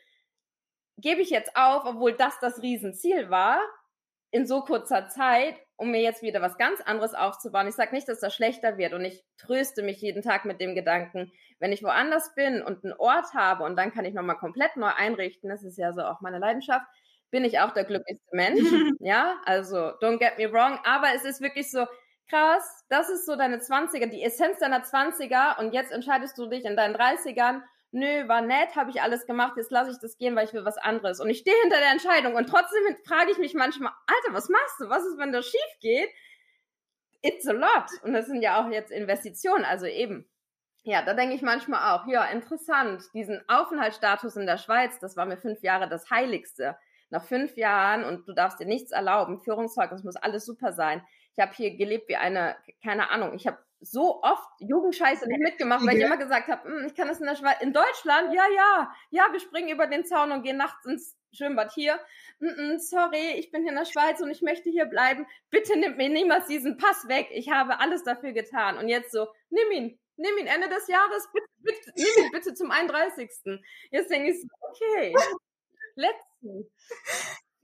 gebe 0.98 1.22
ich 1.22 1.30
jetzt 1.30 1.56
auf, 1.56 1.86
obwohl 1.86 2.12
das 2.12 2.38
das 2.40 2.60
Riesenziel 2.60 3.30
war 3.30 3.62
in 4.30 4.46
so 4.46 4.60
kurzer 4.60 5.08
Zeit, 5.08 5.56
um 5.80 5.90
mir 5.90 6.02
jetzt 6.02 6.22
wieder 6.22 6.42
was 6.42 6.58
ganz 6.58 6.82
anderes 6.82 7.14
aufzubauen. 7.14 7.66
Ich 7.66 7.74
sage 7.74 7.94
nicht, 7.94 8.06
dass 8.06 8.20
das 8.20 8.34
schlechter 8.34 8.76
wird 8.76 8.92
und 8.92 9.02
ich 9.02 9.24
tröste 9.38 9.82
mich 9.82 9.98
jeden 10.02 10.22
Tag 10.22 10.44
mit 10.44 10.60
dem 10.60 10.74
Gedanken, 10.74 11.32
wenn 11.58 11.72
ich 11.72 11.82
woanders 11.82 12.34
bin 12.34 12.62
und 12.62 12.84
einen 12.84 12.92
Ort 12.92 13.32
habe 13.32 13.64
und 13.64 13.76
dann 13.76 13.90
kann 13.90 14.04
ich 14.04 14.12
nochmal 14.12 14.36
komplett 14.36 14.76
neu 14.76 14.90
einrichten, 14.94 15.48
das 15.48 15.64
ist 15.64 15.78
ja 15.78 15.94
so 15.94 16.02
auch 16.02 16.20
meine 16.20 16.38
Leidenschaft, 16.38 16.84
bin 17.30 17.46
ich 17.46 17.60
auch 17.60 17.70
der 17.70 17.84
glücklichste 17.84 18.28
Mensch. 18.36 18.60
ja, 19.00 19.36
also 19.46 19.78
don't 20.02 20.18
get 20.18 20.36
me 20.36 20.52
wrong, 20.52 20.78
aber 20.84 21.14
es 21.16 21.24
ist 21.24 21.40
wirklich 21.40 21.70
so, 21.70 21.86
krass, 22.28 22.84
das 22.90 23.08
ist 23.08 23.24
so 23.24 23.36
deine 23.36 23.56
20er, 23.56 24.06
die 24.06 24.22
Essenz 24.22 24.58
deiner 24.58 24.82
20er 24.82 25.58
und 25.58 25.72
jetzt 25.72 25.92
entscheidest 25.92 26.36
du 26.36 26.46
dich 26.46 26.66
in 26.66 26.76
deinen 26.76 26.94
30ern 26.94 27.62
nö, 27.92 28.28
war 28.28 28.42
nett, 28.42 28.76
habe 28.76 28.90
ich 28.90 29.02
alles 29.02 29.26
gemacht, 29.26 29.56
jetzt 29.56 29.70
lasse 29.70 29.90
ich 29.90 29.98
das 30.00 30.16
gehen, 30.16 30.36
weil 30.36 30.46
ich 30.46 30.52
will 30.52 30.64
was 30.64 30.78
anderes. 30.78 31.20
Und 31.20 31.30
ich 31.30 31.38
stehe 31.38 31.56
hinter 31.62 31.78
der 31.78 31.90
Entscheidung 31.90 32.34
und 32.34 32.48
trotzdem 32.48 32.82
frage 33.04 33.32
ich 33.32 33.38
mich 33.38 33.54
manchmal, 33.54 33.92
Alter, 34.06 34.34
was 34.34 34.48
machst 34.48 34.80
du? 34.80 34.88
Was 34.88 35.04
ist, 35.04 35.18
wenn 35.18 35.32
das 35.32 35.46
schief 35.46 35.78
geht? 35.80 36.08
It's 37.22 37.46
a 37.46 37.52
lot. 37.52 38.02
Und 38.02 38.12
das 38.12 38.26
sind 38.26 38.42
ja 38.42 38.60
auch 38.60 38.70
jetzt 38.70 38.90
Investitionen, 38.90 39.64
also 39.64 39.86
eben. 39.86 40.28
Ja, 40.82 41.02
da 41.02 41.12
denke 41.12 41.34
ich 41.34 41.42
manchmal 41.42 41.94
auch, 41.94 42.06
ja, 42.06 42.24
interessant, 42.24 43.04
diesen 43.12 43.42
Aufenthaltsstatus 43.48 44.36
in 44.36 44.46
der 44.46 44.56
Schweiz, 44.56 44.98
das 44.98 45.16
war 45.16 45.26
mir 45.26 45.36
fünf 45.36 45.62
Jahre 45.62 45.88
das 45.88 46.08
Heiligste. 46.10 46.76
Nach 47.10 47.24
fünf 47.24 47.56
Jahren 47.56 48.04
und 48.04 48.26
du 48.28 48.32
darfst 48.32 48.60
dir 48.60 48.66
nichts 48.66 48.92
erlauben, 48.92 49.40
Führungszeugnis 49.40 50.04
muss 50.04 50.16
alles 50.16 50.46
super 50.46 50.72
sein. 50.72 51.02
Ich 51.36 51.42
habe 51.42 51.52
hier 51.52 51.76
gelebt 51.76 52.08
wie 52.08 52.16
eine, 52.16 52.56
keine 52.82 53.10
Ahnung, 53.10 53.34
ich 53.34 53.46
habe 53.46 53.58
so 53.80 54.22
oft 54.22 54.48
Jugendscheiße 54.60 55.26
nicht 55.26 55.40
mitgemacht, 55.40 55.86
weil 55.86 55.96
ich 55.96 56.04
immer 56.04 56.16
gesagt 56.16 56.48
habe, 56.48 56.68
hm, 56.68 56.86
ich 56.86 56.94
kann 56.94 57.08
das 57.08 57.20
in 57.20 57.26
der 57.26 57.36
Schweiz, 57.36 57.56
in 57.60 57.72
Deutschland, 57.72 58.34
ja, 58.34 58.44
ja, 58.54 58.94
ja, 59.10 59.28
wir 59.32 59.40
springen 59.40 59.70
über 59.70 59.86
den 59.86 60.04
Zaun 60.04 60.32
und 60.32 60.42
gehen 60.42 60.58
nachts 60.58 60.84
ins 60.86 61.16
Schwimmbad 61.32 61.72
hier. 61.72 61.98
Mm 62.40 62.78
sorry, 62.78 63.32
ich 63.38 63.50
bin 63.50 63.62
hier 63.62 63.70
in 63.70 63.78
der 63.78 63.84
Schweiz 63.84 64.20
und 64.20 64.30
ich 64.30 64.42
möchte 64.42 64.70
hier 64.70 64.86
bleiben. 64.86 65.26
Bitte 65.50 65.78
nimm 65.78 65.96
mir 65.96 66.08
niemals 66.08 66.46
diesen 66.46 66.76
Pass 66.76 67.08
weg. 67.08 67.28
Ich 67.32 67.50
habe 67.50 67.80
alles 67.80 68.02
dafür 68.04 68.32
getan. 68.32 68.78
Und 68.78 68.88
jetzt 68.88 69.12
so, 69.12 69.28
nimm 69.50 69.70
ihn, 69.70 69.98
nimm 70.16 70.38
ihn 70.38 70.46
Ende 70.46 70.68
des 70.68 70.88
Jahres, 70.88 71.28
bitte, 71.32 71.46
bitte 71.58 71.92
nimm 71.96 72.24
ihn 72.26 72.32
bitte 72.32 72.54
zum 72.54 72.70
31. 72.70 73.30
Jetzt 73.90 74.10
denke 74.10 74.30
ich 74.30 74.40
so, 74.40 74.48
okay, 74.60 75.14
let's 75.94 76.24
see. 76.40 76.70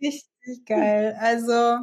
Richtig 0.01 0.67
geil. 0.67 1.17
Also, 1.21 1.79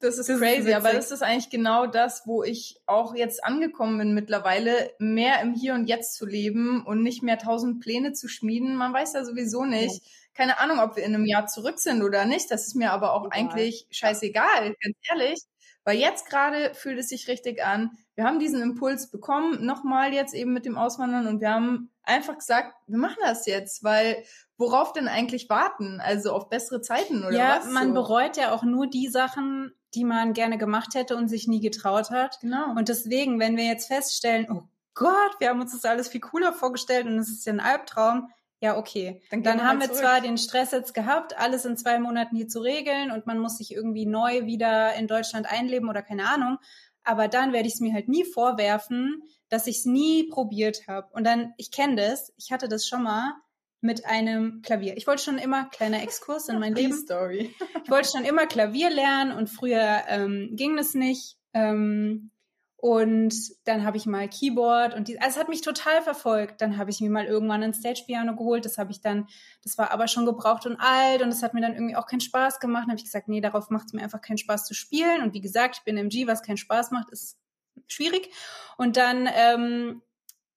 das 0.00 0.18
ist 0.18 0.28
das 0.28 0.38
crazy, 0.38 0.70
ist 0.70 0.74
aber 0.74 0.92
das 0.92 1.10
ist 1.10 1.22
eigentlich 1.22 1.50
genau 1.50 1.86
das, 1.86 2.26
wo 2.26 2.42
ich 2.42 2.80
auch 2.86 3.14
jetzt 3.14 3.44
angekommen 3.44 3.98
bin 3.98 4.14
mittlerweile, 4.14 4.92
mehr 4.98 5.40
im 5.40 5.54
Hier 5.54 5.74
und 5.74 5.86
Jetzt 5.86 6.16
zu 6.16 6.26
leben 6.26 6.84
und 6.84 7.02
nicht 7.02 7.22
mehr 7.22 7.38
tausend 7.38 7.80
Pläne 7.80 8.12
zu 8.12 8.28
schmieden. 8.28 8.76
Man 8.76 8.92
weiß 8.92 9.14
ja 9.14 9.24
sowieso 9.24 9.64
nicht. 9.64 10.02
Ja. 10.02 10.10
Keine 10.34 10.58
Ahnung, 10.58 10.80
ob 10.80 10.96
wir 10.96 11.04
in 11.04 11.14
einem 11.14 11.26
Jahr 11.26 11.46
zurück 11.46 11.78
sind 11.78 12.02
oder 12.02 12.24
nicht. 12.24 12.50
Das 12.50 12.66
ist 12.66 12.74
mir 12.74 12.90
aber 12.90 13.14
auch 13.14 13.26
Egal. 13.26 13.38
eigentlich 13.38 13.86
scheißegal, 13.90 14.74
ganz 14.80 14.96
ehrlich. 15.08 15.42
Weil 15.84 15.98
jetzt 15.98 16.28
gerade 16.28 16.74
fühlt 16.74 16.98
es 16.98 17.08
sich 17.08 17.28
richtig 17.28 17.62
an. 17.62 17.90
Wir 18.14 18.24
haben 18.24 18.38
diesen 18.38 18.62
Impuls 18.62 19.10
bekommen, 19.10 19.64
nochmal 19.64 20.14
jetzt 20.14 20.34
eben 20.34 20.52
mit 20.52 20.64
dem 20.64 20.78
Auswandern 20.78 21.26
und 21.26 21.40
wir 21.40 21.50
haben 21.50 21.90
einfach 22.02 22.38
gesagt, 22.38 22.74
wir 22.86 22.98
machen 22.98 23.18
das 23.20 23.46
jetzt, 23.46 23.84
weil 23.84 24.24
worauf 24.56 24.92
denn 24.92 25.08
eigentlich 25.08 25.48
warten? 25.48 26.00
Also 26.00 26.32
auf 26.32 26.48
bessere 26.48 26.80
Zeiten 26.80 27.24
oder 27.24 27.36
ja, 27.36 27.56
was? 27.58 27.66
Ja, 27.66 27.72
man 27.72 27.88
so? 27.88 27.94
bereut 27.94 28.36
ja 28.36 28.54
auch 28.54 28.62
nur 28.62 28.86
die 28.86 29.08
Sachen, 29.08 29.74
die 29.94 30.04
man 30.04 30.32
gerne 30.32 30.58
gemacht 30.58 30.94
hätte 30.94 31.16
und 31.16 31.28
sich 31.28 31.48
nie 31.48 31.60
getraut 31.60 32.10
hat. 32.10 32.40
Genau. 32.40 32.70
Und 32.70 32.88
deswegen, 32.88 33.38
wenn 33.40 33.56
wir 33.56 33.64
jetzt 33.64 33.88
feststellen, 33.88 34.46
oh 34.50 34.62
Gott, 34.94 35.32
wir 35.38 35.48
haben 35.48 35.60
uns 35.60 35.72
das 35.72 35.84
alles 35.84 36.08
viel 36.08 36.20
cooler 36.20 36.52
vorgestellt 36.52 37.06
und 37.06 37.18
es 37.18 37.28
ist 37.28 37.46
ja 37.46 37.52
ein 37.52 37.60
Albtraum, 37.60 38.28
ja, 38.60 38.78
okay. 38.78 39.20
Dann, 39.30 39.42
dann 39.42 39.62
haben 39.62 39.80
wir 39.80 39.88
zurück. 39.88 40.00
zwar 40.00 40.20
den 40.22 40.38
Stress 40.38 40.70
jetzt 40.70 40.94
gehabt, 40.94 41.38
alles 41.38 41.66
in 41.66 41.76
zwei 41.76 41.98
Monaten 41.98 42.34
hier 42.34 42.48
zu 42.48 42.60
regeln 42.60 43.10
und 43.10 43.26
man 43.26 43.38
muss 43.38 43.58
sich 43.58 43.74
irgendwie 43.74 44.06
neu 44.06 44.46
wieder 44.46 44.94
in 44.94 45.06
Deutschland 45.06 45.46
einleben 45.50 45.90
oder 45.90 46.00
keine 46.00 46.26
Ahnung. 46.26 46.56
Aber 47.02 47.28
dann 47.28 47.52
werde 47.52 47.68
ich 47.68 47.74
es 47.74 47.80
mir 47.80 47.92
halt 47.92 48.08
nie 48.08 48.24
vorwerfen, 48.24 49.22
dass 49.50 49.66
ich 49.66 49.80
es 49.80 49.84
nie 49.84 50.28
probiert 50.30 50.88
habe. 50.88 51.08
Und 51.12 51.24
dann, 51.24 51.52
ich 51.58 51.70
kenne 51.72 51.96
das, 51.96 52.32
ich 52.38 52.52
hatte 52.52 52.66
das 52.66 52.86
schon 52.86 53.02
mal 53.02 53.34
mit 53.84 54.06
einem 54.06 54.62
Klavier. 54.62 54.96
Ich 54.96 55.06
wollte 55.06 55.22
schon 55.22 55.36
immer, 55.36 55.66
kleiner 55.66 56.02
Exkurs 56.02 56.48
in 56.48 56.58
mein 56.58 56.74
Leben. 56.74 56.94
Story. 56.94 57.54
ich 57.84 57.90
wollte 57.90 58.08
schon 58.08 58.24
immer 58.24 58.46
Klavier 58.46 58.88
lernen 58.88 59.30
und 59.30 59.50
früher 59.50 60.04
ähm, 60.08 60.48
ging 60.52 60.74
das 60.74 60.94
nicht. 60.94 61.36
Ähm, 61.52 62.30
und 62.78 63.34
dann 63.64 63.84
habe 63.84 63.98
ich 63.98 64.06
mal 64.06 64.26
Keyboard 64.28 64.94
und 64.94 65.08
die, 65.08 65.20
also 65.20 65.34
es 65.34 65.38
hat 65.38 65.50
mich 65.50 65.60
total 65.60 66.00
verfolgt. 66.00 66.62
Dann 66.62 66.78
habe 66.78 66.90
ich 66.90 67.00
mir 67.00 67.10
mal 67.10 67.26
irgendwann 67.26 67.62
ein 67.62 67.74
Stage-Piano 67.74 68.34
geholt. 68.36 68.64
Das 68.64 68.78
habe 68.78 68.90
ich 68.90 69.02
dann, 69.02 69.26
das 69.62 69.76
war 69.76 69.90
aber 69.90 70.08
schon 70.08 70.24
gebraucht 70.24 70.64
und 70.64 70.76
alt 70.80 71.20
und 71.20 71.28
das 71.28 71.42
hat 71.42 71.52
mir 71.52 71.60
dann 71.60 71.74
irgendwie 71.74 71.96
auch 71.96 72.06
keinen 72.06 72.20
Spaß 72.20 72.60
gemacht. 72.60 72.84
Dann 72.84 72.90
habe 72.90 72.98
ich 72.98 73.04
gesagt, 73.04 73.28
nee, 73.28 73.42
darauf 73.42 73.68
macht 73.68 73.88
es 73.88 73.92
mir 73.92 74.02
einfach 74.02 74.22
keinen 74.22 74.38
Spaß 74.38 74.64
zu 74.64 74.72
spielen. 74.72 75.22
Und 75.22 75.34
wie 75.34 75.42
gesagt, 75.42 75.76
ich 75.78 75.84
bin 75.84 75.98
MG, 75.98 76.26
was 76.26 76.42
keinen 76.42 76.56
Spaß 76.56 76.90
macht, 76.90 77.10
ist 77.10 77.38
schwierig. 77.86 78.30
Und 78.78 78.96
dann 78.96 79.28
ähm, 79.30 80.02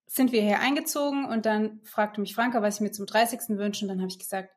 sind 0.07 0.31
wir 0.31 0.41
hier 0.41 0.59
eingezogen 0.59 1.25
und 1.25 1.45
dann 1.45 1.81
fragte 1.83 2.21
mich 2.21 2.33
Franka, 2.33 2.61
was 2.61 2.75
ich 2.75 2.81
mir 2.81 2.91
zum 2.91 3.05
30. 3.05 3.57
wünsche. 3.57 3.85
Und 3.85 3.89
dann 3.89 3.99
habe 3.99 4.09
ich 4.09 4.19
gesagt, 4.19 4.49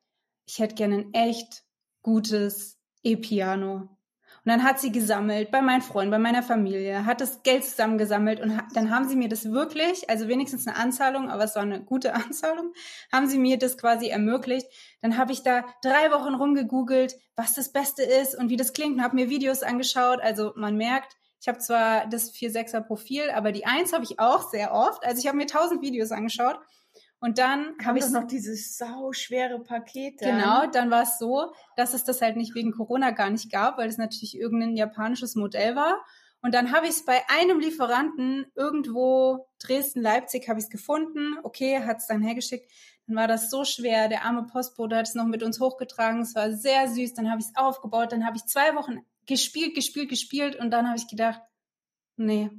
ich 0.47 0.59
hätte 0.59 0.77
gerne 0.77 0.97
ein 0.97 1.15
echt 1.15 1.65
gutes 2.03 2.79
E-Piano. 3.03 3.89
Und 4.45 4.51
dann 4.51 4.65
hat 4.65 4.81
sie 4.81 4.91
gesammelt 4.91 5.51
bei 5.51 5.61
meinen 5.61 5.83
Freunden, 5.83 6.13
bei 6.13 6.19
meiner 6.19 6.43
Familie, 6.43 7.05
hat 7.05 7.21
das 7.21 7.43
Geld 7.43 7.63
zusammengesammelt 7.63 8.41
und 8.41 8.59
dann 8.73 8.91
haben 8.91 9.07
sie 9.07 9.17
mir 9.17 9.29
das 9.29 9.53
wirklich, 9.53 10.09
also 10.09 10.29
wenigstens 10.29 10.67
eine 10.67 10.77
Anzahlung, 10.77 11.29
aber 11.29 11.45
es 11.45 11.57
war 11.57 11.63
eine 11.63 11.83
gute 11.83 12.15
Anzahlung, 12.15 12.73
haben 13.13 13.27
sie 13.27 13.39
mir 13.39 13.59
das 13.59 13.77
quasi 13.77 14.09
ermöglicht. 14.09 14.67
Dann 15.03 15.19
habe 15.19 15.33
ich 15.33 15.43
da 15.43 15.65
drei 15.83 16.11
Wochen 16.11 16.35
rumgegoogelt, 16.35 17.17
was 17.37 17.53
das 17.53 17.71
Beste 17.71 18.03
ist 18.03 18.35
und 18.35 18.49
wie 18.49 18.57
das 18.57 18.73
klingt 18.73 18.97
und 18.97 19.03
habe 19.03 19.17
mir 19.17 19.29
Videos 19.29 19.63
angeschaut. 19.63 20.21
Also 20.23 20.53
man 20.57 20.77
merkt, 20.77 21.17
ich 21.41 21.49
habe 21.49 21.59
zwar 21.59 22.07
das 22.07 22.33
4-6er 22.33 22.83
Profil, 22.83 23.31
aber 23.31 23.53
die 23.53 23.67
1 23.67 23.93
habe 23.93 24.05
ich 24.05 24.21
auch 24.21 24.51
sehr 24.51 24.73
oft. 24.73 25.05
Also 25.05 25.21
ich 25.21 25.27
habe 25.27 25.39
mir 25.39 25.47
tausend 25.47 25.81
Videos 25.83 26.13
angeschaut 26.13 26.59
und 27.19 27.39
dann 27.39 27.75
habe 27.85 27.99
ich 27.99 28.09
noch 28.11 28.27
dieses 28.27 28.77
sau 28.77 29.13
schwere 29.13 29.59
Paket. 29.61 30.19
Genau, 30.19 30.67
dann 30.67 30.91
war 30.91 31.03
es 31.03 31.19
so, 31.19 31.53
dass 31.77 31.95
es 31.95 32.05
das 32.05 32.23
halt 32.23 32.37
nicht 32.37 32.55
wegen 32.55 32.73
Corona 32.73 33.11
gar 33.11 33.31
nicht 33.31 33.51
gab, 33.51 33.79
weil 33.79 33.89
es 33.89 33.99
natürlich 33.99 34.39
irgendein 34.39 34.77
japanisches 34.77 35.35
Modell 35.35 35.77
war. 35.77 36.01
Und 36.43 36.55
dann 36.55 36.73
habe 36.73 36.87
ich 36.87 36.93
es 36.93 37.05
bei 37.05 37.21
einem 37.29 37.61
Lieferanten 37.61 38.51
irgendwo 38.55 39.47
Dresden, 39.63 40.01
Leipzig 40.01 40.49
habe 40.49 40.59
ich 40.59 40.65
es 40.65 40.71
gefunden. 40.71 41.37
Okay, 41.43 41.83
hat 41.83 41.99
es 41.99 42.07
dann 42.07 42.23
hergeschickt. 42.23 42.71
Dann 43.07 43.17
war 43.17 43.29
das 43.29 43.51
so 43.51 43.65
schwer. 43.65 44.09
Der 44.09 44.25
arme 44.25 44.47
Postbote 44.47 44.97
hat 44.97 45.09
es 45.09 45.15
noch 45.15 45.27
mit 45.27 45.43
uns 45.43 45.61
hochgetragen. 45.61 46.23
Es 46.23 46.35
war 46.35 46.53
sehr 46.53 46.89
süß. 46.89 47.13
Dann 47.13 47.31
habe 47.31 47.41
ich 47.41 47.49
es 47.49 47.57
aufgebaut. 47.57 48.13
Dann 48.13 48.25
habe 48.25 48.39
ich 48.39 48.47
zwei 48.47 48.75
Wochen 48.75 49.01
gespielt, 49.27 49.75
gespielt, 49.75 50.09
gespielt. 50.09 50.57
Und 50.57 50.71
dann 50.71 50.87
habe 50.87 50.99
ich 50.99 51.09
gedacht, 51.09 51.41
nee, 52.17 52.51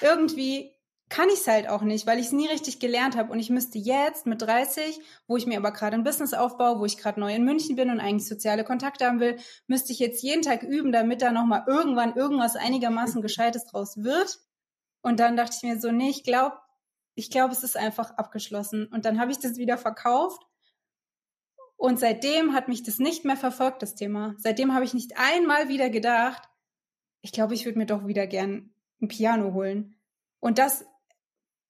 irgendwie 0.00 0.72
kann 1.08 1.28
ich 1.28 1.40
es 1.40 1.46
halt 1.46 1.68
auch 1.68 1.82
nicht, 1.82 2.06
weil 2.06 2.18
ich 2.18 2.26
es 2.26 2.32
nie 2.32 2.46
richtig 2.46 2.80
gelernt 2.80 3.16
habe 3.16 3.32
und 3.32 3.38
ich 3.38 3.48
müsste 3.48 3.78
jetzt 3.78 4.26
mit 4.26 4.42
30, 4.42 5.00
wo 5.26 5.36
ich 5.36 5.46
mir 5.46 5.56
aber 5.56 5.72
gerade 5.72 5.96
ein 5.96 6.04
Business 6.04 6.34
aufbaue, 6.34 6.80
wo 6.80 6.84
ich 6.84 6.98
gerade 6.98 7.18
neu 7.18 7.34
in 7.34 7.44
München 7.44 7.76
bin 7.76 7.90
und 7.90 8.00
eigentlich 8.00 8.28
soziale 8.28 8.64
Kontakte 8.64 9.06
haben 9.06 9.20
will, 9.20 9.38
müsste 9.66 9.92
ich 9.92 9.98
jetzt 9.98 10.22
jeden 10.22 10.42
Tag 10.42 10.62
üben, 10.62 10.92
damit 10.92 11.22
da 11.22 11.32
nochmal 11.32 11.64
irgendwann 11.66 12.14
irgendwas 12.14 12.56
einigermaßen 12.56 13.22
Gescheites 13.22 13.66
draus 13.66 13.96
wird. 14.02 14.38
Und 15.00 15.20
dann 15.20 15.36
dachte 15.36 15.56
ich 15.56 15.62
mir 15.62 15.80
so, 15.80 15.90
nee, 15.92 16.10
ich 16.10 16.24
glaube, 16.24 16.56
ich 17.14 17.30
glaube, 17.30 17.52
es 17.52 17.64
ist 17.64 17.76
einfach 17.76 18.10
abgeschlossen. 18.12 18.86
Und 18.86 19.04
dann 19.04 19.18
habe 19.18 19.30
ich 19.30 19.38
das 19.38 19.56
wieder 19.56 19.78
verkauft. 19.78 20.42
Und 21.78 21.98
seitdem 21.98 22.52
hat 22.52 22.68
mich 22.68 22.82
das 22.82 22.98
nicht 22.98 23.24
mehr 23.24 23.36
verfolgt, 23.36 23.82
das 23.82 23.94
Thema. 23.94 24.34
Seitdem 24.36 24.74
habe 24.74 24.84
ich 24.84 24.92
nicht 24.92 25.16
einmal 25.16 25.68
wieder 25.68 25.88
gedacht, 25.88 26.42
ich 27.22 27.32
glaube, 27.32 27.54
ich 27.54 27.64
würde 27.64 27.78
mir 27.78 27.86
doch 27.86 28.06
wieder 28.06 28.26
gern 28.26 28.74
ein 29.00 29.08
Piano 29.08 29.54
holen. 29.54 29.96
Und 30.40 30.58
das 30.58 30.84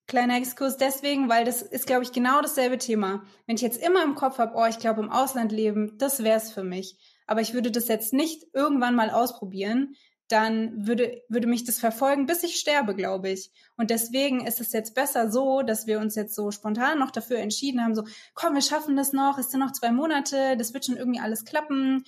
Kleiner 0.09 0.39
Exkurs 0.39 0.79
deswegen, 0.79 1.29
weil 1.29 1.45
das 1.45 1.61
ist, 1.61 1.87
glaube 1.87 2.03
ich, 2.03 2.13
genau 2.13 2.41
dasselbe 2.41 2.79
Thema. 2.79 3.25
Wenn 3.47 3.57
ich 3.57 3.61
jetzt 3.63 3.81
immer 3.83 4.03
im 4.03 4.15
Kopf 4.15 4.39
habe, 4.39 4.55
oh, 4.57 4.65
ich 4.65 4.79
glaube, 4.79 5.03
im 5.03 5.11
Ausland 5.11 5.53
leben, 5.53 5.99
das 5.99 6.25
wäre 6.25 6.39
es 6.39 6.51
für 6.51 6.65
mich. 6.65 6.97
Aber 7.27 7.43
ich 7.43 7.53
würde 7.53 7.71
das 7.71 7.89
jetzt 7.89 8.15
nicht 8.15 8.47
irgendwann 8.55 8.95
mal 8.95 9.11
ausprobieren, 9.11 9.95
dann 10.29 10.87
würde, 10.87 11.23
würde 11.29 11.47
mich 11.47 11.65
das 11.65 11.81
verfolgen, 11.81 12.27
bis 12.27 12.43
ich 12.43 12.57
sterbe, 12.57 12.95
glaube 12.95 13.31
ich. 13.31 13.51
Und 13.77 13.91
deswegen 13.91 14.47
ist 14.47 14.61
es 14.61 14.73
jetzt 14.73 14.95
besser 14.95 15.31
so, 15.31 15.63
dass 15.63 15.87
wir 15.87 16.01
uns 16.01 16.15
jetzt 16.15 16.35
so 16.35 16.51
spontan 16.51 16.99
noch 16.99 17.11
dafür 17.11 17.39
entschieden 17.39 17.83
haben, 17.83 17.95
so, 17.95 18.05
komm, 18.35 18.55
wir 18.55 18.63
schaffen 18.63 18.97
das 18.97 19.13
noch, 19.13 19.39
es 19.39 19.51
sind 19.51 19.61
noch 19.61 19.73
zwei 19.73 19.91
Monate, 19.91 20.57
das 20.57 20.75
wird 20.75 20.85
schon 20.85 20.97
irgendwie 20.97 21.21
alles 21.21 21.45
klappen. 21.45 22.05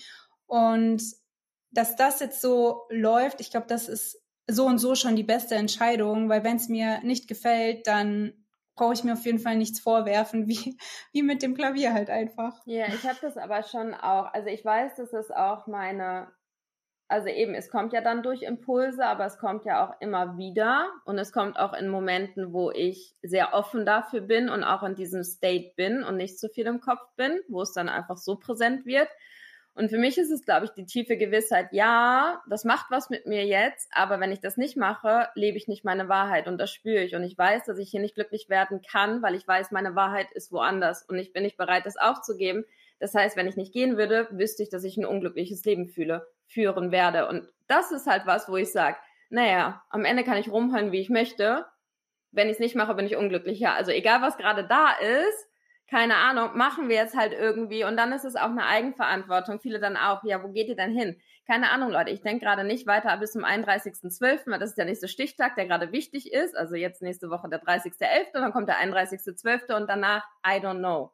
Und 0.46 1.02
dass 1.70 1.96
das 1.96 2.20
jetzt 2.20 2.40
so 2.40 2.82
läuft, 2.90 3.40
ich 3.40 3.50
glaube, 3.50 3.66
das 3.68 3.88
ist 3.88 4.22
so 4.46 4.66
und 4.66 4.78
so 4.78 4.94
schon 4.94 5.16
die 5.16 5.22
beste 5.22 5.54
Entscheidung, 5.54 6.28
weil 6.28 6.44
wenn 6.44 6.56
es 6.56 6.68
mir 6.68 7.00
nicht 7.02 7.28
gefällt, 7.28 7.86
dann 7.86 8.32
brauche 8.74 8.94
ich 8.94 9.04
mir 9.04 9.12
auf 9.12 9.24
jeden 9.24 9.38
Fall 9.38 9.56
nichts 9.56 9.80
vorwerfen, 9.80 10.46
wie, 10.48 10.76
wie 11.12 11.22
mit 11.22 11.42
dem 11.42 11.54
Klavier 11.54 11.92
halt 11.92 12.10
einfach. 12.10 12.60
Ja, 12.66 12.86
ich 12.88 13.04
habe 13.04 13.18
das 13.22 13.36
aber 13.36 13.62
schon 13.62 13.94
auch, 13.94 14.32
also 14.32 14.48
ich 14.48 14.64
weiß, 14.64 14.96
dass 14.96 15.12
es 15.12 15.30
auch 15.30 15.66
meine, 15.66 16.28
also 17.10 17.28
eben, 17.28 17.54
es 17.54 17.70
kommt 17.70 17.92
ja 17.92 18.00
dann 18.00 18.22
durch 18.22 18.42
Impulse, 18.42 19.04
aber 19.04 19.26
es 19.26 19.38
kommt 19.38 19.64
ja 19.64 19.84
auch 19.84 20.00
immer 20.00 20.38
wieder 20.38 20.88
und 21.04 21.18
es 21.18 21.32
kommt 21.32 21.58
auch 21.58 21.72
in 21.72 21.88
Momenten, 21.88 22.52
wo 22.52 22.70
ich 22.70 23.16
sehr 23.20 23.52
offen 23.52 23.84
dafür 23.84 24.20
bin 24.20 24.48
und 24.48 24.62
auch 24.62 24.84
in 24.84 24.94
diesem 24.94 25.24
State 25.24 25.72
bin 25.76 26.04
und 26.04 26.16
nicht 26.16 26.38
zu 26.38 26.48
viel 26.48 26.66
im 26.66 26.80
Kopf 26.80 27.02
bin, 27.16 27.40
wo 27.48 27.62
es 27.62 27.72
dann 27.72 27.88
einfach 27.88 28.16
so 28.16 28.36
präsent 28.36 28.86
wird. 28.86 29.08
Und 29.74 29.88
für 29.88 29.98
mich 29.98 30.18
ist 30.18 30.30
es, 30.30 30.44
glaube 30.44 30.66
ich, 30.66 30.72
die 30.72 30.84
tiefe 30.84 31.16
Gewissheit, 31.16 31.68
ja, 31.72 32.42
das 32.48 32.64
macht 32.64 32.86
was 32.90 33.10
mit 33.10 33.26
mir 33.26 33.44
jetzt, 33.44 33.88
aber 33.92 34.20
wenn 34.20 34.30
ich 34.30 34.40
das 34.40 34.56
nicht 34.56 34.76
mache, 34.76 35.28
lebe 35.34 35.56
ich 35.56 35.68
nicht 35.68 35.84
meine 35.84 36.08
Wahrheit 36.08 36.46
und 36.46 36.58
das 36.58 36.70
spüre 36.72 37.02
ich. 37.02 37.16
Und 37.16 37.24
ich 37.24 37.36
weiß, 37.36 37.64
dass 37.64 37.78
ich 37.78 37.90
hier 37.90 38.00
nicht 38.00 38.14
glücklich 38.14 38.48
werden 38.48 38.82
kann, 38.82 39.20
weil 39.22 39.34
ich 39.34 39.46
weiß, 39.48 39.72
meine 39.72 39.96
Wahrheit 39.96 40.30
ist 40.32 40.52
woanders 40.52 41.02
und 41.02 41.18
ich 41.18 41.32
bin 41.32 41.42
nicht 41.42 41.56
bereit, 41.56 41.86
das 41.86 41.96
aufzugeben. 41.96 42.64
Das 43.00 43.14
heißt, 43.14 43.36
wenn 43.36 43.48
ich 43.48 43.56
nicht 43.56 43.72
gehen 43.72 43.96
würde, 43.96 44.28
wüsste 44.30 44.62
ich, 44.62 44.68
dass 44.68 44.84
ich 44.84 44.96
ein 44.96 45.06
unglückliches 45.06 45.64
Leben 45.64 45.88
fühle, 45.88 46.28
führen 46.46 46.92
werde. 46.92 47.28
Und 47.28 47.48
das 47.66 47.90
ist 47.90 48.06
halt 48.06 48.26
was, 48.26 48.48
wo 48.48 48.56
ich 48.56 48.70
sage, 48.70 48.98
naja, 49.30 49.82
am 49.88 50.04
Ende 50.04 50.22
kann 50.22 50.36
ich 50.36 50.52
rumhören, 50.52 50.92
wie 50.92 51.00
ich 51.00 51.08
möchte. 51.08 51.66
Wenn 52.30 52.48
ich 52.48 52.54
es 52.54 52.60
nicht 52.60 52.76
mache, 52.76 52.94
bin 52.94 53.06
ich 53.06 53.16
unglücklicher. 53.16 53.72
Also 53.72 53.90
egal, 53.90 54.22
was 54.22 54.36
gerade 54.36 54.66
da 54.66 54.92
ist, 54.92 55.48
keine 55.90 56.16
Ahnung, 56.16 56.56
machen 56.56 56.88
wir 56.88 56.94
jetzt 56.94 57.16
halt 57.16 57.32
irgendwie 57.32 57.82
und 57.82 57.96
dann 57.96 58.12
ist 58.12 58.24
es 58.24 58.36
auch 58.36 58.50
eine 58.50 58.64
Eigenverantwortung. 58.64 59.58
Viele 59.60 59.80
dann 59.80 59.96
auch, 59.96 60.22
ja, 60.22 60.40
wo 60.44 60.48
geht 60.48 60.68
ihr 60.68 60.76
denn 60.76 60.92
hin? 60.92 61.20
Keine 61.48 61.70
Ahnung, 61.70 61.90
Leute, 61.90 62.10
ich 62.10 62.22
denke 62.22 62.44
gerade 62.44 62.62
nicht 62.62 62.86
weiter 62.86 63.16
bis 63.16 63.32
zum 63.32 63.44
31.12., 63.44 64.48
weil 64.48 64.60
das 64.60 64.70
ist 64.70 64.78
der 64.78 64.84
nächste 64.84 65.08
Stichtag, 65.08 65.56
der 65.56 65.66
gerade 65.66 65.90
wichtig 65.90 66.32
ist. 66.32 66.56
Also 66.56 66.76
jetzt 66.76 67.02
nächste 67.02 67.28
Woche 67.28 67.48
der 67.48 67.60
30.11., 67.60 68.26
dann 68.34 68.52
kommt 68.52 68.68
der 68.68 68.76
31.12. 68.76 69.74
und 69.74 69.88
danach, 69.88 70.24
I 70.46 70.60
don't 70.60 70.78
know. 70.78 71.10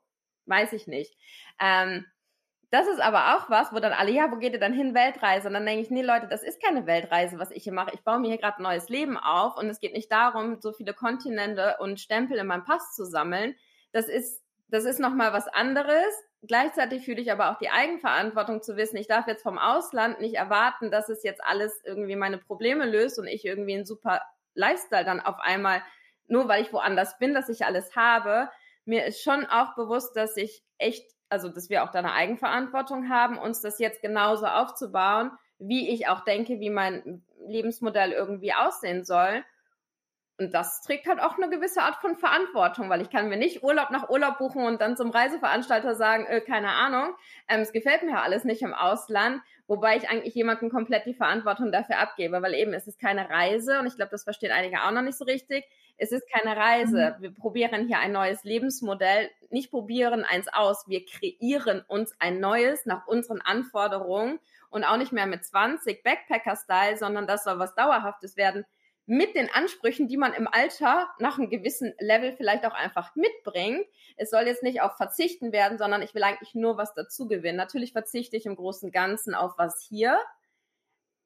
Weiß 0.46 0.72
ich 0.72 0.86
nicht. 0.86 1.14
Ähm, 1.60 2.06
das 2.70 2.88
ist 2.88 3.00
aber 3.00 3.36
auch 3.36 3.48
was, 3.48 3.72
wo 3.72 3.78
dann 3.78 3.92
alle, 3.92 4.10
ja, 4.10 4.30
wo 4.30 4.36
geht 4.36 4.52
ihr 4.52 4.58
dann 4.58 4.72
hin? 4.72 4.94
Weltreise. 4.94 5.46
Und 5.48 5.54
dann 5.54 5.64
denke 5.64 5.82
ich, 5.82 5.90
nee, 5.90 6.02
Leute, 6.02 6.26
das 6.28 6.42
ist 6.42 6.62
keine 6.62 6.86
Weltreise, 6.86 7.38
was 7.38 7.50
ich 7.52 7.64
hier 7.64 7.72
mache. 7.72 7.92
Ich 7.94 8.02
baue 8.02 8.18
mir 8.18 8.28
hier 8.28 8.38
gerade 8.38 8.58
ein 8.58 8.64
neues 8.64 8.88
Leben 8.88 9.16
auf 9.16 9.56
und 9.56 9.68
es 9.68 9.80
geht 9.80 9.92
nicht 9.92 10.10
darum, 10.10 10.60
so 10.60 10.72
viele 10.72 10.92
Kontinente 10.92 11.76
und 11.78 12.00
Stempel 12.00 12.38
in 12.38 12.46
meinem 12.46 12.64
Pass 12.64 12.94
zu 12.94 13.04
sammeln. 13.04 13.54
Das 13.92 14.08
ist, 14.08 14.42
das 14.68 14.84
ist 14.84 14.98
nochmal 14.98 15.32
was 15.32 15.46
anderes. 15.46 16.12
Gleichzeitig 16.42 17.04
fühle 17.04 17.20
ich 17.20 17.30
aber 17.30 17.50
auch 17.50 17.58
die 17.58 17.70
Eigenverantwortung 17.70 18.62
zu 18.62 18.76
wissen, 18.76 18.96
ich 18.96 19.08
darf 19.08 19.26
jetzt 19.26 19.42
vom 19.42 19.58
Ausland 19.58 20.20
nicht 20.20 20.34
erwarten, 20.34 20.90
dass 20.90 21.08
es 21.08 21.22
jetzt 21.22 21.42
alles 21.42 21.80
irgendwie 21.84 22.16
meine 22.16 22.38
Probleme 22.38 22.84
löst 22.84 23.18
und 23.18 23.26
ich 23.26 23.44
irgendwie 23.44 23.74
einen 23.74 23.86
super 23.86 24.22
Lifestyle 24.54 25.04
dann 25.04 25.20
auf 25.20 25.38
einmal, 25.38 25.82
nur 26.26 26.48
weil 26.48 26.62
ich 26.62 26.72
woanders 26.72 27.18
bin, 27.18 27.32
dass 27.32 27.48
ich 27.48 27.64
alles 27.64 27.96
habe. 27.96 28.50
Mir 28.86 29.04
ist 29.04 29.22
schon 29.22 29.44
auch 29.46 29.74
bewusst, 29.74 30.16
dass 30.16 30.36
ich 30.36 30.64
echt 30.78 31.16
also 31.28 31.48
dass 31.48 31.70
wir 31.70 31.84
auch 31.84 31.90
da 31.90 31.98
eine 31.98 32.12
Eigenverantwortung 32.12 33.08
haben, 33.08 33.38
uns 33.38 33.60
das 33.60 33.78
jetzt 33.78 34.02
genauso 34.02 34.46
aufzubauen, 34.46 35.32
wie 35.58 35.88
ich 35.90 36.08
auch 36.08 36.20
denke, 36.24 36.60
wie 36.60 36.70
mein 36.70 37.24
Lebensmodell 37.46 38.12
irgendwie 38.12 38.52
aussehen 38.52 39.04
soll. 39.04 39.44
Und 40.38 40.52
das 40.52 40.82
trägt 40.82 41.06
halt 41.06 41.18
auch 41.18 41.38
eine 41.38 41.48
gewisse 41.48 41.80
Art 41.80 41.96
von 41.96 42.14
Verantwortung, 42.14 42.90
weil 42.90 43.00
ich 43.00 43.08
kann 43.08 43.30
mir 43.30 43.38
nicht 43.38 43.62
Urlaub 43.62 43.90
nach 43.90 44.10
Urlaub 44.10 44.36
buchen 44.36 44.66
und 44.66 44.82
dann 44.82 44.94
zum 44.94 45.10
Reiseveranstalter 45.10 45.94
sagen, 45.94 46.26
äh, 46.26 46.42
keine 46.42 46.72
Ahnung, 46.72 47.14
ähm, 47.48 47.60
es 47.60 47.72
gefällt 47.72 48.02
mir 48.02 48.12
ja 48.12 48.22
alles 48.22 48.44
nicht 48.44 48.60
im 48.60 48.74
Ausland, 48.74 49.40
wobei 49.66 49.96
ich 49.96 50.10
eigentlich 50.10 50.34
jemandem 50.34 50.68
komplett 50.68 51.06
die 51.06 51.14
Verantwortung 51.14 51.72
dafür 51.72 51.98
abgebe, 51.98 52.42
weil 52.42 52.52
eben 52.52 52.74
es 52.74 52.86
ist 52.86 53.00
keine 53.00 53.30
Reise 53.30 53.80
und 53.80 53.86
ich 53.86 53.96
glaube, 53.96 54.10
das 54.10 54.24
verstehen 54.24 54.52
einige 54.52 54.82
auch 54.82 54.90
noch 54.90 55.00
nicht 55.00 55.16
so 55.16 55.24
richtig. 55.24 55.64
Es 55.98 56.12
ist 56.12 56.24
keine 56.30 56.56
Reise. 56.56 57.16
Mhm. 57.18 57.22
Wir 57.22 57.34
probieren 57.34 57.86
hier 57.86 57.98
ein 57.98 58.12
neues 58.12 58.44
Lebensmodell. 58.44 59.30
Nicht 59.50 59.70
probieren 59.70 60.24
eins 60.24 60.48
aus. 60.52 60.86
Wir 60.88 61.04
kreieren 61.04 61.82
uns 61.88 62.14
ein 62.18 62.40
neues 62.40 62.86
nach 62.86 63.06
unseren 63.06 63.40
Anforderungen 63.40 64.38
und 64.70 64.84
auch 64.84 64.96
nicht 64.96 65.12
mehr 65.12 65.26
mit 65.26 65.44
20 65.44 66.02
Backpacker-Style, 66.02 66.96
sondern 66.98 67.26
das 67.26 67.44
soll 67.44 67.58
was 67.58 67.74
Dauerhaftes 67.74 68.36
werden 68.36 68.64
mit 69.06 69.36
den 69.36 69.48
Ansprüchen, 69.52 70.08
die 70.08 70.16
man 70.16 70.34
im 70.34 70.48
Alter 70.48 71.08
nach 71.20 71.38
einem 71.38 71.48
gewissen 71.48 71.94
Level 72.00 72.34
vielleicht 72.36 72.66
auch 72.66 72.74
einfach 72.74 73.14
mitbringt. 73.14 73.86
Es 74.16 74.30
soll 74.30 74.42
jetzt 74.42 74.64
nicht 74.64 74.82
auf 74.82 74.96
Verzichten 74.96 75.52
werden, 75.52 75.78
sondern 75.78 76.02
ich 76.02 76.14
will 76.14 76.24
eigentlich 76.24 76.54
nur 76.54 76.76
was 76.76 76.92
dazu 76.92 77.28
gewinnen. 77.28 77.56
Natürlich 77.56 77.92
verzichte 77.92 78.36
ich 78.36 78.46
im 78.46 78.56
Großen 78.56 78.88
und 78.88 78.92
Ganzen 78.92 79.34
auf 79.34 79.52
was 79.56 79.80
hier, 79.88 80.18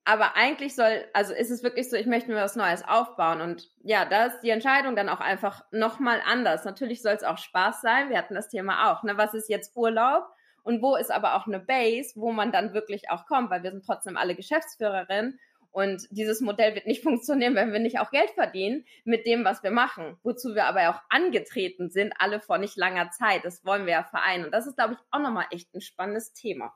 aber 0.05 0.37
eigentlich 0.37 0.75
soll, 0.75 1.05
also 1.13 1.35
ist 1.35 1.51
es 1.51 1.63
wirklich 1.63 1.91
so, 1.91 1.97
ich 1.97 2.07
möchte 2.07 2.31
mir 2.31 2.37
was 2.37 2.57
Neues 2.57 2.83
aufbauen. 2.87 3.41
Und 3.41 3.69
ja, 3.83 4.05
da 4.05 4.27
ist 4.27 4.41
die 4.41 4.51
Entscheidung 4.51 4.97
dann 4.97 5.09
auch 5.09 5.21
einfach 5.21 5.63
nochmal 5.71 6.21
anders. 6.27 6.65
Natürlich 6.65 7.03
soll 7.03 7.13
es 7.13 7.23
auch 7.23 7.39
Spaß 7.39 7.81
sein. 7.81 8.09
Wir 8.09 8.19
hatten 8.19 8.35
das 8.35 8.49
Thema 8.49 8.91
auch. 8.91 9.03
Ne? 9.03 9.17
Was 9.17 9.35
ist 9.35 9.49
jetzt 9.49 9.77
Urlaub? 9.77 10.25
Und 10.63 10.83
wo 10.83 10.97
ist 10.97 11.11
aber 11.11 11.37
auch 11.37 11.47
eine 11.47 11.61
Base, 11.61 12.13
wo 12.17 12.33
man 12.33 12.53
dann 12.53 12.75
wirklich 12.75 13.11
auch 13.11 13.27
kommt? 13.27 13.51
Weil 13.51 13.63
wir 13.63 13.71
sind 13.71 13.85
trotzdem 13.85 14.17
alle 14.17 14.35
Geschäftsführerinnen. 14.35 15.39
Und 15.71 16.09
dieses 16.11 16.41
Modell 16.41 16.75
wird 16.75 16.87
nicht 16.87 17.03
funktionieren, 17.05 17.55
wenn 17.55 17.73
wir 17.73 17.81
nicht 17.81 18.01
auch 18.01 18.11
Geld 18.11 18.31
verdienen 18.31 18.85
mit 19.05 19.27
dem, 19.27 19.45
was 19.45 19.63
wir 19.63 19.71
machen. 19.71 20.19
Wozu 20.23 20.55
wir 20.55 20.65
aber 20.65 20.91
auch 20.91 21.01
angetreten 21.11 21.91
sind, 21.91 22.15
alle 22.19 22.41
vor 22.41 22.59
nicht 22.59 22.77
langer 22.77 23.11
Zeit. 23.11 23.45
Das 23.45 23.65
wollen 23.65 23.87
wir 23.87 23.93
ja 23.93 24.05
vereinen. 24.05 24.47
Und 24.47 24.53
das 24.53 24.67
ist, 24.67 24.77
glaube 24.77 24.95
ich, 24.95 24.99
auch 25.11 25.21
nochmal 25.21 25.47
echt 25.51 25.75
ein 25.75 25.81
spannendes 25.81 26.33
Thema. 26.33 26.75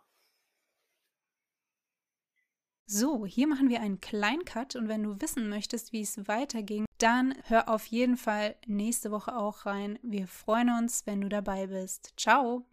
So, 2.96 3.26
hier 3.26 3.48
machen 3.48 3.70
wir 3.70 3.80
einen 3.80 4.00
kleinen 4.00 4.44
Cut 4.44 4.76
und 4.76 4.86
wenn 4.86 5.02
du 5.02 5.20
wissen 5.20 5.48
möchtest, 5.48 5.92
wie 5.92 6.02
es 6.02 6.28
weiterging, 6.28 6.84
dann 6.98 7.34
hör 7.42 7.68
auf 7.68 7.86
jeden 7.86 8.16
Fall 8.16 8.54
nächste 8.68 9.10
Woche 9.10 9.36
auch 9.36 9.66
rein. 9.66 9.98
Wir 10.04 10.28
freuen 10.28 10.70
uns, 10.70 11.04
wenn 11.04 11.20
du 11.20 11.28
dabei 11.28 11.66
bist. 11.66 12.12
Ciao! 12.16 12.64